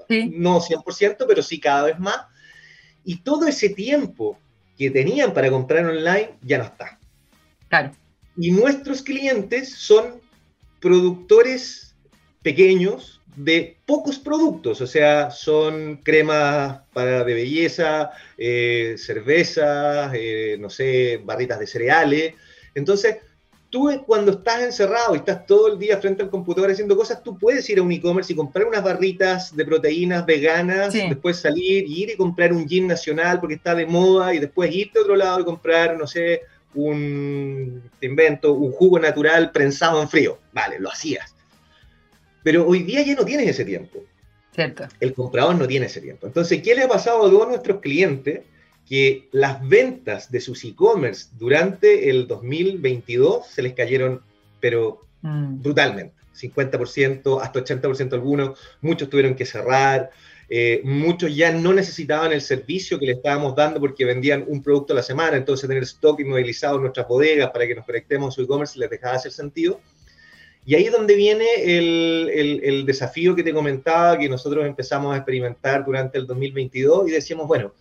no 0.09 0.59
100%, 0.59 1.25
pero 1.27 1.41
sí 1.41 1.59
cada 1.59 1.85
vez 1.85 1.99
más. 1.99 2.25
Y 3.05 3.17
todo 3.17 3.47
ese 3.47 3.69
tiempo 3.69 4.37
que 4.77 4.91
tenían 4.91 5.33
para 5.33 5.49
comprar 5.49 5.85
online 5.85 6.31
ya 6.41 6.57
no 6.57 6.65
está. 6.65 6.99
Claro. 7.69 7.91
Y 8.37 8.51
nuestros 8.51 9.01
clientes 9.01 9.73
son 9.75 10.21
productores 10.79 11.95
pequeños 12.41 13.21
de 13.35 13.77
pocos 13.85 14.19
productos, 14.19 14.81
o 14.81 14.87
sea, 14.87 15.31
son 15.31 15.97
cremas 16.03 16.81
para 16.93 17.23
de 17.23 17.33
belleza, 17.33 18.11
eh, 18.37 18.95
cervezas, 18.97 20.11
eh, 20.13 20.57
no 20.59 20.69
sé, 20.69 21.19
barritas 21.23 21.59
de 21.59 21.67
cereales. 21.67 22.33
Entonces, 22.75 23.17
tú 23.73 23.89
cuando 24.05 24.33
estás 24.33 24.61
encerrado 24.61 25.15
y 25.15 25.17
estás 25.17 25.47
todo 25.47 25.67
el 25.67 25.79
día 25.79 25.97
frente 25.97 26.21
al 26.21 26.29
computador 26.29 26.69
haciendo 26.69 26.95
cosas, 26.95 27.23
tú 27.23 27.39
puedes 27.39 27.67
ir 27.71 27.79
a 27.79 27.81
un 27.81 27.91
e-commerce 27.91 28.31
y 28.31 28.35
comprar 28.35 28.67
unas 28.67 28.83
barritas 28.83 29.55
de 29.55 29.65
proteínas 29.65 30.25
veganas, 30.27 30.93
después 30.93 31.37
salir 31.37 31.87
y 31.87 32.03
ir 32.03 32.11
y 32.11 32.15
comprar 32.15 32.53
un 32.53 32.67
gin 32.67 32.85
nacional 32.85 33.39
porque 33.39 33.55
está 33.55 33.73
de 33.73 33.87
moda 33.87 34.31
y 34.33 34.37
después 34.37 34.71
irte 34.71 34.99
a 34.99 35.01
otro 35.01 35.15
lado 35.15 35.39
y 35.39 35.45
comprar, 35.45 35.97
no 35.97 36.05
sé, 36.05 36.41
un, 36.75 37.83
invento, 38.01 38.53
un 38.53 38.71
jugo 38.71 38.99
natural 38.99 39.51
prensado 39.51 40.01
en 40.01 40.09
frío. 40.09 40.39
Vale, 40.51 40.79
lo 40.79 40.89
hacías. 40.89 41.35
Pero 42.43 42.67
hoy 42.67 42.83
día 42.83 43.01
ya 43.03 43.15
no 43.15 43.25
tienes 43.25 43.47
ese 43.47 43.65
tiempo. 43.65 44.03
Cierto. 44.53 44.87
El 44.99 45.13
comprador 45.13 45.55
no 45.55 45.67
tiene 45.67 45.87
ese 45.87 46.01
tiempo. 46.01 46.27
Entonces, 46.27 46.61
¿qué 46.61 46.75
le 46.75 46.83
ha 46.83 46.87
pasado 46.87 47.25
a 47.25 47.29
todos 47.29 47.47
nuestros 47.47 47.79
clientes? 47.81 48.41
Que 48.87 49.29
las 49.31 49.65
ventas 49.67 50.29
de 50.29 50.41
sus 50.41 50.63
e-commerce 50.65 51.29
durante 51.37 52.09
el 52.09 52.27
2022 52.27 53.47
se 53.47 53.61
les 53.61 53.73
cayeron, 53.73 54.21
pero 54.59 55.07
mm. 55.21 55.61
brutalmente. 55.61 56.13
50%, 56.35 57.41
hasta 57.41 57.63
80% 57.63 58.13
algunos, 58.13 58.59
muchos 58.81 59.09
tuvieron 59.09 59.35
que 59.35 59.45
cerrar, 59.45 60.11
eh, 60.49 60.81
muchos 60.83 61.35
ya 61.35 61.51
no 61.51 61.73
necesitaban 61.73 62.31
el 62.31 62.41
servicio 62.41 62.99
que 62.99 63.05
le 63.05 63.13
estábamos 63.13 63.55
dando 63.55 63.79
porque 63.79 64.05
vendían 64.05 64.45
un 64.47 64.61
producto 64.61 64.93
a 64.93 64.97
la 64.97 65.03
semana, 65.03 65.37
entonces 65.37 65.67
tener 65.67 65.83
stock 65.83 66.19
inmovilizado 66.19 66.75
en 66.75 66.81
nuestras 66.81 67.07
bodegas 67.07 67.49
para 67.51 67.65
que 67.65 67.75
nos 67.75 67.85
conectemos 67.85 68.33
a 68.33 68.35
su 68.35 68.43
e-commerce 68.43 68.77
les 68.77 68.89
dejaba 68.89 69.15
hacer 69.15 69.31
sentido. 69.31 69.79
Y 70.65 70.75
ahí 70.75 70.85
es 70.85 70.91
donde 70.91 71.15
viene 71.15 71.45
el, 71.57 72.61
el, 72.63 72.85
desafío 72.85 73.35
que 73.35 73.43
te 73.43 73.51
comentaba, 73.53 74.17
que 74.17 74.29
nosotros 74.29 74.65
empezamos 74.65 75.13
a 75.13 75.17
experimentar 75.17 75.83
durante 75.85 76.17
el 76.17 76.25
2022 76.25 77.09
y 77.09 77.11
decíamos, 77.11 77.47
bueno, 77.47 77.73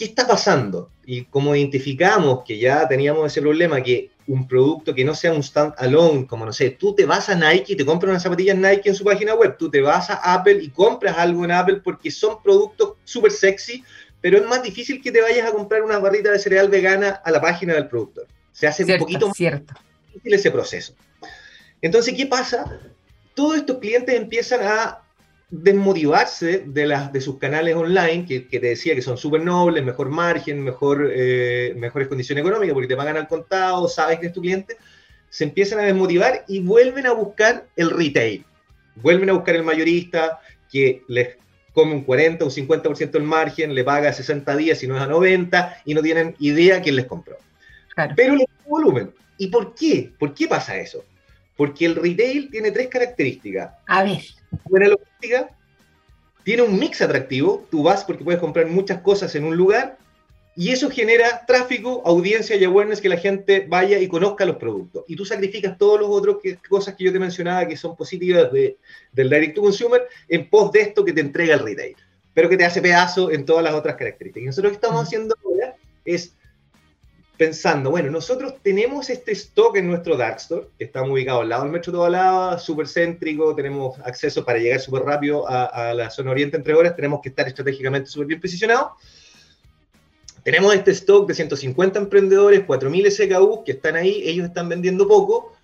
¿qué 0.00 0.06
está 0.06 0.26
pasando? 0.26 0.90
Y 1.04 1.24
como 1.26 1.54
identificamos 1.54 2.42
que 2.46 2.58
ya 2.58 2.88
teníamos 2.88 3.30
ese 3.30 3.42
problema, 3.42 3.82
que 3.82 4.08
un 4.28 4.48
producto 4.48 4.94
que 4.94 5.04
no 5.04 5.14
sea 5.14 5.30
un 5.30 5.42
stand-alone, 5.42 6.26
como 6.26 6.46
no 6.46 6.54
sé, 6.54 6.70
tú 6.70 6.94
te 6.94 7.04
vas 7.04 7.28
a 7.28 7.34
Nike 7.34 7.74
y 7.74 7.76
te 7.76 7.84
compras 7.84 8.08
unas 8.08 8.22
zapatillas 8.22 8.56
Nike 8.56 8.88
en 8.88 8.94
su 8.94 9.04
página 9.04 9.34
web, 9.34 9.58
tú 9.58 9.70
te 9.70 9.82
vas 9.82 10.08
a 10.08 10.32
Apple 10.32 10.58
y 10.62 10.70
compras 10.70 11.18
algo 11.18 11.44
en 11.44 11.50
Apple 11.50 11.82
porque 11.84 12.10
son 12.10 12.42
productos 12.42 12.94
súper 13.04 13.30
sexy, 13.30 13.84
pero 14.22 14.38
es 14.38 14.46
más 14.46 14.62
difícil 14.62 15.02
que 15.02 15.12
te 15.12 15.20
vayas 15.20 15.46
a 15.46 15.52
comprar 15.52 15.82
una 15.82 15.98
barrita 15.98 16.30
de 16.30 16.38
cereal 16.38 16.70
vegana 16.70 17.20
a 17.22 17.30
la 17.30 17.42
página 17.42 17.74
del 17.74 17.86
productor. 17.86 18.26
Se 18.52 18.66
hace 18.66 18.84
un 18.84 18.98
poquito 18.98 19.28
más 19.28 19.36
cierto. 19.36 19.74
difícil 20.14 20.32
ese 20.32 20.50
proceso. 20.50 20.94
Entonces, 21.82 22.14
¿qué 22.16 22.24
pasa? 22.24 22.80
Todos 23.34 23.58
estos 23.58 23.76
clientes 23.76 24.14
empiezan 24.14 24.60
a 24.62 25.02
desmotivarse 25.50 26.64
de, 26.66 26.86
las, 26.86 27.12
de 27.12 27.20
sus 27.20 27.38
canales 27.38 27.74
online, 27.74 28.24
que, 28.24 28.40
te 28.40 28.60
decía 28.60 28.94
que 28.94 29.02
son 29.02 29.18
súper 29.18 29.42
nobles, 29.42 29.84
mejor 29.84 30.08
margen, 30.08 30.62
mejor, 30.62 31.10
eh, 31.12 31.74
mejores 31.76 32.08
condiciones 32.08 32.42
económicas, 32.42 32.72
porque 32.72 32.88
te 32.88 32.96
pagan 32.96 33.16
al 33.16 33.26
contado, 33.26 33.88
sabes 33.88 34.20
que 34.20 34.26
es 34.26 34.32
tu 34.32 34.40
cliente, 34.40 34.76
se 35.28 35.44
empiezan 35.44 35.80
a 35.80 35.82
desmotivar 35.82 36.44
y 36.46 36.60
vuelven 36.60 37.06
a 37.06 37.12
buscar 37.12 37.66
el 37.76 37.90
retail. 37.90 38.44
Vuelven 38.96 39.30
a 39.30 39.34
buscar 39.34 39.56
el 39.56 39.62
mayorista 39.62 40.40
que 40.70 41.02
les 41.08 41.36
come 41.72 41.94
un 41.94 42.04
40 42.04 42.44
o 42.44 42.48
un 42.48 42.52
50% 42.52 43.14
el 43.16 43.22
margen, 43.22 43.74
le 43.74 43.84
paga 43.84 44.12
60 44.12 44.56
días 44.56 44.82
y 44.82 44.88
no 44.88 44.96
es 44.96 45.02
a 45.02 45.06
90 45.06 45.82
y 45.84 45.94
no 45.94 46.02
tienen 46.02 46.34
idea 46.38 46.80
quién 46.80 46.96
les 46.96 47.06
compró. 47.06 47.36
Pero 48.16 48.36
le 48.36 48.46
volumen. 48.66 49.12
¿Y 49.36 49.48
por 49.48 49.74
qué? 49.74 50.12
¿Por 50.18 50.34
qué 50.34 50.46
pasa 50.46 50.76
eso? 50.76 51.04
Porque 51.60 51.84
el 51.84 51.94
retail 51.94 52.48
tiene 52.50 52.70
tres 52.70 52.88
características. 52.88 53.74
A 53.86 54.02
ver 54.02 54.22
buena 54.64 54.88
logística, 54.88 55.50
tiene 56.42 56.62
un 56.62 56.78
mix 56.78 57.02
atractivo, 57.02 57.66
tú 57.70 57.82
vas 57.82 58.02
porque 58.02 58.24
puedes 58.24 58.40
comprar 58.40 58.66
muchas 58.66 59.02
cosas 59.02 59.34
en 59.34 59.44
un 59.44 59.58
lugar 59.58 59.98
y 60.56 60.70
eso 60.70 60.88
genera 60.88 61.44
tráfico, 61.44 62.00
audiencia 62.06 62.56
y 62.56 62.64
awareness 62.64 63.02
que 63.02 63.10
la 63.10 63.18
gente 63.18 63.66
vaya 63.68 63.98
y 63.98 64.08
conozca 64.08 64.46
los 64.46 64.56
productos. 64.56 65.04
Y 65.06 65.16
tú 65.16 65.26
sacrificas 65.26 65.76
todos 65.76 66.00
los 66.00 66.08
otros 66.08 66.38
cosas 66.66 66.94
que 66.94 67.04
yo 67.04 67.12
te 67.12 67.18
mencionaba 67.18 67.68
que 67.68 67.76
son 67.76 67.94
positivas 67.94 68.50
de, 68.50 68.78
del 69.12 69.28
direct 69.28 69.54
to 69.54 69.60
consumer 69.60 70.08
en 70.30 70.48
pos 70.48 70.72
de 70.72 70.80
esto 70.80 71.04
que 71.04 71.12
te 71.12 71.20
entrega 71.20 71.56
el 71.56 71.60
retail, 71.60 71.94
pero 72.32 72.48
que 72.48 72.56
te 72.56 72.64
hace 72.64 72.80
pedazo 72.80 73.30
en 73.30 73.44
todas 73.44 73.62
las 73.62 73.74
otras 73.74 73.96
características. 73.96 74.44
Y 74.44 74.46
nosotros 74.46 74.72
lo 74.72 74.78
que 74.78 74.86
estamos 74.86 75.02
haciendo 75.02 75.36
ahora 75.44 75.76
es 76.06 76.32
pensando, 77.40 77.90
bueno, 77.90 78.10
nosotros 78.10 78.56
tenemos 78.62 79.08
este 79.08 79.32
stock 79.32 79.74
en 79.76 79.88
nuestro 79.88 80.14
Dark 80.14 80.36
Store, 80.36 80.66
que 80.76 80.84
está 80.84 81.02
ubicado 81.02 81.40
al 81.40 81.48
lado 81.48 81.62
del 81.62 81.72
Metro 81.72 81.90
Tobalaba, 81.90 82.58
súper 82.58 82.86
céntrico, 82.86 83.54
tenemos 83.54 83.98
acceso 84.00 84.44
para 84.44 84.58
llegar 84.58 84.78
súper 84.78 85.04
rápido 85.04 85.48
a, 85.48 85.94
la 85.94 86.10
zona 86.10 86.32
oriente 86.32 86.58
entre 86.58 86.74
horas, 86.74 86.94
tenemos 86.94 87.22
que 87.22 87.30
estar 87.30 87.48
estratégicamente 87.48 88.10
súper 88.10 88.26
bien 88.26 88.42
posicionados. 88.42 88.90
Tenemos 90.44 90.74
este 90.74 90.90
stock 90.90 91.26
de 91.26 91.34
150 91.34 91.98
emprendedores, 91.98 92.66
4.000 92.66 93.10
SKU 93.10 93.64
que 93.64 93.72
están 93.72 93.96
ahí, 93.96 94.20
ellos 94.26 94.46
están 94.46 94.68
vendiendo 94.68 95.08
poco. 95.08 95.56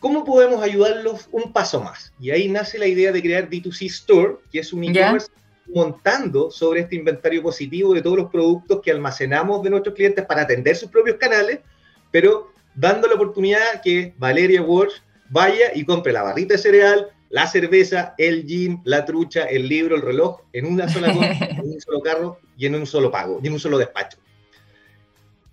¿Cómo 0.00 0.24
podemos 0.24 0.64
ayudarlos 0.64 1.28
un 1.30 1.52
paso 1.52 1.80
más? 1.80 2.12
Y 2.18 2.32
ahí 2.32 2.48
nace 2.48 2.76
la 2.80 2.88
idea 2.88 3.12
de 3.12 3.22
crear 3.22 3.48
D2C 3.48 3.86
Store, 3.86 4.34
que 4.50 4.58
es 4.58 4.72
un 4.72 4.82
e-commerce 4.82 5.28
montando 5.74 6.50
sobre 6.50 6.80
este 6.80 6.96
inventario 6.96 7.42
positivo 7.42 7.94
de 7.94 8.02
todos 8.02 8.16
los 8.16 8.30
productos 8.30 8.80
que 8.82 8.90
almacenamos 8.90 9.62
de 9.62 9.70
nuestros 9.70 9.94
clientes 9.94 10.24
para 10.24 10.42
atender 10.42 10.76
sus 10.76 10.90
propios 10.90 11.16
canales, 11.16 11.60
pero 12.10 12.52
dando 12.74 13.08
la 13.08 13.14
oportunidad 13.14 13.80
que 13.82 14.14
Valeria 14.18 14.62
Walsh 14.62 14.94
vaya 15.30 15.72
y 15.74 15.84
compre 15.84 16.12
la 16.12 16.22
barrita 16.22 16.54
de 16.54 16.58
cereal, 16.58 17.08
la 17.30 17.46
cerveza, 17.46 18.14
el 18.18 18.46
gin, 18.46 18.80
la 18.84 19.04
trucha, 19.04 19.44
el 19.44 19.68
libro, 19.68 19.96
el 19.96 20.02
reloj, 20.02 20.40
en 20.52 20.66
una 20.66 20.88
sola 20.88 21.08
en 21.12 21.60
un 21.60 21.80
solo 21.80 22.00
carro 22.00 22.38
y 22.56 22.66
en 22.66 22.74
un 22.74 22.86
solo 22.86 23.10
pago, 23.10 23.40
y 23.42 23.46
en 23.46 23.54
un 23.54 23.60
solo 23.60 23.78
despacho 23.78 24.21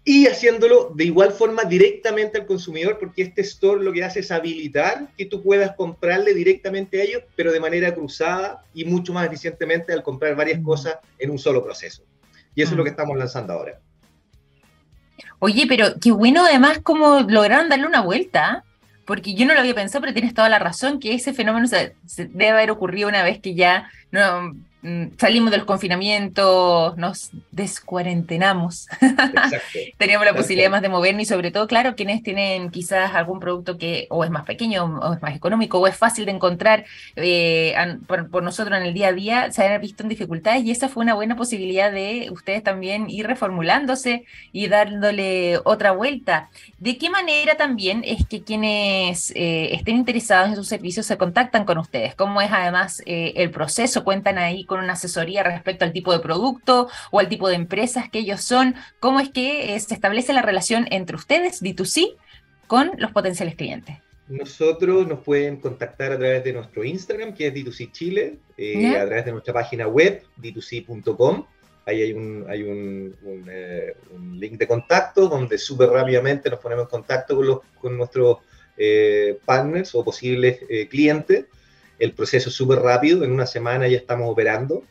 y 0.09 0.25
haciéndolo 0.25 0.91
de 0.95 1.03
igual 1.03 1.31
forma 1.31 1.65
directamente 1.65 2.39
al 2.39 2.47
consumidor, 2.47 2.97
porque 2.97 3.21
este 3.21 3.41
store 3.41 3.83
lo 3.83 3.93
que 3.93 4.03
hace 4.03 4.21
es 4.21 4.31
habilitar 4.31 5.09
que 5.15 5.27
tú 5.27 5.43
puedas 5.43 5.75
comprarle 5.75 6.33
directamente 6.33 6.99
a 6.99 7.03
ellos, 7.03 7.21
pero 7.35 7.51
de 7.51 7.59
manera 7.59 7.93
cruzada 7.93 8.63
y 8.73 8.85
mucho 8.85 9.13
más 9.13 9.27
eficientemente 9.27 9.93
al 9.93 10.01
comprar 10.01 10.35
varias 10.35 10.61
mm. 10.61 10.63
cosas 10.63 10.95
en 11.19 11.29
un 11.29 11.37
solo 11.37 11.63
proceso. 11.63 12.01
Y 12.55 12.63
eso 12.63 12.71
es 12.71 12.77
lo 12.77 12.83
que 12.83 12.89
mm. 12.89 12.93
estamos 12.93 13.17
lanzando 13.19 13.53
ahora. 13.53 13.79
Oye, 15.37 15.65
pero 15.69 15.99
qué 16.01 16.11
bueno 16.11 16.43
además 16.43 16.79
cómo 16.81 17.19
lograron 17.19 17.69
darle 17.69 17.85
una 17.85 18.01
vuelta, 18.01 18.63
porque 19.05 19.35
yo 19.35 19.45
no 19.45 19.53
lo 19.53 19.59
había 19.59 19.75
pensado, 19.75 20.01
pero 20.01 20.13
tienes 20.13 20.33
toda 20.33 20.49
la 20.49 20.57
razón, 20.57 20.99
que 20.99 21.13
ese 21.13 21.35
fenómeno 21.35 21.67
se 21.67 21.93
debe 22.17 22.49
haber 22.49 22.71
ocurrido 22.71 23.09
una 23.09 23.21
vez 23.21 23.39
que 23.39 23.53
ya 23.53 23.91
no, 24.09 24.55
salimos 25.17 25.51
del 25.51 25.65
confinamiento, 25.65 26.93
nos 26.95 27.31
descuarentenamos, 27.51 28.87
teníamos 29.97 30.25
la 30.25 30.33
posibilidad 30.33 30.71
más 30.71 30.81
de 30.81 30.87
movernos 30.87 31.23
y 31.23 31.25
sobre 31.25 31.51
todo, 31.51 31.67
claro, 31.67 31.95
quienes 31.95 32.23
tienen 32.23 32.69
quizás 32.69 33.13
algún 33.13 33.41
producto 33.41 33.77
que 33.77 34.07
o 34.09 34.23
es 34.23 34.29
más 34.29 34.45
pequeño 34.45 34.85
o 34.85 35.13
es 35.13 35.21
más 35.21 35.35
económico 35.35 35.79
o 35.79 35.87
es 35.87 35.97
fácil 35.97 36.25
de 36.25 36.31
encontrar 36.31 36.85
eh, 37.17 37.75
por, 38.07 38.41
nosotros 38.41 38.77
en 38.77 38.85
el 38.85 38.93
día 38.93 39.09
a 39.09 39.13
día, 39.13 39.51
se 39.51 39.67
han 39.67 39.81
visto 39.81 40.03
en 40.03 40.09
dificultades 40.09 40.63
y 40.63 40.71
esa 40.71 40.87
fue 40.87 41.03
una 41.03 41.13
buena 41.13 41.35
posibilidad 41.35 41.91
de 41.91 42.29
ustedes 42.31 42.63
también 42.63 43.09
ir 43.09 43.27
reformulándose 43.27 44.23
y 44.53 44.67
dándole 44.67 45.59
otra 45.65 45.91
vuelta. 45.91 46.49
¿De 46.77 46.97
qué 46.97 47.09
manera 47.09 47.57
también 47.57 48.03
es 48.05 48.25
que 48.25 48.43
quienes 48.43 49.31
eh, 49.31 49.75
estén 49.75 49.97
interesados 49.97 50.49
en 50.49 50.55
sus 50.55 50.69
servicios 50.69 51.05
se 51.05 51.17
contactan 51.17 51.65
con 51.65 51.77
ustedes? 51.77 52.15
¿Cómo 52.15 52.39
es 52.39 52.49
además 52.49 53.01
eh, 53.05 53.33
el 53.35 53.51
proceso? 53.51 54.05
Cuentan 54.05 54.37
ahí 54.37 54.63
con 54.69 54.79
una 54.79 54.93
asesoría 54.93 55.43
respecto 55.43 55.84
al 55.84 55.91
tipo 55.91 56.13
de 56.13 56.19
producto 56.19 56.88
o 57.12 57.19
al 57.19 57.27
tipo 57.27 57.49
de 57.49 57.55
empresas 57.55 58.10
que 58.10 58.19
ellos 58.19 58.41
son. 58.41 58.75
¿Cómo 59.01 59.19
es 59.19 59.29
que 59.29 59.75
eh, 59.75 59.79
se 59.82 59.93
establece 59.93 60.32
la 60.32 60.41
relación 60.41 60.88
entre 60.91 61.17
ustedes, 61.17 61.62
D2C, 61.62 62.15
con 62.67 62.91
los 62.97 63.12
potenciales 63.12 63.55
clientes? 63.55 63.97
Nosotros 64.29 65.08
nos 65.08 65.19
pueden 65.21 65.58
contactar 65.58 66.12
a 66.12 66.17
través 66.19 66.43
de 66.43 66.53
nuestro 66.53 66.84
Instagram, 66.84 67.34
que 67.34 67.47
es 67.47 67.53
D2C 67.53 67.91
Chile, 67.91 68.38
eh, 68.55 68.95
a 68.95 69.05
través 69.08 69.25
de 69.25 69.32
nuestra 69.32 69.53
página 69.53 69.88
web, 69.88 70.21
d2c.com. 70.39 71.45
Ahí 71.88 72.03
hay, 72.03 72.13
un, 72.13 72.45
hay 72.47 72.62
un, 72.62 73.15
eh, 73.49 73.95
un, 74.12 74.39
link 74.39 74.60
de 74.60 74.67
contacto 74.67 75.27
donde 75.27 75.58
súper 75.58 75.89
rápidamente 75.89 76.47
nos 76.51 76.60
ponemos 76.60 76.84
en 76.84 76.89
contacto 76.89 77.36
con, 77.36 77.47
los, 77.47 77.60
con 77.82 77.97
nuestros 77.97 78.38
eh, 78.77 79.39
partners 79.43 79.95
o 79.95 80.05
posibles 80.05 80.60
clientes. 80.91 81.45
El 81.99 82.13
proceso 82.13 82.49
es 82.49 82.55
súper 82.55 82.79
rápido, 82.79 83.23
en 83.23 83.31
una 83.31 83.45
semana 83.45 83.88
ya 83.88 83.97
estamos 83.97 84.31
operando. 84.31 84.83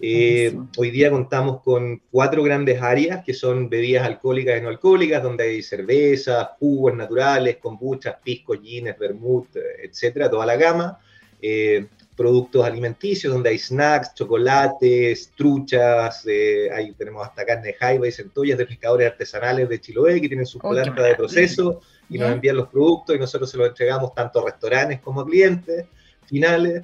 Eh, 0.00 0.54
hoy 0.76 0.90
día 0.90 1.10
contamos 1.10 1.62
con 1.62 2.02
cuatro 2.10 2.42
grandes 2.42 2.82
áreas 2.82 3.24
que 3.24 3.32
son 3.32 3.70
bebidas 3.70 4.04
alcohólicas 4.04 4.58
y 4.58 4.62
no 4.62 4.68
alcohólicas, 4.68 5.22
donde 5.22 5.44
hay 5.44 5.62
cervezas, 5.62 6.48
jugos 6.58 6.94
naturales, 6.94 7.56
kombuchas, 7.56 8.16
piscos, 8.22 8.60
gines, 8.60 8.98
vermouth, 8.98 9.56
etcétera, 9.82 10.28
toda 10.28 10.44
la 10.44 10.56
gama. 10.56 10.98
Eh, 11.40 11.86
productos 12.16 12.64
alimenticios, 12.64 13.32
donde 13.32 13.50
hay 13.50 13.58
snacks, 13.58 14.14
chocolates, 14.14 15.32
truchas, 15.36 16.24
eh, 16.26 16.70
ahí 16.72 16.92
tenemos 16.92 17.26
hasta 17.26 17.44
carne 17.44 17.68
de 17.68 17.74
jaiba 17.74 18.06
y 18.06 18.12
centollas 18.12 18.56
de 18.56 18.66
pescadores 18.66 19.10
artesanales 19.10 19.68
de 19.68 19.80
Chiloé 19.80 20.20
que 20.20 20.28
tienen 20.28 20.46
su 20.46 20.58
planta 20.58 21.02
de 21.02 21.16
proceso 21.16 21.80
y 22.08 22.18
nos 22.18 22.30
envían 22.30 22.56
los 22.56 22.68
productos 22.68 23.16
y 23.16 23.18
nosotros 23.18 23.50
se 23.50 23.56
los 23.56 23.68
entregamos 23.68 24.14
tanto 24.14 24.40
a 24.40 24.44
restaurantes 24.44 25.00
como 25.00 25.22
a 25.22 25.26
clientes 25.26 25.86
finales 26.26 26.82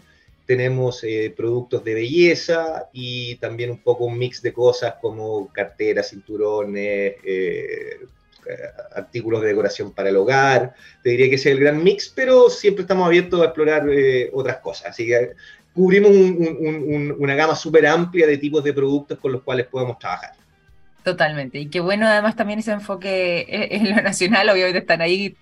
tenemos 0.50 1.04
eh, 1.04 1.32
productos 1.36 1.84
de 1.84 1.94
belleza 1.94 2.88
y 2.92 3.36
también 3.36 3.70
un 3.70 3.78
poco 3.78 4.06
un 4.06 4.18
mix 4.18 4.42
de 4.42 4.52
cosas 4.52 4.94
como 5.00 5.46
carteras, 5.52 6.10
cinturones, 6.10 7.14
eh, 7.24 8.00
artículos 8.96 9.42
de 9.42 9.46
decoración 9.46 9.92
para 9.92 10.08
el 10.08 10.16
hogar. 10.16 10.74
Te 11.04 11.10
diría 11.10 11.28
que 11.28 11.36
ese 11.36 11.50
es 11.50 11.54
el 11.54 11.62
gran 11.62 11.80
mix, 11.84 12.08
pero 12.08 12.50
siempre 12.50 12.82
estamos 12.82 13.06
abiertos 13.06 13.40
a 13.40 13.44
explorar 13.44 13.88
eh, 13.90 14.28
otras 14.32 14.56
cosas. 14.56 14.88
Así 14.88 15.06
que 15.06 15.34
cubrimos 15.72 16.10
una 16.10 17.36
gama 17.36 17.54
súper 17.54 17.86
amplia 17.86 18.26
de 18.26 18.36
tipos 18.36 18.64
de 18.64 18.72
productos 18.72 19.20
con 19.20 19.30
los 19.30 19.42
cuales 19.42 19.68
podemos 19.68 20.00
trabajar. 20.00 20.32
Totalmente. 21.04 21.60
Y 21.60 21.66
qué 21.66 21.78
bueno 21.78 22.08
además 22.08 22.34
también 22.34 22.58
ese 22.58 22.72
enfoque 22.72 23.46
en 23.48 23.88
lo 23.94 24.02
nacional, 24.02 24.50
obviamente 24.50 24.80
están 24.80 25.00
ahí 25.00 25.36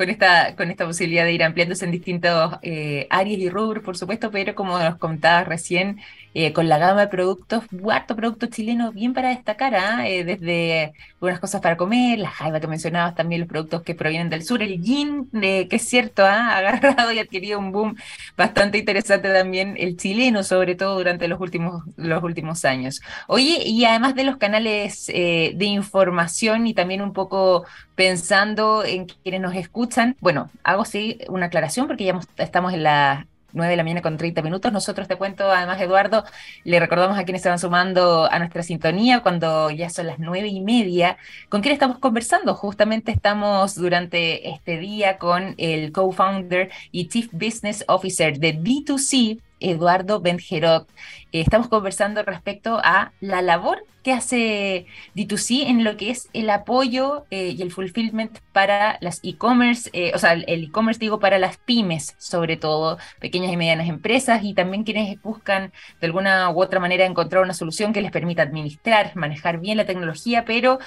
con 0.00 0.08
esta, 0.08 0.56
con 0.56 0.70
esta 0.70 0.86
posibilidad 0.86 1.26
de 1.26 1.32
ir 1.34 1.42
ampliándose 1.44 1.84
en 1.84 1.90
distintos 1.90 2.54
eh, 2.62 3.06
áreas 3.10 3.38
y 3.38 3.50
rubros, 3.50 3.84
por 3.84 3.98
supuesto, 3.98 4.30
pero 4.30 4.54
como 4.54 4.78
nos 4.78 4.96
contabas 4.96 5.46
recién, 5.46 6.00
eh, 6.32 6.54
con 6.54 6.70
la 6.70 6.78
gama 6.78 7.02
de 7.02 7.08
productos, 7.08 7.64
cuarto 7.82 8.16
producto 8.16 8.46
chileno 8.46 8.92
bien 8.92 9.12
para 9.12 9.28
destacar, 9.28 9.74
¿ah? 9.74 10.08
eh, 10.08 10.24
desde 10.24 10.94
algunas 11.16 11.38
cosas 11.38 11.60
para 11.60 11.76
comer, 11.76 12.18
la 12.18 12.30
jaiba 12.30 12.60
que 12.60 12.66
mencionabas, 12.66 13.14
también 13.14 13.42
los 13.42 13.48
productos 13.50 13.82
que 13.82 13.94
provienen 13.94 14.30
del 14.30 14.42
sur, 14.42 14.62
el 14.62 14.80
gin, 14.82 15.28
que 15.32 15.68
es 15.70 15.82
cierto, 15.86 16.24
¿ah? 16.24 16.48
ha 16.48 16.58
agarrado 16.60 17.12
y 17.12 17.18
adquirido 17.18 17.58
un 17.58 17.70
boom 17.70 17.96
bastante 18.38 18.78
interesante 18.78 19.30
también, 19.30 19.74
el 19.76 19.98
chileno, 19.98 20.44
sobre 20.44 20.76
todo 20.76 20.96
durante 20.96 21.28
los 21.28 21.38
últimos, 21.40 21.82
los 21.96 22.22
últimos 22.22 22.64
años. 22.64 23.02
Oye, 23.26 23.64
y 23.66 23.84
además 23.84 24.14
de 24.14 24.24
los 24.24 24.38
canales 24.38 25.08
de 25.08 25.66
información 25.66 26.66
y 26.66 26.72
también 26.72 27.02
un 27.02 27.12
poco 27.12 27.66
pensando 28.00 28.82
en 28.82 29.04
quienes 29.04 29.42
nos 29.42 29.54
escuchan, 29.54 30.16
bueno, 30.20 30.48
hago 30.64 30.86
sí 30.86 31.18
una 31.28 31.46
aclaración 31.46 31.86
porque 31.86 32.04
ya 32.04 32.18
estamos 32.38 32.72
en 32.72 32.82
la 32.82 33.26
9 33.52 33.70
de 33.70 33.76
la 33.76 33.82
mañana 33.82 34.00
con 34.00 34.16
30 34.16 34.40
minutos. 34.40 34.72
Nosotros 34.72 35.06
te 35.06 35.16
cuento, 35.16 35.50
además, 35.50 35.78
Eduardo, 35.82 36.24
le 36.64 36.80
recordamos 36.80 37.18
a 37.18 37.24
quienes 37.24 37.42
se 37.42 37.50
van 37.50 37.58
sumando 37.58 38.26
a 38.32 38.38
nuestra 38.38 38.62
sintonía 38.62 39.20
cuando 39.20 39.68
ya 39.68 39.90
son 39.90 40.06
las 40.06 40.18
9 40.18 40.48
y 40.48 40.62
media. 40.62 41.18
¿Con 41.50 41.60
quién 41.60 41.74
estamos 41.74 41.98
conversando? 41.98 42.54
Justamente 42.54 43.12
estamos 43.12 43.74
durante 43.74 44.48
este 44.48 44.78
día 44.78 45.18
con 45.18 45.54
el 45.58 45.92
co-founder 45.92 46.70
y 46.92 47.08
chief 47.08 47.28
business 47.32 47.84
officer 47.86 48.38
de 48.38 48.58
B2C, 48.58 49.42
Eduardo 49.60 50.20
Benjerot. 50.20 50.88
Eh, 51.32 51.40
estamos 51.40 51.68
conversando 51.68 52.22
respecto 52.22 52.80
a 52.82 53.12
la 53.20 53.42
labor 53.42 53.84
que 54.02 54.12
hace 54.14 54.86
D2C 55.14 55.66
en 55.66 55.84
lo 55.84 55.98
que 55.98 56.08
es 56.10 56.30
el 56.32 56.48
apoyo 56.48 57.26
eh, 57.30 57.54
y 57.56 57.60
el 57.60 57.70
fulfillment 57.70 58.38
para 58.52 58.96
las 59.02 59.20
e-commerce, 59.22 59.90
eh, 59.92 60.12
o 60.14 60.18
sea, 60.18 60.32
el 60.32 60.64
e-commerce 60.64 60.98
digo 60.98 61.20
para 61.20 61.38
las 61.38 61.58
pymes, 61.58 62.14
sobre 62.16 62.56
todo 62.56 62.96
pequeñas 63.20 63.52
y 63.52 63.58
medianas 63.58 63.90
empresas 63.90 64.40
y 64.42 64.54
también 64.54 64.84
quienes 64.84 65.20
buscan 65.20 65.70
de 66.00 66.06
alguna 66.06 66.48
u 66.48 66.62
otra 66.62 66.80
manera 66.80 67.04
encontrar 67.04 67.42
una 67.42 67.52
solución 67.52 67.92
que 67.92 68.00
les 68.00 68.10
permita 68.10 68.40
administrar, 68.40 69.14
manejar 69.16 69.60
bien 69.60 69.76
la 69.76 69.84
tecnología, 69.84 70.46
pero 70.46 70.78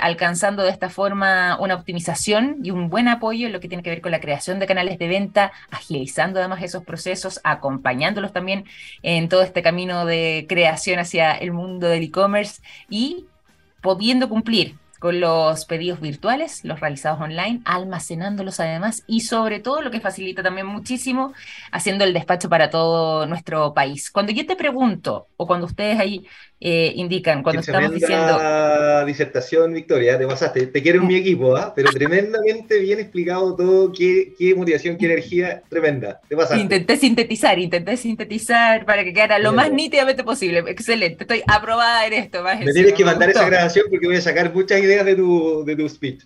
alcanzando 0.00 0.62
de 0.62 0.70
esta 0.70 0.88
forma 0.88 1.58
una 1.60 1.74
optimización 1.74 2.56
y 2.62 2.70
un 2.70 2.88
buen 2.88 3.06
apoyo 3.08 3.48
en 3.48 3.52
lo 3.52 3.60
que 3.60 3.68
tiene 3.68 3.82
que 3.82 3.90
ver 3.90 4.00
con 4.00 4.12
la 4.12 4.20
creación 4.20 4.58
de 4.58 4.66
canales 4.66 4.98
de 4.98 5.08
venta, 5.08 5.52
agilizando 5.70 6.40
además 6.40 6.62
esos 6.62 6.84
procesos, 6.84 7.38
acompañándolos 7.90 8.32
también 8.32 8.64
en 9.02 9.28
todo 9.28 9.42
este 9.42 9.62
camino 9.62 10.04
de 10.06 10.46
creación 10.48 11.00
hacia 11.00 11.32
el 11.32 11.52
mundo 11.52 11.88
del 11.88 12.04
e-commerce 12.04 12.62
y 12.88 13.26
pudiendo 13.80 14.28
cumplir 14.28 14.76
con 15.00 15.18
los 15.18 15.64
pedidos 15.64 15.98
virtuales, 16.00 16.62
los 16.62 16.78
realizados 16.78 17.20
online, 17.20 17.62
almacenándolos 17.64 18.60
además 18.60 19.02
y 19.06 19.22
sobre 19.22 19.58
todo 19.58 19.80
lo 19.80 19.90
que 19.90 19.98
facilita 19.98 20.42
también 20.42 20.66
muchísimo, 20.66 21.32
haciendo 21.72 22.04
el 22.04 22.12
despacho 22.12 22.50
para 22.50 22.68
todo 22.68 23.26
nuestro 23.26 23.72
país. 23.72 24.10
Cuando 24.10 24.30
yo 24.30 24.46
te 24.46 24.56
pregunto, 24.56 25.28
o 25.38 25.46
cuando 25.46 25.66
ustedes 25.66 25.98
ahí 25.98 26.26
eh, 26.60 26.92
indican, 26.96 27.42
cuando 27.42 27.60
estamos 27.60 27.92
diciendo... 27.92 29.06
disertación, 29.06 29.72
Victoria, 29.72 30.18
te 30.18 30.26
pasaste, 30.26 30.66
te 30.66 30.82
quiero 30.82 31.00
en 31.00 31.06
mi 31.06 31.14
equipo, 31.16 31.56
¿ah? 31.56 31.72
pero 31.74 31.90
tremendamente 31.90 32.78
bien 32.78 33.00
explicado 33.00 33.56
todo, 33.56 33.90
qué, 33.92 34.34
qué 34.38 34.54
motivación, 34.54 34.98
qué 34.98 35.06
energía, 35.06 35.62
tremenda, 35.70 36.20
te 36.28 36.36
pasaste. 36.36 36.60
Intenté 36.60 36.98
sintetizar, 36.98 37.58
intenté 37.58 37.96
sintetizar 37.96 38.84
para 38.84 39.02
que 39.02 39.14
quedara 39.14 39.38
lo 39.38 39.54
más 39.54 39.72
nítidamente 39.72 40.24
posible, 40.24 40.62
excelente, 40.66 41.24
estoy 41.24 41.42
aprobada 41.46 42.06
en 42.06 42.12
esto. 42.12 42.42
Me 42.42 42.70
tienes 42.74 42.92
que 42.92 43.04
mandar 43.06 43.30
esa 43.30 43.46
grabación 43.46 43.86
porque 43.88 44.06
voy 44.06 44.16
a 44.16 44.20
sacar 44.20 44.52
muchas 44.52 44.78
ideas 44.80 44.89
de 44.98 45.14
tu, 45.14 45.64
de 45.64 45.74
tu 45.74 45.88
speech. 45.88 46.22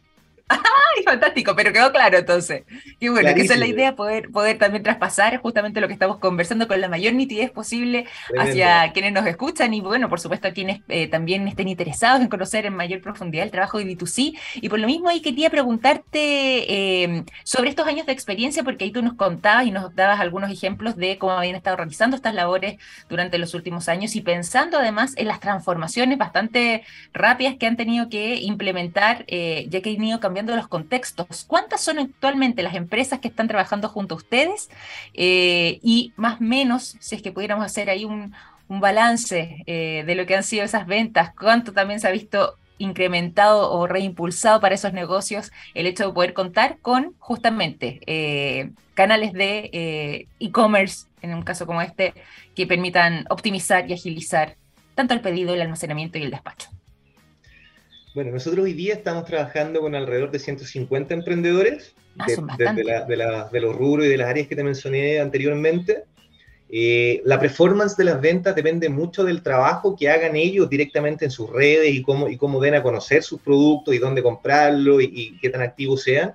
¡Ay, 0.49 1.03
fantástico! 1.05 1.57
Pero 1.57 1.73
quedó 1.73 1.91
claro 1.91 2.19
entonces. 2.19 2.65
Qué 3.01 3.09
bueno, 3.09 3.35
que 3.35 3.41
esa 3.41 3.55
es 3.55 3.61
la 3.61 3.67
idea, 3.67 3.97
poder, 3.97 4.31
poder 4.31 4.59
también 4.59 4.83
traspasar 4.83 5.39
justamente 5.39 5.81
lo 5.81 5.87
que 5.87 5.95
estamos 5.95 6.19
conversando 6.19 6.69
con 6.69 6.81
la 6.81 6.89
mayor 6.89 7.15
nitidez 7.15 7.51
posible 7.51 8.07
hacia 8.39 8.93
quienes 8.93 9.13
nos 9.13 9.27
escuchan 9.27 9.73
y 9.73 9.81
bueno, 9.81 10.09
por 10.11 10.21
supuesto 10.21 10.49
a 10.49 10.51
quienes 10.51 10.83
eh, 10.89 11.09
también 11.09 11.49
estén 11.49 11.69
interesados 11.69 12.21
en 12.21 12.29
conocer 12.29 12.67
en 12.67 12.77
mayor 12.77 13.01
profundidad 13.01 13.45
el 13.45 13.51
trabajo 13.51 13.79
de 13.79 13.87
B2C. 13.87 14.39
Y 14.57 14.69
por 14.69 14.79
lo 14.79 14.87
mismo 14.87 15.09
ahí 15.09 15.23
quería 15.23 15.49
preguntarte 15.49 17.03
em, 17.05 17.25
sobre 17.43 17.71
estos 17.71 17.87
años 17.87 18.05
de 18.05 18.13
experiencia, 18.13 18.63
porque 18.63 18.85
ahí 18.85 18.93
tú 18.93 19.03
nos 19.03 19.15
contabas 19.15 19.67
y 19.67 19.71
nos 19.71 19.95
dabas 19.95 20.21
algunos 20.21 20.51
ejemplos 20.51 20.97
de 20.97 21.17
cómo 21.17 21.33
habían 21.33 21.57
estado 21.57 21.77
realizando 21.77 22.17
estas 22.17 22.35
labores 22.35 22.77
durante 23.09 23.39
los 23.39 23.55
últimos 23.55 23.89
años 23.89 24.15
y 24.15 24.21
pensando 24.21 24.79
además 24.79 25.15
en 25.17 25.29
las 25.29 25.41
transformaciones 25.41 26.19
bastante 26.19 26.85
rápidas 27.15 27.57
que 27.59 27.67
han 27.67 27.77
tenido 27.77 28.11
que 28.11 28.37
implementar, 28.37 29.25
eh, 29.27 29.67
ya 29.71 29.81
que 29.81 29.91
han 29.91 30.05
ido 30.05 30.21
cambiando 30.21 30.34
cambiando 30.35 30.57
los 30.57 30.67
contextos. 30.67 31.45
¿Cuántas 31.47 31.81
son 31.81 32.01
actualmente 32.01 32.65
las 32.65 32.75
empresas 32.75 33.21
que 33.21 33.29
están 33.29 33.47
trabajando 33.47 33.89
junto 33.89 34.17
a 34.17 34.19
ustedes? 34.19 34.69
Eh, 35.13 35.79
y 35.81 36.13
más 36.17 36.41
o 36.41 36.45
menos, 36.45 36.97
si 36.99 37.15
es 37.15 37.23
que 37.23 37.31
pudiéramos 37.31 37.65
hacer 37.65 37.89
ahí 37.89 38.05
un, 38.05 38.35
balance 38.67 39.63
eh, 39.67 40.03
de 40.05 40.15
lo 40.17 40.27
que 40.27 40.35
han 40.35 40.43
sido 40.43 40.65
esas 40.65 40.89
ventas, 40.89 41.33
cuánto 41.39 41.73
también 41.73 42.01
se 42.01 42.09
ha 42.09 42.11
visto 42.11 42.57
incrementado 42.79 43.71
o 43.71 43.87
reimpulsado 43.87 44.59
para 44.61 44.75
esos 44.75 44.93
negocios 44.93 45.53
el 45.75 45.87
hecho 45.87 46.09
de 46.09 46.13
poder 46.13 46.35
contar 46.35 46.79
con 46.81 47.15
justamente 47.21 48.01
eh, 48.07 48.73
canales 48.95 49.33
de 49.33 50.27
e-commerce, 50.41 51.07
en 51.23 51.35
un 51.35 51.43
caso 51.43 51.67
como 51.67 51.83
este, 51.83 52.15
que 52.57 52.67
permitan 52.67 53.27
optimizar 53.31 53.89
y 53.89 53.93
agilizar 53.93 54.57
tanto 54.97 55.15
el 55.15 55.21
pedido, 55.21 55.55
el 55.55 55.63
almacenamiento 55.63 56.19
y 56.19 56.23
el 56.23 56.33
despacho. 56.33 56.71
Bueno, 58.15 58.31
nosotros 58.31 58.65
hoy 58.65 58.75
día 58.75 58.95
estamos 58.95 59.25
trabajando 59.25 59.81
con 59.81 59.97
alrededor 59.97 60.31
de 60.31 60.39
150 60.39 61.15
emprendedores 61.15 61.97
ah, 62.21 62.27
de, 62.29 63.61
los 63.61 63.75
rubros 63.75 64.07
y 64.07 64.09
de 64.09 64.17
las 64.17 64.29
áreas 64.29 64.47
que 64.47 64.55
te 64.55 64.63
mencioné 64.63 65.19
anteriormente. 65.19 66.05
Eh, 66.71 67.21
la 67.25 67.41
performance 67.41 67.97
de 67.97 68.05
las 68.05 68.21
ventas 68.21 68.55
depende 68.55 68.89
mucho 68.89 69.25
del 69.25 69.43
trabajo 69.43 69.97
que 69.97 70.09
hagan 70.09 70.37
ellos 70.37 70.71
directamente 70.71 71.25
en 71.25 71.33
sus 71.33 71.51
redes 71.51 71.93
y 71.93 72.03
cómo, 72.03 72.29
y 72.29 72.37
cómo 72.37 72.61
den 72.61 72.77
a 72.77 72.85
conocer 72.85 73.25
sus 73.25 73.41
productos 73.41 73.93
y 73.93 73.99
dónde 73.99 74.23
comprarlo 74.23 75.01
y 75.01 75.37
qué 75.41 75.51
tan 75.51 75.63
activos 75.63 76.05
sean 76.05 76.35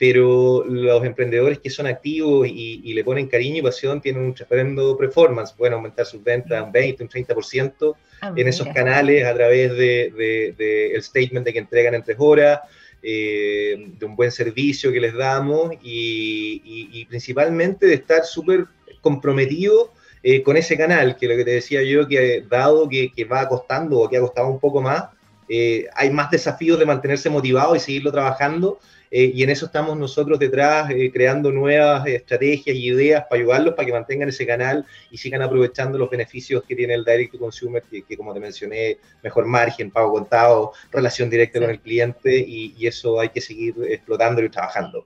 pero 0.00 0.64
los 0.64 1.04
emprendedores 1.04 1.58
que 1.58 1.68
son 1.68 1.86
activos 1.86 2.48
y, 2.48 2.94
le 2.94 3.04
ponen 3.04 3.26
cariño 3.26 3.58
y 3.58 3.62
pasión 3.62 4.00
tienen 4.00 4.22
un 4.22 4.34
tremendo 4.34 4.96
performance, 4.96 5.52
pueden 5.52 5.74
aumentar 5.74 6.06
sus 6.06 6.24
ventas 6.24 6.64
un 6.64 6.72
20, 6.72 7.02
un 7.02 7.08
30% 7.10 7.94
ah, 8.22 8.32
en 8.34 8.48
esos 8.48 8.66
canales 8.68 9.26
a 9.26 9.34
través 9.34 9.70
del 9.72 10.16
de, 10.56 10.92
el 10.94 11.02
statement 11.02 11.44
de 11.44 11.52
que 11.52 11.58
entregan 11.58 11.94
en 11.94 12.02
tres 12.02 12.16
horas, 12.18 12.60
eh, 13.02 13.90
de 13.98 14.06
un 14.06 14.16
buen 14.16 14.32
servicio 14.32 14.90
que 14.90 15.00
les 15.00 15.12
damos 15.12 15.74
y, 15.82 16.62
y 16.64 17.04
principalmente 17.04 17.86
de 17.86 17.94
estar 17.94 18.24
súper 18.24 18.68
comprometidos 19.02 19.90
eh, 20.22 20.42
con 20.42 20.56
ese 20.56 20.78
canal, 20.78 21.16
que 21.16 21.28
lo 21.28 21.36
que 21.36 21.44
te 21.44 21.50
decía 21.50 21.82
yo, 21.82 22.08
que 22.08 22.42
dado 22.48 22.88
que, 22.88 23.12
que 23.12 23.26
va 23.26 23.46
costando 23.46 24.00
o 24.00 24.08
que 24.08 24.16
ha 24.16 24.20
costado 24.20 24.48
un 24.48 24.60
poco 24.60 24.80
más, 24.80 25.04
eh, 25.52 25.86
hay 25.94 26.10
más 26.10 26.30
desafíos 26.30 26.78
de 26.78 26.86
mantenerse 26.86 27.28
motivado 27.28 27.74
y 27.74 27.80
seguirlo 27.80 28.12
trabajando. 28.12 28.78
Eh, 29.10 29.32
y 29.34 29.42
en 29.42 29.50
eso 29.50 29.66
estamos 29.66 29.96
nosotros 29.98 30.38
detrás, 30.38 30.88
eh, 30.90 31.10
creando 31.12 31.50
nuevas 31.50 32.06
estrategias 32.06 32.76
y 32.76 32.90
ideas 32.90 33.24
para 33.28 33.40
ayudarlos 33.40 33.74
para 33.74 33.86
que 33.86 33.92
mantengan 33.92 34.28
ese 34.28 34.46
canal 34.46 34.86
y 35.10 35.18
sigan 35.18 35.42
aprovechando 35.42 35.98
los 35.98 36.08
beneficios 36.08 36.62
que 36.62 36.76
tiene 36.76 36.94
el 36.94 37.04
Direct 37.04 37.32
to 37.32 37.38
Consumer, 37.38 37.82
que, 37.82 38.16
como 38.16 38.32
te 38.32 38.38
mencioné, 38.38 38.98
mejor 39.22 39.46
margen, 39.46 39.90
pago 39.90 40.12
contado, 40.12 40.72
relación 40.92 41.28
directa 41.28 41.58
con 41.58 41.70
el 41.70 41.80
cliente 41.80 42.38
y, 42.38 42.74
y, 42.78 42.86
eso 42.86 43.18
hay 43.20 43.30
que 43.30 43.40
seguir 43.40 43.74
explotando 43.88 44.44
y 44.44 44.48
trabajando. 44.48 45.04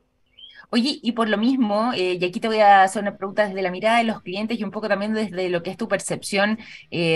Oye, 0.68 0.98
y 1.02 1.12
por 1.12 1.28
lo 1.28 1.38
mismo, 1.38 1.94
y 1.94 2.22
aquí 2.22 2.40
te 2.40 2.48
voy 2.48 2.58
a 2.58 2.82
hacer 2.82 3.00
una 3.02 3.16
pregunta 3.16 3.46
desde 3.46 3.62
la 3.62 3.70
mirada 3.70 3.98
de 3.98 4.04
los 4.04 4.20
clientes 4.22 4.58
y 4.58 4.64
un 4.64 4.70
poco 4.70 4.88
también 4.88 5.14
desde 5.14 5.48
lo 5.48 5.62
que 5.62 5.70
es 5.70 5.76
tu 5.76 5.86
percepción 5.86 6.58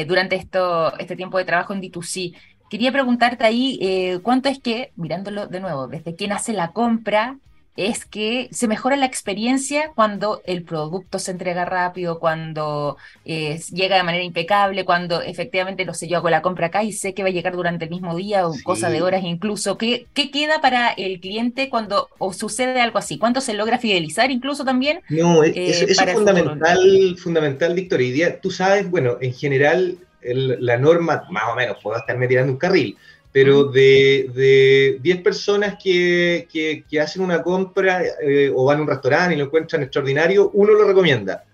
durante 0.06 0.36
esto, 0.36 0.96
este 0.98 1.16
tiempo 1.16 1.38
de 1.38 1.44
trabajo 1.44 1.72
en 1.72 1.80
D2C. 1.80 2.34
Quería 2.70 2.92
preguntarte 2.92 3.44
ahí, 3.44 3.78
eh, 3.80 4.20
¿cuánto 4.22 4.48
es 4.48 4.58
que, 4.58 4.92
mirándolo 4.96 5.46
de 5.46 5.60
nuevo, 5.60 5.86
desde 5.86 6.14
quien 6.14 6.32
hace 6.32 6.52
la 6.52 6.72
compra, 6.72 7.38
es 7.78 8.04
que 8.04 8.48
se 8.50 8.66
mejora 8.66 8.96
la 8.96 9.06
experiencia 9.06 9.92
cuando 9.94 10.42
el 10.46 10.64
producto 10.64 11.20
se 11.20 11.30
entrega 11.30 11.64
rápido, 11.64 12.18
cuando 12.18 12.96
eh, 13.24 13.60
llega 13.72 13.96
de 13.96 14.02
manera 14.02 14.24
impecable, 14.24 14.84
cuando 14.84 15.22
efectivamente, 15.22 15.84
no 15.84 15.94
sé, 15.94 16.08
yo 16.08 16.16
hago 16.16 16.28
la 16.28 16.42
compra 16.42 16.66
acá 16.66 16.82
y 16.82 16.92
sé 16.92 17.14
que 17.14 17.22
va 17.22 17.28
a 17.28 17.32
llegar 17.32 17.54
durante 17.54 17.84
el 17.84 17.92
mismo 17.92 18.16
día 18.16 18.48
o 18.48 18.54
cosa 18.64 18.90
de 18.90 19.00
horas 19.00 19.22
incluso. 19.22 19.78
¿Qué, 19.78 20.06
¿Qué, 20.12 20.32
queda 20.32 20.60
para 20.60 20.88
el 20.88 21.20
cliente 21.20 21.70
cuando 21.70 22.08
o 22.18 22.32
sucede 22.32 22.80
algo 22.80 22.98
así? 22.98 23.16
¿Cuánto 23.16 23.40
se 23.40 23.54
logra 23.54 23.78
fidelizar 23.78 24.32
incluso 24.32 24.64
también? 24.64 25.00
No, 25.08 25.44
eso, 25.44 25.54
eh, 25.54 25.86
es 25.88 26.12
fundamental, 26.12 27.16
fundamental, 27.16 27.74
Víctor. 27.74 28.02
Y 28.02 28.24
tú 28.42 28.50
sabes, 28.50 28.90
bueno, 28.90 29.18
en 29.20 29.32
general 29.32 29.98
la 30.22 30.76
norma, 30.76 31.24
más 31.30 31.44
o 31.52 31.54
menos, 31.54 31.78
puedo 31.82 31.96
estarme 31.96 32.28
tirando 32.28 32.52
un 32.52 32.58
carril, 32.58 32.96
pero 33.32 33.64
de, 33.64 34.30
de 34.34 34.98
10 35.00 35.22
personas 35.22 35.76
que, 35.82 36.48
que, 36.50 37.00
hacen 37.00 37.22
una 37.22 37.42
compra 37.42 38.02
eh, 38.22 38.50
o 38.54 38.64
van 38.64 38.78
a 38.78 38.82
un 38.82 38.88
restaurante 38.88 39.34
y 39.34 39.38
lo 39.38 39.44
encuentran 39.44 39.82
extraordinario, 39.82 40.50
uno 40.54 40.72
lo 40.72 40.84
recomienda. 40.84 41.44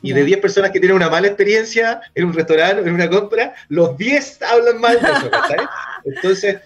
Y 0.00 0.12
de 0.12 0.24
10 0.24 0.38
personas 0.38 0.70
que 0.70 0.78
tienen 0.78 0.96
una 0.96 1.10
mala 1.10 1.26
experiencia 1.26 2.00
en 2.14 2.26
un 2.26 2.32
restaurante 2.32 2.82
o 2.82 2.86
en 2.86 2.94
una 2.94 3.10
compra, 3.10 3.54
los 3.68 3.98
10 3.98 4.42
hablan 4.42 4.80
mal 4.80 5.00
de 5.00 5.08
eso, 5.08 5.30
Entonces, 6.04 6.58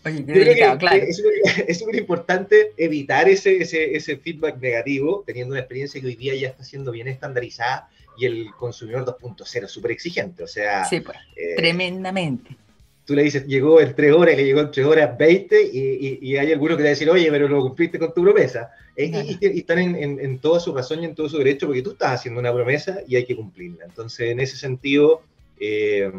es 1.67 1.79
súper 1.79 1.97
importante 1.97 2.73
evitar 2.77 3.31
ese, 3.31 3.57
ese, 3.62 3.97
ese 3.97 4.19
feedback 4.19 4.59
negativo, 4.61 5.25
teniendo 5.27 5.53
una 5.53 5.61
experiencia 5.61 6.01
que 6.01 6.09
hoy 6.09 6.17
día 6.17 6.35
ya 6.35 6.49
está 6.49 6.62
siendo 6.62 6.93
bien 6.93 7.09
estandarizada 7.09 7.88
y 8.16 8.27
el 8.27 8.51
consumidor 8.59 9.05
2.0 9.05 9.66
súper 9.68 9.92
exigente, 9.92 10.42
o 10.42 10.46
sea... 10.46 10.85
Sí, 10.85 11.01
pues, 11.01 11.16
eh, 11.37 11.55
tremendamente. 11.57 12.57
Tú 13.05 13.14
le 13.14 13.25
dices, 13.25 13.46
llegó 13.46 13.81
en 13.81 13.94
3 13.94 14.12
horas, 14.12 14.37
le 14.37 14.44
llegó 14.44 14.61
en 14.61 14.70
3 14.70 14.87
horas 14.87 15.18
20 15.18 15.70
y, 15.72 16.18
y, 16.22 16.37
hay 16.37 16.53
algunos 16.53 16.77
que 16.77 16.85
te 16.85 16.90
dicen, 16.90 17.09
oye, 17.09 17.31
pero 17.31 17.48
no 17.48 17.61
cumpliste 17.61 17.98
con 17.98 18.14
tu 18.14 18.22
promesa. 18.22 18.70
Y, 18.96 19.59
están 19.59 19.79
en, 19.79 20.20
en, 20.20 20.38
toda 20.38 20.61
su 20.61 20.72
razón 20.72 21.03
y 21.03 21.07
en 21.07 21.14
todo 21.14 21.29
su 21.29 21.38
derecho 21.38 21.66
porque 21.66 21.83
tú 21.83 21.92
estás 21.92 22.12
haciendo 22.12 22.38
una 22.38 22.53
promesa 22.53 23.01
y 23.09 23.16
hay 23.16 23.25
que 23.25 23.35
cumplirla. 23.35 23.87
Entonces, 23.87 24.31
en 24.31 24.38
ese 24.38 24.57
sentido, 24.57 25.22
eh, 25.59 26.12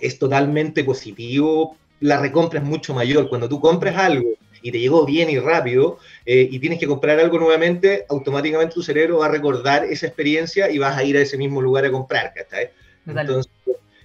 es 0.00 0.18
totalmente 0.18 0.84
positivo. 0.84 1.76
La 2.00 2.20
recompra 2.20 2.60
es 2.60 2.66
mucho 2.66 2.92
mayor. 2.92 3.28
Cuando 3.28 3.48
tú 3.48 3.60
compras 3.60 3.96
algo 3.96 4.28
y 4.64 4.72
te 4.72 4.80
llegó 4.80 5.04
bien 5.04 5.28
y 5.28 5.38
rápido 5.38 5.98
eh, 6.24 6.48
y 6.50 6.58
tienes 6.58 6.78
que 6.78 6.86
comprar 6.86 7.20
algo 7.20 7.38
nuevamente, 7.38 8.06
automáticamente 8.08 8.72
tu 8.72 8.82
cerebro 8.82 9.18
va 9.18 9.26
a 9.26 9.28
recordar 9.28 9.84
esa 9.84 10.06
experiencia 10.06 10.70
y 10.70 10.78
vas 10.78 10.96
a 10.96 11.04
ir 11.04 11.18
a 11.18 11.20
ese 11.20 11.36
mismo 11.36 11.60
lugar 11.60 11.84
a 11.84 11.90
comprar, 11.90 12.32
¿cachai? 12.32 12.70
Entonces 13.06 13.52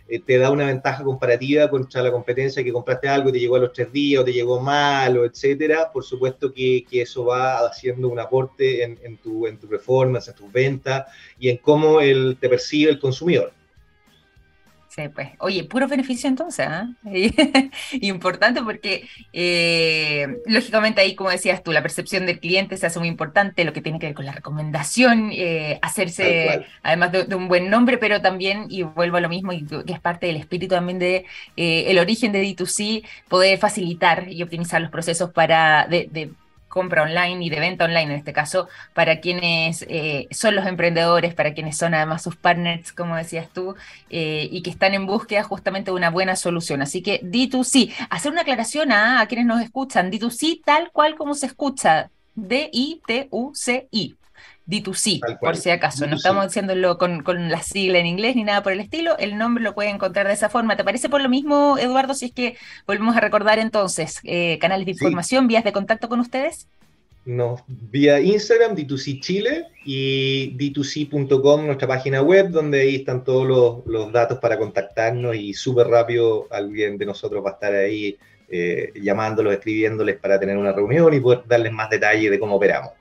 eh, 0.09 0.19
te 0.19 0.37
da 0.37 0.51
una 0.51 0.65
ventaja 0.65 1.01
comparativa 1.05 1.69
contra 1.69 2.03
la 2.03 2.11
competencia 2.11 2.61
que 2.61 2.73
compraste 2.73 3.07
algo 3.07 3.29
y 3.29 3.31
te 3.31 3.39
llegó 3.39 3.55
a 3.55 3.59
los 3.59 3.71
tres 3.71 3.89
días 3.93 4.21
o 4.21 4.25
te 4.25 4.33
llegó 4.33 4.59
mal 4.59 5.17
o 5.17 5.23
etcétera. 5.23 5.91
Por 5.93 6.03
supuesto 6.03 6.51
que, 6.51 6.83
que 6.89 7.03
eso 7.03 7.23
va 7.23 7.65
haciendo 7.65 8.09
un 8.09 8.19
aporte 8.19 8.83
en, 8.83 8.99
en, 9.01 9.15
tu, 9.15 9.47
en 9.47 9.57
tu 9.57 9.69
performance, 9.69 10.27
en 10.27 10.35
tus 10.35 10.51
ventas 10.51 11.05
y 11.39 11.47
en 11.47 11.57
cómo 11.57 12.01
el, 12.01 12.35
te 12.37 12.49
percibe 12.49 12.91
el 12.91 12.99
consumidor. 12.99 13.53
Sí, 14.99 15.07
pues. 15.07 15.29
Oye, 15.39 15.63
puro 15.63 15.88
beneficio 15.88 16.27
entonces, 16.27 16.67
¿ah? 16.67 16.89
Importante 17.93 18.62
porque, 18.62 19.07
eh, 19.31 20.27
lógicamente 20.45 20.99
ahí, 20.99 21.15
como 21.15 21.29
decías 21.29 21.63
tú, 21.63 21.71
la 21.71 21.81
percepción 21.81 22.25
del 22.25 22.41
cliente 22.41 22.75
se 22.75 22.85
hace 22.85 22.99
muy 22.99 23.07
importante, 23.07 23.63
lo 23.63 23.71
que 23.71 23.81
tiene 23.81 23.97
que 23.97 24.07
ver 24.07 24.15
con 24.15 24.25
la 24.25 24.33
recomendación, 24.33 25.29
eh, 25.31 25.79
hacerse, 25.81 26.65
además 26.83 27.13
de, 27.13 27.33
un 27.33 27.47
buen 27.47 27.69
nombre, 27.69 27.97
pero 27.97 28.21
también, 28.21 28.65
y 28.67 28.83
vuelvo 28.83 29.15
a 29.15 29.21
lo 29.21 29.29
mismo, 29.29 29.53
y 29.53 29.65
que 29.65 29.93
es 29.93 30.01
parte 30.01 30.27
del 30.27 30.35
espíritu 30.35 30.75
también 30.75 30.99
de 30.99 31.25
eh, 31.55 31.85
el 31.88 31.97
origen 31.97 32.33
de 32.33 32.43
D2C, 32.43 33.05
poder 33.29 33.57
facilitar 33.57 34.27
y 34.29 34.43
optimizar 34.43 34.81
los 34.81 34.91
procesos 34.91 35.31
para 35.31 35.88
de 35.88 36.33
compra 36.69 37.03
online 37.03 37.43
y 37.43 37.49
de 37.49 37.60
venta 37.60 37.86
online 37.86 38.13
en 38.13 38.19
este 38.19 38.32
caso, 38.34 38.69
para 38.93 39.19
quienes 39.19 39.86
eh, 39.89 40.27
son 40.32 40.55
los 40.55 40.65
emprendedores, 40.65 41.34
para 41.34 41.53
quienes 41.53 41.77
son 41.77 41.93
además 41.93 42.23
sus 42.23 42.36
partners, 42.38 42.93
como 42.93 43.15
decías 43.15 43.49
tú, 43.53 43.75
eh, 44.10 44.47
y 44.51 44.62
que 44.62 44.69
están 44.69 44.93
en 44.93 45.05
búsqueda 45.05 45.43
justamente 45.43 45.91
de 45.91 45.97
una 45.97 46.10
buena 46.10 46.36
solución. 46.36 46.82
Así 46.82 47.01
que 47.01 47.21
D2C, 47.21 47.93
hacer 48.10 48.32
una 48.32 48.41
aclaración 48.41 48.91
a, 48.91 49.19
a 49.19 49.27
quienes 49.27 49.45
nos 49.45 49.62
escuchan, 49.62 50.12
D2C 50.12 50.62
tal 50.63 50.91
cual 50.91 51.15
como 51.15 51.34
se 51.34 51.47
escucha, 51.47 52.12
D-I-T-U-C-I. 52.36 54.18
D2C, 54.69 55.39
por 55.39 55.55
si 55.58 55.69
acaso. 55.71 56.05
No 56.05 56.15
estamos 56.15 56.45
diciéndolo 56.45 56.97
con, 56.97 57.23
con, 57.23 57.49
la 57.49 57.62
sigla 57.62 57.97
en 57.99 58.05
inglés 58.05 58.36
ni 58.36 58.43
nada 58.43 58.62
por 58.62 58.71
el 58.71 58.79
estilo. 58.79 59.17
El 59.17 59.38
nombre 59.38 59.63
lo 59.63 59.73
pueden 59.73 59.95
encontrar 59.95 60.27
de 60.27 60.34
esa 60.34 60.49
forma. 60.49 60.77
¿Te 60.77 60.84
parece 60.84 61.10
por 61.10 61.21
lo 61.21 61.29
mismo, 61.29 61.77
Eduardo, 61.77 62.13
si 62.13 62.25
es 62.25 62.32
que 62.32 62.55
volvemos 62.86 63.17
a 63.17 63.19
recordar 63.19 63.58
entonces 63.60 64.19
eh, 64.23 64.60
canales 64.60 64.86
de 64.86 64.91
información, 64.91 65.47
vías 65.47 65.63
de 65.63 65.71
contacto 65.71 66.08
con 66.08 66.19
ustedes? 66.19 66.67
No, 67.25 67.63
vía 67.67 68.19
Instagram, 68.19 68.75
D2C 68.75 69.19
Chile 69.19 69.65
y 69.86 70.55
D2C.com, 70.58 71.65
nuestra 71.65 71.88
página 71.88 72.21
web, 72.21 72.49
donde 72.49 72.82
ahí 72.82 72.95
están 72.95 73.23
todos 73.23 73.47
los, 73.47 73.86
los 73.86 74.12
datos 74.12 74.39
para 74.39 74.58
contactarnos 74.58 75.36
y 75.36 75.53
súper 75.53 75.88
rápido 75.88 76.47
alguien 76.49 76.97
de 76.97 77.05
nosotros 77.05 77.43
va 77.43 77.51
a 77.51 77.53
estar 77.53 77.73
ahí 77.73 78.17
eh, 78.49 78.93
llamándolos, 78.95 79.53
escribiéndoles 79.53 80.17
para 80.17 80.39
tener 80.39 80.58
una 80.58 80.71
reunión 80.71 81.13
y 81.13 81.19
poder 81.19 81.41
darles 81.45 81.71
más 81.71 81.89
detalle 81.89 82.32
de 82.32 82.39
cómo 82.39 82.55
operamos. 82.55 82.93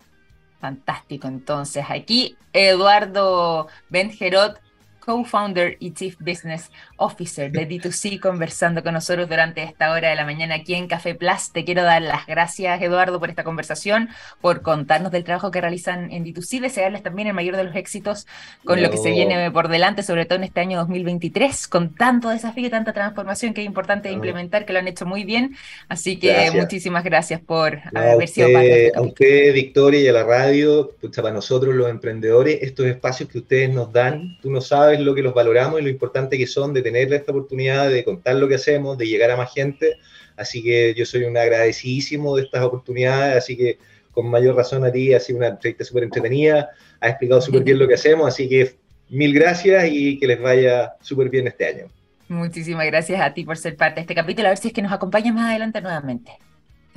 Fantástico, 0.60 1.28
entonces. 1.28 1.84
Aquí 1.88 2.36
Eduardo 2.52 3.68
Benjerot 3.88 4.60
co-founder 5.08 5.78
y 5.80 5.94
chief 5.94 6.16
business 6.20 6.70
officer 6.98 7.50
de 7.50 7.66
D2C, 7.66 8.20
conversando 8.20 8.82
con 8.82 8.92
nosotros 8.92 9.26
durante 9.26 9.62
esta 9.62 9.90
hora 9.92 10.10
de 10.10 10.16
la 10.16 10.26
mañana 10.26 10.56
aquí 10.56 10.74
en 10.74 10.86
Café 10.86 11.14
Plus. 11.14 11.50
Te 11.50 11.64
quiero 11.64 11.82
dar 11.82 12.02
las 12.02 12.26
gracias, 12.26 12.82
Eduardo, 12.82 13.18
por 13.18 13.30
esta 13.30 13.42
conversación, 13.42 14.10
por 14.42 14.60
contarnos 14.60 15.10
del 15.10 15.24
trabajo 15.24 15.50
que 15.50 15.62
realizan 15.62 16.12
en 16.12 16.26
D2C, 16.26 16.60
desearles 16.60 17.02
también 17.02 17.28
el 17.28 17.32
mayor 17.32 17.56
de 17.56 17.64
los 17.64 17.74
éxitos 17.74 18.26
con 18.66 18.82
lo 18.82 18.90
que 18.90 18.98
se 18.98 19.10
viene 19.10 19.50
por 19.50 19.68
delante, 19.68 20.02
sobre 20.02 20.26
todo 20.26 20.36
en 20.36 20.44
este 20.44 20.60
año 20.60 20.76
2023, 20.76 21.68
con 21.68 21.94
tanto 21.94 22.28
desafío 22.28 22.66
y 22.66 22.70
tanta 22.70 22.92
transformación 22.92 23.54
que 23.54 23.62
es 23.62 23.66
importante 23.66 24.12
implementar, 24.12 24.66
que 24.66 24.74
lo 24.74 24.78
han 24.78 24.88
hecho 24.88 25.06
muy 25.06 25.24
bien. 25.24 25.56
Así 25.88 26.18
que 26.18 26.50
muchísimas 26.52 27.02
gracias 27.02 27.40
por 27.40 27.80
haber 27.94 28.28
sido 28.28 28.52
parte 28.52 28.68
de 28.68 28.86
este 28.88 28.98
A 28.98 29.00
usted, 29.00 29.54
Victoria, 29.54 30.00
y 30.02 30.08
a 30.08 30.12
la 30.12 30.24
radio, 30.24 30.90
para 31.16 31.30
nosotros 31.32 31.74
los 31.74 31.88
emprendedores, 31.88 32.58
estos 32.60 32.84
espacios 32.84 33.30
que 33.30 33.38
ustedes 33.38 33.70
nos 33.70 33.90
dan, 33.90 34.36
tú 34.42 34.50
no 34.50 34.60
sabes 34.60 34.97
lo 35.00 35.14
que 35.14 35.22
los 35.22 35.34
valoramos 35.34 35.80
y 35.80 35.84
lo 35.84 35.88
importante 35.88 36.38
que 36.38 36.46
son 36.46 36.72
de 36.72 36.82
tener 36.82 37.12
esta 37.12 37.32
oportunidad 37.32 37.90
de 37.90 38.04
contar 38.04 38.36
lo 38.36 38.48
que 38.48 38.56
hacemos, 38.56 38.98
de 38.98 39.06
llegar 39.06 39.30
a 39.30 39.36
más 39.36 39.52
gente. 39.52 39.96
Así 40.36 40.62
que 40.62 40.94
yo 40.94 41.04
soy 41.04 41.24
un 41.24 41.36
agradecidísimo 41.36 42.36
de 42.36 42.42
estas 42.42 42.62
oportunidades, 42.62 43.36
así 43.36 43.56
que 43.56 43.78
con 44.12 44.28
mayor 44.30 44.56
razón 44.56 44.84
a 44.84 44.92
ti 44.92 45.14
ha 45.14 45.20
sido 45.20 45.38
una 45.38 45.48
entrevista 45.48 45.84
súper 45.84 46.04
entretenida, 46.04 46.70
ha 47.00 47.08
explicado 47.08 47.40
súper 47.40 47.62
bien 47.62 47.78
lo 47.78 47.86
que 47.86 47.94
hacemos, 47.94 48.28
así 48.28 48.48
que 48.48 48.76
mil 49.10 49.32
gracias 49.32 49.88
y 49.90 50.18
que 50.18 50.26
les 50.26 50.40
vaya 50.40 50.94
súper 51.00 51.28
bien 51.28 51.46
este 51.46 51.66
año. 51.66 51.90
Muchísimas 52.28 52.86
gracias 52.86 53.20
a 53.20 53.32
ti 53.32 53.44
por 53.44 53.56
ser 53.56 53.76
parte 53.76 53.96
de 53.96 54.00
este 54.02 54.14
capítulo, 54.14 54.48
a 54.48 54.50
ver 54.50 54.58
si 54.58 54.68
es 54.68 54.74
que 54.74 54.82
nos 54.82 54.92
acompañas 54.92 55.34
más 55.34 55.50
adelante 55.50 55.80
nuevamente. 55.80 56.32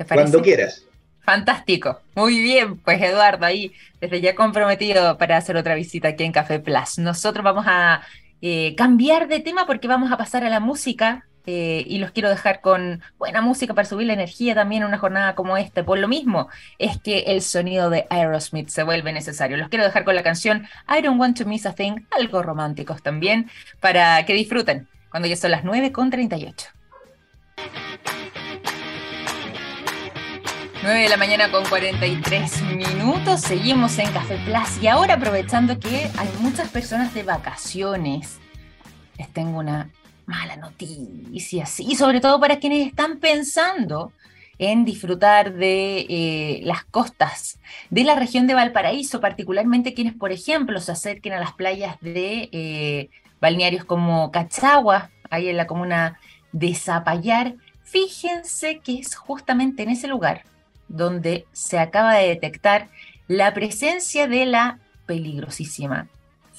Cuando 0.08 0.42
quieras. 0.42 0.86
Fantástico. 1.22 2.00
Muy 2.14 2.40
bien, 2.40 2.78
pues 2.78 3.00
Eduardo, 3.00 3.46
ahí 3.46 3.72
desde 4.00 4.20
ya 4.20 4.34
comprometido 4.34 5.16
para 5.18 5.36
hacer 5.36 5.56
otra 5.56 5.74
visita 5.74 6.08
aquí 6.08 6.24
en 6.24 6.32
Café 6.32 6.58
Plus. 6.58 6.98
Nosotros 6.98 7.44
vamos 7.44 7.64
a 7.68 8.02
eh, 8.40 8.74
cambiar 8.76 9.28
de 9.28 9.40
tema 9.40 9.66
porque 9.66 9.86
vamos 9.86 10.10
a 10.10 10.16
pasar 10.16 10.44
a 10.44 10.50
la 10.50 10.58
música 10.58 11.24
eh, 11.46 11.84
y 11.86 11.98
los 11.98 12.12
quiero 12.12 12.28
dejar 12.28 12.60
con 12.60 13.02
buena 13.18 13.40
música 13.40 13.74
para 13.74 13.88
subir 13.88 14.06
la 14.06 14.12
energía 14.14 14.54
también 14.54 14.82
en 14.82 14.88
una 14.88 14.98
jornada 14.98 15.34
como 15.34 15.56
esta. 15.56 15.84
Por 15.84 15.98
lo 15.98 16.08
mismo 16.08 16.48
es 16.78 17.00
que 17.00 17.20
el 17.28 17.42
sonido 17.42 17.88
de 17.88 18.06
Aerosmith 18.10 18.68
se 18.68 18.82
vuelve 18.82 19.12
necesario. 19.12 19.56
Los 19.56 19.68
quiero 19.68 19.84
dejar 19.84 20.04
con 20.04 20.16
la 20.16 20.22
canción 20.24 20.66
I 20.88 21.02
Don't 21.02 21.20
Want 21.20 21.38
to 21.38 21.46
Miss 21.46 21.66
a 21.66 21.74
Thing, 21.74 22.04
algo 22.10 22.42
románticos 22.42 23.02
también, 23.02 23.50
para 23.80 24.24
que 24.26 24.34
disfruten 24.34 24.88
cuando 25.10 25.28
ya 25.28 25.36
son 25.36 25.52
las 25.52 25.62
9 25.62 25.92
9 30.82 31.00
de 31.00 31.08
la 31.08 31.16
mañana 31.16 31.48
con 31.52 31.64
43 31.64 32.62
minutos, 32.74 33.40
seguimos 33.42 33.96
en 34.00 34.10
Café 34.10 34.36
Plus 34.44 34.82
y 34.82 34.88
ahora 34.88 35.14
aprovechando 35.14 35.78
que 35.78 36.10
hay 36.18 36.28
muchas 36.40 36.70
personas 36.70 37.14
de 37.14 37.22
vacaciones, 37.22 38.40
les 39.16 39.28
tengo 39.28 39.60
una 39.60 39.90
mala 40.26 40.56
noticia, 40.56 41.66
sí, 41.66 41.94
sobre 41.94 42.20
todo 42.20 42.40
para 42.40 42.58
quienes 42.58 42.88
están 42.88 43.18
pensando 43.20 44.12
en 44.58 44.84
disfrutar 44.84 45.52
de 45.52 46.04
eh, 46.08 46.60
las 46.64 46.84
costas 46.84 47.60
de 47.90 48.02
la 48.02 48.16
región 48.16 48.48
de 48.48 48.54
Valparaíso, 48.54 49.20
particularmente 49.20 49.94
quienes, 49.94 50.14
por 50.14 50.32
ejemplo, 50.32 50.80
se 50.80 50.90
acerquen 50.90 51.32
a 51.32 51.38
las 51.38 51.52
playas 51.52 51.96
de 52.00 52.48
eh, 52.50 53.08
balnearios 53.40 53.84
como 53.84 54.32
Cachagua, 54.32 55.10
ahí 55.30 55.48
en 55.48 55.56
la 55.56 55.68
comuna 55.68 56.18
de 56.50 56.74
Zapallar. 56.74 57.54
Fíjense 57.84 58.80
que 58.80 58.98
es 58.98 59.14
justamente 59.14 59.84
en 59.84 59.90
ese 59.90 60.08
lugar 60.08 60.42
donde 60.92 61.46
se 61.52 61.78
acaba 61.78 62.14
de 62.14 62.28
detectar 62.28 62.88
la 63.26 63.52
presencia 63.54 64.28
de 64.28 64.46
la 64.46 64.78
peligrosísima 65.06 66.08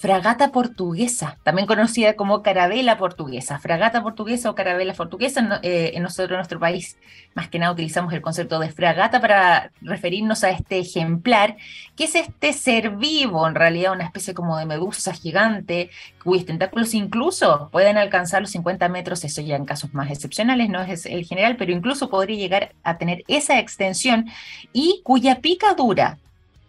fragata 0.03 0.51
portuguesa, 0.51 1.37
también 1.43 1.65
conocida 1.65 2.17
como 2.17 2.41
carabela 2.41 2.97
portuguesa. 2.97 3.57
Fragata 3.57 4.03
portuguesa 4.03 4.49
o 4.49 4.53
carabela 4.53 4.93
portuguesa, 4.93 5.61
eh, 5.63 5.97
nosotros 6.01 6.31
en 6.31 6.35
nuestro 6.39 6.59
país 6.59 6.97
más 7.35 7.47
que 7.47 7.57
nada 7.57 7.71
utilizamos 7.71 8.11
el 8.11 8.19
concepto 8.19 8.59
de 8.59 8.69
fragata 8.69 9.21
para 9.21 9.71
referirnos 9.79 10.43
a 10.43 10.49
este 10.49 10.79
ejemplar, 10.79 11.55
que 11.95 12.03
es 12.03 12.15
este 12.15 12.51
ser 12.51 12.97
vivo, 12.97 13.47
en 13.47 13.55
realidad 13.55 13.93
una 13.93 14.03
especie 14.03 14.33
como 14.33 14.57
de 14.57 14.65
medusa 14.65 15.13
gigante, 15.13 15.89
cuyos 16.21 16.45
tentáculos 16.45 16.93
incluso 16.93 17.69
pueden 17.71 17.97
alcanzar 17.97 18.41
los 18.41 18.51
50 18.51 18.89
metros, 18.89 19.23
eso 19.23 19.39
ya 19.39 19.55
en 19.55 19.63
casos 19.63 19.93
más 19.93 20.11
excepcionales, 20.11 20.67
no 20.67 20.81
es 20.81 21.05
el 21.05 21.23
general, 21.23 21.55
pero 21.55 21.71
incluso 21.71 22.09
podría 22.09 22.35
llegar 22.35 22.73
a 22.83 22.97
tener 22.97 23.23
esa 23.29 23.57
extensión 23.57 24.25
y 24.73 24.99
cuya 25.05 25.39
picadura 25.39 26.17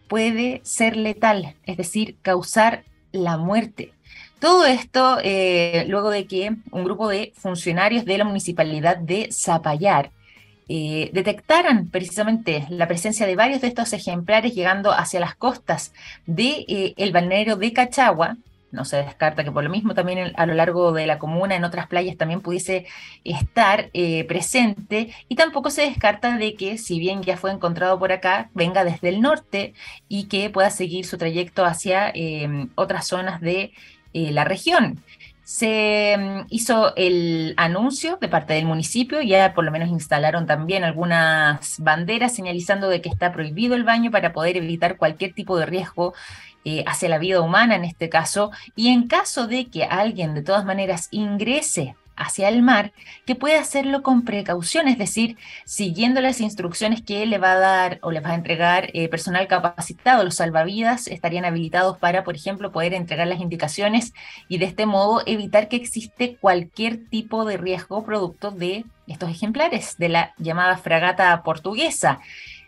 puede 0.06 0.60
ser 0.62 0.96
letal, 0.96 1.56
es 1.64 1.76
decir, 1.76 2.14
causar 2.22 2.84
la 3.14 3.38
muerte. 3.38 3.92
Todo 4.38 4.66
esto 4.66 5.18
eh, 5.22 5.86
luego 5.88 6.10
de 6.10 6.26
que 6.26 6.54
un 6.70 6.84
grupo 6.84 7.08
de 7.08 7.32
funcionarios 7.36 8.04
de 8.04 8.18
la 8.18 8.24
municipalidad 8.24 8.98
de 8.98 9.30
Zapallar 9.32 10.10
eh, 10.68 11.10
detectaran 11.12 11.88
precisamente 11.88 12.66
la 12.70 12.88
presencia 12.88 13.26
de 13.26 13.36
varios 13.36 13.60
de 13.60 13.68
estos 13.68 13.92
ejemplares 13.92 14.54
llegando 14.54 14.92
hacia 14.92 15.20
las 15.20 15.34
costas 15.34 15.92
del 16.26 16.64
de, 16.66 16.94
eh, 16.96 17.10
balneario 17.10 17.56
de 17.56 17.72
Cachagua, 17.72 18.36
no 18.74 18.84
se 18.84 18.98
descarta 18.98 19.44
que 19.44 19.52
por 19.52 19.64
lo 19.64 19.70
mismo 19.70 19.94
también 19.94 20.32
a 20.36 20.46
lo 20.46 20.54
largo 20.54 20.92
de 20.92 21.06
la 21.06 21.18
comuna, 21.18 21.54
en 21.56 21.64
otras 21.64 21.86
playas 21.86 22.16
también 22.16 22.40
pudiese 22.40 22.86
estar 23.24 23.90
eh, 23.94 24.24
presente 24.24 25.14
y 25.28 25.36
tampoco 25.36 25.70
se 25.70 25.82
descarta 25.82 26.36
de 26.36 26.54
que 26.54 26.76
si 26.76 26.98
bien 26.98 27.22
ya 27.22 27.36
fue 27.36 27.52
encontrado 27.52 27.98
por 27.98 28.12
acá, 28.12 28.50
venga 28.54 28.84
desde 28.84 29.08
el 29.08 29.20
norte 29.20 29.74
y 30.08 30.24
que 30.24 30.50
pueda 30.50 30.70
seguir 30.70 31.06
su 31.06 31.16
trayecto 31.16 31.64
hacia 31.64 32.10
em, 32.14 32.68
otras 32.74 33.06
zonas 33.06 33.40
de 33.40 33.72
eh, 34.12 34.32
la 34.32 34.44
región. 34.44 35.02
Se 35.44 36.12
em, 36.12 36.46
hizo 36.48 36.94
el 36.96 37.54
anuncio 37.58 38.16
de 38.20 38.28
parte 38.28 38.54
del 38.54 38.64
municipio, 38.64 39.20
ya 39.20 39.52
por 39.54 39.64
lo 39.64 39.70
menos 39.70 39.90
instalaron 39.90 40.46
también 40.46 40.84
algunas 40.84 41.78
banderas 41.80 42.34
señalizando 42.34 42.88
de 42.88 43.02
que 43.02 43.10
está 43.10 43.32
prohibido 43.32 43.74
el 43.74 43.84
baño 43.84 44.10
para 44.10 44.32
poder 44.32 44.56
evitar 44.56 44.96
cualquier 44.96 45.34
tipo 45.34 45.58
de 45.58 45.66
riesgo 45.66 46.14
eh, 46.64 46.84
hacia 46.86 47.08
la 47.08 47.18
vida 47.18 47.40
humana 47.40 47.74
en 47.76 47.84
este 47.84 48.08
caso, 48.08 48.50
y 48.76 48.88
en 48.88 49.06
caso 49.06 49.46
de 49.46 49.66
que 49.66 49.84
alguien 49.84 50.34
de 50.34 50.42
todas 50.42 50.64
maneras 50.64 51.08
ingrese 51.10 51.94
hacia 52.16 52.48
el 52.48 52.62
mar, 52.62 52.92
que 53.26 53.34
puede 53.34 53.56
hacerlo 53.56 54.02
con 54.02 54.24
precaución, 54.24 54.88
es 54.88 54.98
decir, 54.98 55.36
siguiendo 55.64 56.20
las 56.20 56.40
instrucciones 56.40 57.02
que 57.02 57.26
le 57.26 57.38
va 57.38 57.52
a 57.52 57.58
dar 57.58 57.98
o 58.02 58.10
le 58.10 58.20
va 58.20 58.30
a 58.30 58.34
entregar 58.34 58.90
eh, 58.94 59.08
personal 59.08 59.46
capacitado. 59.48 60.24
Los 60.24 60.36
salvavidas 60.36 61.08
estarían 61.08 61.44
habilitados 61.44 61.98
para, 61.98 62.24
por 62.24 62.36
ejemplo, 62.36 62.72
poder 62.72 62.94
entregar 62.94 63.26
las 63.26 63.40
indicaciones 63.40 64.14
y 64.48 64.58
de 64.58 64.66
este 64.66 64.86
modo 64.86 65.22
evitar 65.26 65.68
que 65.68 65.76
existe 65.76 66.36
cualquier 66.40 67.08
tipo 67.08 67.44
de 67.44 67.56
riesgo 67.56 68.04
producto 68.04 68.50
de 68.50 68.84
estos 69.06 69.30
ejemplares 69.30 69.96
de 69.98 70.08
la 70.08 70.34
llamada 70.38 70.76
fragata 70.78 71.42
portuguesa. 71.42 72.20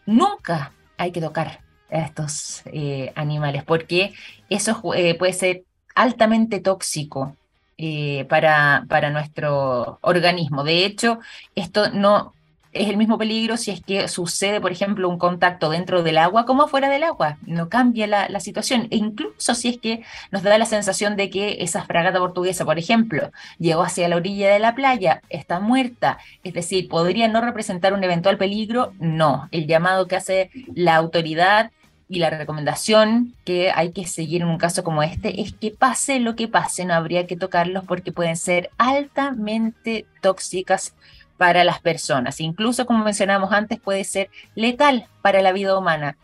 Nunca 0.06 0.72
hay 0.98 1.12
que 1.12 1.20
tocar 1.20 1.65
a 1.90 1.98
estos 1.98 2.62
eh, 2.66 3.12
animales, 3.14 3.64
porque 3.64 4.14
eso 4.48 4.80
eh, 4.94 5.14
puede 5.16 5.32
ser 5.32 5.64
altamente 5.94 6.60
tóxico 6.60 7.36
eh, 7.78 8.24
para, 8.28 8.84
para 8.88 9.10
nuestro 9.10 9.98
organismo. 10.02 10.64
De 10.64 10.84
hecho, 10.84 11.18
esto 11.54 11.90
no 11.90 12.35
es 12.82 12.88
el 12.88 12.96
mismo 12.96 13.18
peligro 13.18 13.56
si 13.56 13.70
es 13.70 13.80
que 13.80 14.08
sucede, 14.08 14.60
por 14.60 14.72
ejemplo, 14.72 15.08
un 15.08 15.18
contacto 15.18 15.70
dentro 15.70 16.02
del 16.02 16.18
agua 16.18 16.46
como 16.46 16.68
fuera 16.68 16.88
del 16.88 17.04
agua. 17.04 17.38
No 17.46 17.68
cambia 17.68 18.06
la, 18.06 18.28
la, 18.28 18.40
situación. 18.40 18.88
E 18.90 18.96
incluso 18.96 19.54
si 19.54 19.68
es 19.68 19.78
que 19.78 20.02
nos 20.30 20.42
da 20.42 20.56
la 20.58 20.66
sensación 20.66 21.16
de 21.16 21.30
que 21.30 21.58
esa 21.60 21.84
fragata 21.84 22.18
portuguesa, 22.18 22.64
por 22.64 22.78
ejemplo, 22.78 23.32
llegó 23.58 23.82
hacia 23.82 24.08
la 24.08 24.16
orilla 24.16 24.52
de 24.52 24.58
la 24.58 24.74
playa, 24.74 25.22
está 25.28 25.60
muerta, 25.60 26.18
es 26.44 26.54
decir, 26.54 26.88
podría 26.88 27.28
no 27.28 27.40
representar 27.40 27.92
un 27.92 28.04
eventual 28.04 28.38
peligro, 28.38 28.92
no. 28.98 29.48
El 29.50 29.66
llamado 29.66 30.06
que 30.06 30.16
hace 30.16 30.50
la 30.74 30.96
autoridad 30.96 31.70
y 32.08 32.20
la 32.20 32.30
recomendación 32.30 33.34
que 33.44 33.72
hay 33.72 33.92
que 33.92 34.06
seguir 34.06 34.42
en 34.42 34.48
un 34.48 34.58
caso 34.58 34.84
como 34.84 35.02
este 35.02 35.40
es 35.40 35.52
que 35.52 35.72
pase 35.72 36.20
lo 36.20 36.36
que 36.36 36.48
pase, 36.48 36.84
no 36.84 36.94
habría 36.94 37.26
que 37.26 37.36
tocarlos 37.36 37.84
porque 37.84 38.12
pueden 38.12 38.36
ser 38.36 38.70
altamente 38.78 40.06
tóxicas 40.20 40.94
para 41.36 41.64
las 41.64 41.80
personas. 41.80 42.40
Incluso, 42.40 42.86
como 42.86 43.04
mencionamos 43.04 43.52
antes, 43.52 43.78
puede 43.80 44.04
ser 44.04 44.30
letal 44.54 45.06
para 45.22 45.42
la 45.42 45.52
vida 45.52 45.78
humana. 45.78 46.16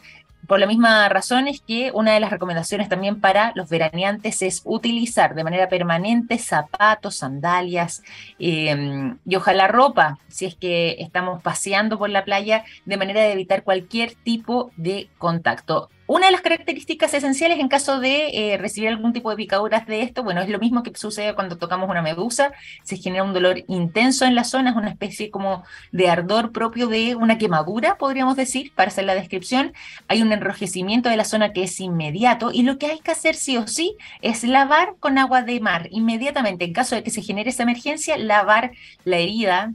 Por 0.47 0.59
la 0.59 0.67
misma 0.67 1.09
razón 1.09 1.47
es 1.47 1.61
que 1.61 1.93
una 1.95 2.15
de 2.15 2.21
las 2.21 2.31
recomendaciones 2.31 2.89
también 2.89 3.21
para 3.21 3.53
los 3.55 3.69
veraneantes 3.71 4.43
es 4.43 4.63
utilizar 4.65 5.37
de 5.37 5.45
manera 5.45 5.69
permanente 5.69 6.37
zapatos, 6.37 7.17
sandalias 7.17 8.03
em, 8.41 9.19
y 9.25 9.37
ojalá 9.37 9.69
ropa, 9.69 10.19
si 10.27 10.47
es 10.47 10.57
que 10.57 10.97
estamos 10.99 11.41
paseando 11.43 11.97
por 11.97 12.11
la 12.11 12.25
playa, 12.25 12.65
de 12.87 12.97
manera 12.97 13.21
de 13.23 13.33
evitar 13.33 13.63
cualquier 13.63 14.15
tipo 14.15 14.73
de 14.77 15.09
contacto. 15.17 15.91
Una 16.13 16.27
de 16.27 16.33
las 16.33 16.43
características 16.43 17.15
esenciales 17.15 17.59
en 17.59 17.69
caso 17.69 17.99
de 17.99 18.53
eh, 18.53 18.59
recibir 18.59 18.91
algún 18.91 19.15
tipo 19.15 19.31
de 19.31 19.37
picaduras 19.37 19.87
de 19.87 20.03
esto, 20.03 20.23
bueno, 20.23 20.43
es 20.43 20.51
lo 20.51 20.59
mismo 20.59 20.83
que 20.83 20.95
sucede 20.95 21.35
cuando 21.35 21.57
tocamos 21.57 21.89
una 21.89 22.03
medusa, 22.03 22.53
se 22.83 22.99
genera 22.99 23.25
un 23.25 23.33
dolor 23.33 23.65
intenso 23.67 24.27
en 24.27 24.35
la 24.35 24.45
zona, 24.45 24.73
es 24.73 24.77
una 24.77 24.91
especie 24.91 25.31
como 25.31 25.65
de 25.91 26.11
ardor 26.11 26.53
propio 26.53 26.89
de 26.89 27.17
una 27.17 27.39
quemadura, 27.39 27.97
podríamos 27.97 28.37
decir, 28.37 28.75
para 28.75 28.89
hacer 28.89 29.05
la 29.05 29.15
descripción. 29.15 29.73
Hay 30.07 30.21
un 30.21 30.31
enrojecimiento 30.33 31.09
de 31.09 31.17
la 31.17 31.25
zona 31.25 31.55
que 31.55 31.63
es 31.63 31.81
inmediato 31.81 32.51
y 32.53 32.63
lo 32.63 32.77
que 32.77 32.89
hay 32.89 32.99
que 32.99 33.13
hacer 33.13 33.35
sí 33.35 33.57
o 33.57 33.67
sí 33.67 33.97
es 34.21 34.45
lavar 34.45 34.97
con 35.01 35.17
agua 35.17 35.41
de 35.41 35.61
mar 35.61 35.89
inmediatamente. 35.93 36.67
En 36.67 36.75
caso 36.75 36.95
de 36.95 37.03
que 37.03 37.11
se 37.11 37.23
genere 37.23 37.49
esa 37.49 37.63
emergencia, 37.63 38.19
lavar 38.19 38.73
la 39.07 39.17
herida, 39.17 39.73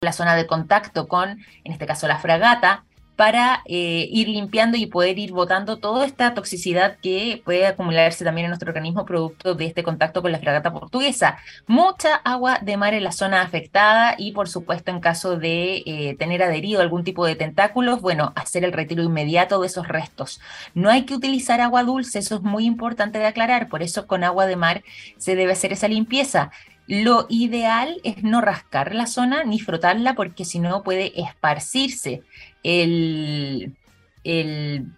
la 0.00 0.12
zona 0.12 0.34
de 0.34 0.48
contacto 0.48 1.06
con, 1.06 1.38
en 1.62 1.72
este 1.72 1.86
caso, 1.86 2.08
la 2.08 2.18
fragata, 2.18 2.84
para 3.16 3.62
eh, 3.66 4.08
ir 4.10 4.28
limpiando 4.28 4.76
y 4.76 4.86
poder 4.86 5.18
ir 5.18 5.32
botando 5.32 5.78
toda 5.78 6.06
esta 6.06 6.34
toxicidad 6.34 6.96
que 7.02 7.42
puede 7.44 7.66
acumularse 7.66 8.24
también 8.24 8.46
en 8.46 8.50
nuestro 8.50 8.70
organismo 8.70 9.04
producto 9.04 9.54
de 9.54 9.66
este 9.66 9.82
contacto 9.82 10.22
con 10.22 10.32
la 10.32 10.38
fragata 10.38 10.72
portuguesa. 10.72 11.38
Mucha 11.66 12.16
agua 12.16 12.58
de 12.62 12.76
mar 12.76 12.94
en 12.94 13.04
la 13.04 13.12
zona 13.12 13.42
afectada 13.42 14.14
y 14.18 14.32
por 14.32 14.48
supuesto 14.48 14.90
en 14.90 15.00
caso 15.00 15.36
de 15.38 15.82
eh, 15.86 16.16
tener 16.18 16.42
adherido 16.42 16.80
algún 16.80 17.04
tipo 17.04 17.26
de 17.26 17.36
tentáculos, 17.36 18.00
bueno, 18.00 18.32
hacer 18.34 18.64
el 18.64 18.72
retiro 18.72 19.02
inmediato 19.02 19.60
de 19.60 19.66
esos 19.66 19.88
restos. 19.88 20.40
No 20.74 20.90
hay 20.90 21.02
que 21.02 21.14
utilizar 21.14 21.60
agua 21.60 21.84
dulce, 21.84 22.18
eso 22.18 22.36
es 22.36 22.42
muy 22.42 22.64
importante 22.64 23.18
de 23.18 23.26
aclarar, 23.26 23.68
por 23.68 23.82
eso 23.82 24.06
con 24.06 24.24
agua 24.24 24.46
de 24.46 24.56
mar 24.56 24.82
se 25.18 25.36
debe 25.36 25.52
hacer 25.52 25.72
esa 25.72 25.88
limpieza. 25.88 26.50
Lo 26.92 27.24
ideal 27.30 28.02
es 28.04 28.22
no 28.22 28.42
rascar 28.42 28.94
la 28.94 29.06
zona 29.06 29.44
ni 29.44 29.58
frotarla 29.58 30.12
porque 30.12 30.44
si 30.44 30.58
no 30.58 30.82
puede 30.82 31.18
esparcirse 31.22 32.20
el, 32.62 33.74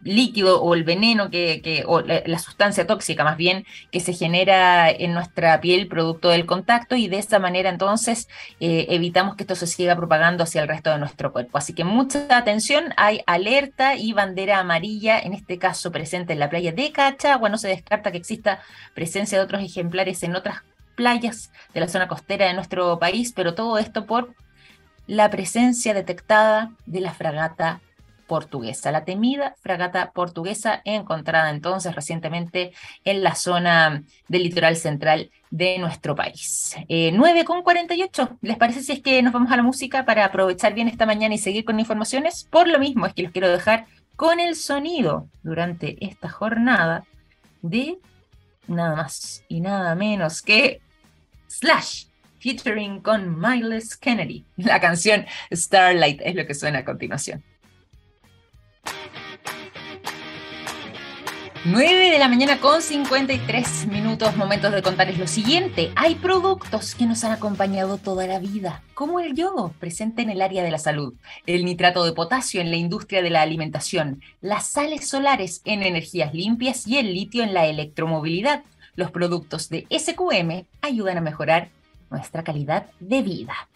líquido 0.03 0.61
o 0.61 0.75
el 0.75 0.83
veneno 0.83 1.31
que, 1.31 1.85
o 1.87 2.01
la, 2.01 2.39
sustancia 2.41 2.89
tóxica 2.89 3.23
más 3.23 3.37
bien 3.37 3.65
que 3.93 4.01
se 4.01 4.13
genera 4.13 4.91
en 4.91 5.15
nuestra 5.15 5.61
piel 5.61 5.87
producto 5.87 6.31
del 6.31 6.47
contacto 6.47 6.97
y 6.97 7.07
de 7.07 7.19
esa 7.19 7.39
manera 7.39 7.71
entonces 7.71 8.29
eh, 8.59 8.87
evitamos 8.89 9.37
que 9.37 9.45
esto 9.45 9.55
se 9.55 9.69
siga 9.69 9.95
propagando 9.95 10.43
hacia 10.43 10.63
el 10.63 10.69
resto 10.69 10.91
de 10.91 10.99
nuestro 10.99 11.33
cuerpo. 11.33 11.59
Así 11.59 11.75
que 11.75 11.85
mucha 11.85 12.27
atención, 12.37 12.93
hay 12.97 13.21
alerta 13.25 13.95
y 13.95 14.13
bandera 14.13 14.59
amarilla, 14.59 15.21
en 15.21 15.33
este 15.33 15.59
caso 15.59 15.93
presente 15.93 16.33
en 16.33 16.41
la 16.41 16.51
playa 16.51 16.73
de 16.73 16.91
Cachagua, 16.91 17.51
no 17.51 17.57
se 17.57 17.69
descarta 17.69 18.11
que 18.11 18.19
exista 18.19 18.61
presencia 18.95 19.39
de 19.39 19.45
otros 19.45 19.63
ejemplares 19.63 20.25
en 20.25 20.35
otras 20.35 20.65
playas 20.95 21.51
de 21.73 21.81
la 21.81 21.89
zona 21.89 22.09
costera 22.09 22.47
de 22.47 22.55
nuestro 22.55 22.99
país, 22.99 23.33
pero 23.35 23.55
todo 23.55 23.79
esto 23.79 24.07
por 24.07 24.35
la 25.07 25.31
presencia 25.31 25.95
detectada 25.95 26.73
de 26.87 27.01
la 27.01 27.13
fragata 27.13 27.81
portuguesa, 28.27 28.91
la 28.91 29.05
temida 29.05 29.55
fragata 29.61 30.13
portuguesa 30.13 30.81
encontrada 30.85 31.51
entonces 31.51 31.95
recientemente 31.95 32.73
en 33.05 33.23
la 33.23 33.35
zona 33.35 34.03
del 34.29 34.45
litoral 34.45 34.77
central 34.77 35.31
de 35.51 35.79
nuestro 35.79 36.15
país. 36.15 36.75
Eh, 36.89 37.13
9 37.13 37.45
con 37.45 37.63
48, 37.63 38.39
¿les 38.41 38.57
parece 38.57 38.83
si 38.83 38.93
es 38.93 39.01
que 39.01 39.23
nos 39.23 39.33
vamos 39.33 39.53
a 39.53 39.57
la 39.57 39.63
música 39.63 40.05
para 40.05 40.25
aprovechar 40.25 40.75
bien 40.75 40.89
esta 40.89 41.07
mañana 41.07 41.35
y 41.35 41.39
seguir 41.39 41.65
con 41.65 41.79
informaciones? 41.79 42.49
Por 42.51 42.67
lo 42.69 42.79
mismo 42.79 43.07
es 43.07 43.15
que 43.15 43.23
los 43.23 43.33
quiero 43.33 43.49
dejar 43.49 43.87
con 44.17 44.41
el 44.41 44.57
sonido 44.57 45.29
durante 45.43 46.05
esta 46.05 46.29
jornada 46.29 47.05
de 47.63 47.99
nada 48.67 48.97
más 48.97 49.45
y 49.49 49.61
nada 49.61 49.95
menos 49.95 50.43
que 50.43 50.81
Slash 51.49 52.07
featuring 52.39 53.01
con 53.01 53.41
Miles 53.41 53.97
Kennedy. 53.97 54.45
La 54.57 54.81
canción 54.81 55.27
Starlight 55.53 56.21
es 56.23 56.35
lo 56.35 56.47
que 56.47 56.55
suena 56.55 56.81
a 56.81 56.85
continuación. 56.85 57.43
9 61.67 62.11
de 62.11 62.19
la 62.19 62.29
mañana 62.29 62.61
con 62.61 62.83
53 62.83 63.87
minutos, 63.87 64.04
momentos 64.37 64.73
de 64.73 64.83
contarles 64.83 65.19
lo 65.19 65.27
siguiente. 65.27 65.91
Hay 65.97 66.15
productos 66.15 66.95
que 66.95 67.05
nos 67.05 67.25
han 67.25 67.33
acompañado 67.33 67.99
toda 67.99 68.27
la 68.27 68.39
vida, 68.39 68.83
como 68.95 69.19
el 69.19 69.35
yodo, 69.35 69.73
presente 69.81 70.23
en 70.23 70.31
el 70.31 70.41
área 70.41 70.63
de 70.63 70.71
la 70.71 70.79
salud, 70.79 71.15
el 71.47 71.65
nitrato 71.65 72.05
de 72.05 72.13
potasio 72.13 72.61
en 72.61 72.71
la 72.71 72.77
industria 72.77 73.23
de 73.23 73.31
la 73.31 73.43
alimentación, 73.43 74.23
las 74.41 74.69
sales 74.69 75.09
solares 75.09 75.63
en 75.65 75.83
energías 75.83 76.33
limpias 76.33 76.87
y 76.87 76.99
el 76.99 77.13
litio 77.13 77.43
en 77.43 77.55
la 77.55 77.67
electromovilidad. 77.67 78.63
Los 78.95 79.11
productos 79.11 79.69
de 79.69 79.87
SQM 79.91 80.65
ayudan 80.81 81.19
a 81.19 81.21
mejorar 81.21 81.71
nuestra 82.11 82.45
calidad 82.45 82.87
de 83.01 83.23
vida. 83.23 83.69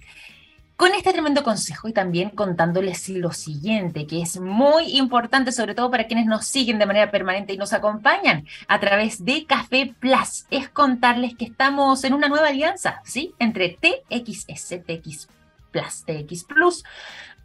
Con 0.79 0.95
este 0.95 1.13
tremendo 1.13 1.43
consejo 1.43 1.89
y 1.89 1.93
también 1.93 2.31
contándoles 2.31 3.09
lo 3.09 3.33
siguiente, 3.33 4.07
que 4.07 4.23
es 4.23 4.39
muy 4.39 4.97
importante, 4.97 5.51
sobre 5.51 5.75
todo 5.75 5.91
para 5.91 6.07
quienes 6.07 6.27
nos 6.27 6.47
siguen 6.47 6.79
de 6.79 6.87
manera 6.87 7.11
permanente 7.11 7.53
y 7.53 7.57
nos 7.57 7.73
acompañan 7.73 8.47
a 8.69 8.79
través 8.79 9.25
de 9.25 9.45
Café 9.45 9.93
Plus, 9.99 10.47
es 10.53 10.69
contarles 10.69 11.35
que 11.35 11.47
estamos 11.47 12.05
en 12.05 12.15
una 12.15 12.29
nueva 12.29 12.47
alianza, 12.47 13.03
¿sí? 13.05 13.35
Entre 13.41 13.71
TXS, 13.71 14.85
TX 14.87 15.29
Plus, 15.73 16.05
TX 16.05 16.45
Plus, 16.45 16.85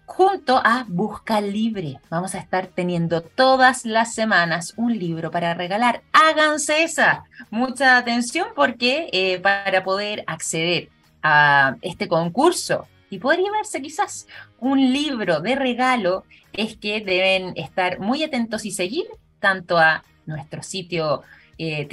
junto 0.05 0.57
a 0.63 0.86
Busca 0.88 1.41
Libre. 1.41 1.99
Vamos 2.11 2.36
a 2.36 2.38
estar 2.38 2.67
teniendo 2.67 3.21
todas 3.21 3.84
las 3.84 4.13
semanas 4.13 4.75
un 4.77 4.95
libro 4.99 5.31
para 5.31 5.55
regalar. 5.55 6.03
Háganse 6.13 6.84
esa. 6.84 7.23
Mucha 7.49 7.97
atención 7.97 8.49
porque 8.55 9.09
eh, 9.11 9.39
para 9.39 9.84
poder 9.84 10.23
acceder 10.27 10.89
a 11.23 11.77
este 11.81 12.07
concurso 12.07 12.88
y 13.14 13.20
poder 13.20 13.41
llevarse 13.41 13.82
quizás 13.82 14.28
un 14.59 14.91
libro 14.91 15.39
de 15.39 15.55
regalo, 15.55 16.24
es 16.51 16.76
que 16.78 16.99
deben 16.99 17.53
estar 17.55 17.99
muy 17.99 18.24
atentos 18.24 18.66
y 18.66 18.72
seguir 18.72 19.05
tanto 19.39 19.78
a 19.78 20.03
nuestro 20.26 20.64
sitio 20.64 21.22
eh, 21.58 21.88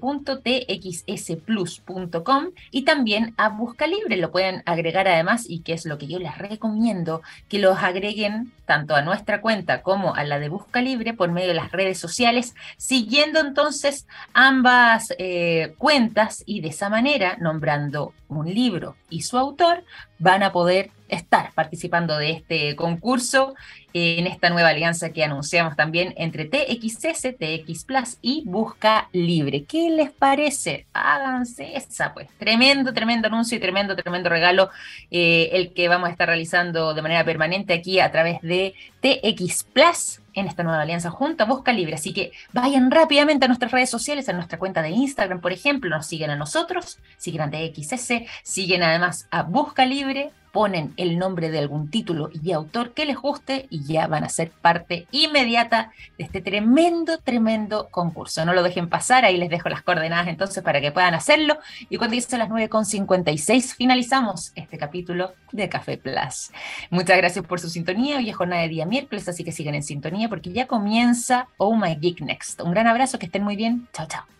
www.txsplus.com 0.00 2.44
y 2.70 2.84
también 2.84 3.34
a 3.36 3.50
Busca 3.50 3.86
Libre. 3.86 4.16
Lo 4.16 4.30
pueden 4.30 4.62
agregar 4.66 5.08
además 5.08 5.44
y 5.48 5.60
que 5.60 5.72
es 5.72 5.86
lo 5.86 5.98
que 5.98 6.06
yo 6.06 6.18
les 6.18 6.36
recomiendo, 6.38 7.22
que 7.48 7.58
los 7.58 7.78
agreguen 7.78 8.52
tanto 8.66 8.94
a 8.94 9.02
nuestra 9.02 9.40
cuenta 9.40 9.82
como 9.82 10.14
a 10.14 10.24
la 10.24 10.38
de 10.38 10.48
Busca 10.48 10.82
Libre 10.82 11.14
por 11.14 11.30
medio 11.30 11.48
de 11.48 11.54
las 11.54 11.72
redes 11.72 11.98
sociales, 11.98 12.54
siguiendo 12.76 13.40
entonces 13.40 14.06
ambas 14.34 15.14
eh, 15.18 15.74
cuentas 15.78 16.42
y 16.46 16.60
de 16.60 16.68
esa 16.68 16.88
manera, 16.88 17.36
nombrando 17.40 18.12
un 18.28 18.52
libro 18.52 18.96
y 19.08 19.22
su 19.22 19.38
autor, 19.38 19.84
van 20.18 20.42
a 20.42 20.52
poder 20.52 20.90
estar 21.08 21.52
participando 21.52 22.16
de 22.18 22.30
este 22.30 22.76
concurso 22.76 23.54
en 23.94 24.26
esta 24.26 24.50
nueva 24.50 24.68
alianza 24.68 25.10
que 25.10 25.24
anunciamos 25.24 25.74
también 25.74 26.14
entre 26.16 26.44
TXS, 26.44 27.36
TX 27.38 27.84
Plus 27.84 28.18
y 28.20 28.42
Busca 28.44 29.08
Libre. 29.12 29.64
¿Qué 29.64 29.90
les 29.90 30.10
parece? 30.10 30.86
Háganse 30.92 31.76
esa, 31.76 32.12
pues. 32.12 32.28
Tremendo, 32.38 32.92
tremendo 32.92 33.28
anuncio 33.28 33.56
y 33.56 33.60
tremendo, 33.60 33.96
tremendo 33.96 34.28
regalo 34.28 34.70
eh, 35.10 35.50
el 35.52 35.72
que 35.72 35.88
vamos 35.88 36.08
a 36.08 36.12
estar 36.12 36.28
realizando 36.28 36.94
de 36.94 37.02
manera 37.02 37.24
permanente 37.24 37.72
aquí 37.72 37.98
a 38.00 38.12
través 38.12 38.40
de 38.42 38.74
TX 39.00 39.64
Plus 39.64 40.20
en 40.34 40.46
esta 40.46 40.62
nueva 40.62 40.82
alianza 40.82 41.10
junto 41.10 41.42
a 41.42 41.46
Busca 41.46 41.72
Libre. 41.72 41.94
Así 41.94 42.12
que 42.12 42.32
vayan 42.52 42.90
rápidamente 42.90 43.46
a 43.46 43.48
nuestras 43.48 43.72
redes 43.72 43.90
sociales, 43.90 44.28
a 44.28 44.32
nuestra 44.32 44.58
cuenta 44.58 44.82
de 44.82 44.90
Instagram, 44.90 45.40
por 45.40 45.52
ejemplo, 45.52 45.90
nos 45.90 46.06
siguen 46.06 46.30
a 46.30 46.36
nosotros, 46.36 46.98
siguen 47.16 47.42
a 47.42 47.50
TXS, 47.50 48.22
siguen 48.42 48.82
además 48.82 49.26
a 49.30 49.42
Busca 49.42 49.84
Libre, 49.86 50.30
ponen 50.58 50.92
el 50.96 51.20
nombre 51.20 51.52
de 51.52 51.60
algún 51.60 51.88
título 51.88 52.30
y 52.42 52.50
autor 52.50 52.92
que 52.92 53.06
les 53.06 53.16
guste 53.16 53.68
y 53.70 53.84
ya 53.84 54.08
van 54.08 54.24
a 54.24 54.28
ser 54.28 54.50
parte 54.50 55.06
inmediata 55.12 55.92
de 56.18 56.24
este 56.24 56.40
tremendo, 56.40 57.18
tremendo 57.18 57.86
concurso. 57.92 58.44
No 58.44 58.52
lo 58.52 58.64
dejen 58.64 58.88
pasar, 58.88 59.24
ahí 59.24 59.36
les 59.36 59.50
dejo 59.50 59.68
las 59.68 59.82
coordenadas 59.82 60.26
entonces 60.26 60.64
para 60.64 60.80
que 60.80 60.90
puedan 60.90 61.14
hacerlo. 61.14 61.58
Y 61.88 61.96
cuando 61.96 62.16
dice 62.16 62.36
las 62.36 62.48
9.56 62.48 63.76
finalizamos 63.76 64.50
este 64.56 64.78
capítulo 64.78 65.32
de 65.52 65.68
Café 65.68 65.96
Plus. 65.96 66.50
Muchas 66.90 67.18
gracias 67.18 67.46
por 67.46 67.60
su 67.60 67.70
sintonía. 67.70 68.16
Hoy 68.16 68.28
es 68.28 68.34
jornada 68.34 68.62
de 68.62 68.68
día 68.68 68.84
miércoles, 68.84 69.28
así 69.28 69.44
que 69.44 69.52
sigan 69.52 69.76
en 69.76 69.84
sintonía 69.84 70.28
porque 70.28 70.50
ya 70.50 70.66
comienza 70.66 71.46
Oh 71.56 71.76
My 71.76 71.94
Geek 71.94 72.20
Next. 72.20 72.62
Un 72.62 72.72
gran 72.72 72.88
abrazo, 72.88 73.20
que 73.20 73.26
estén 73.26 73.44
muy 73.44 73.54
bien. 73.54 73.86
Chao, 73.92 74.08
chao. 74.08 74.37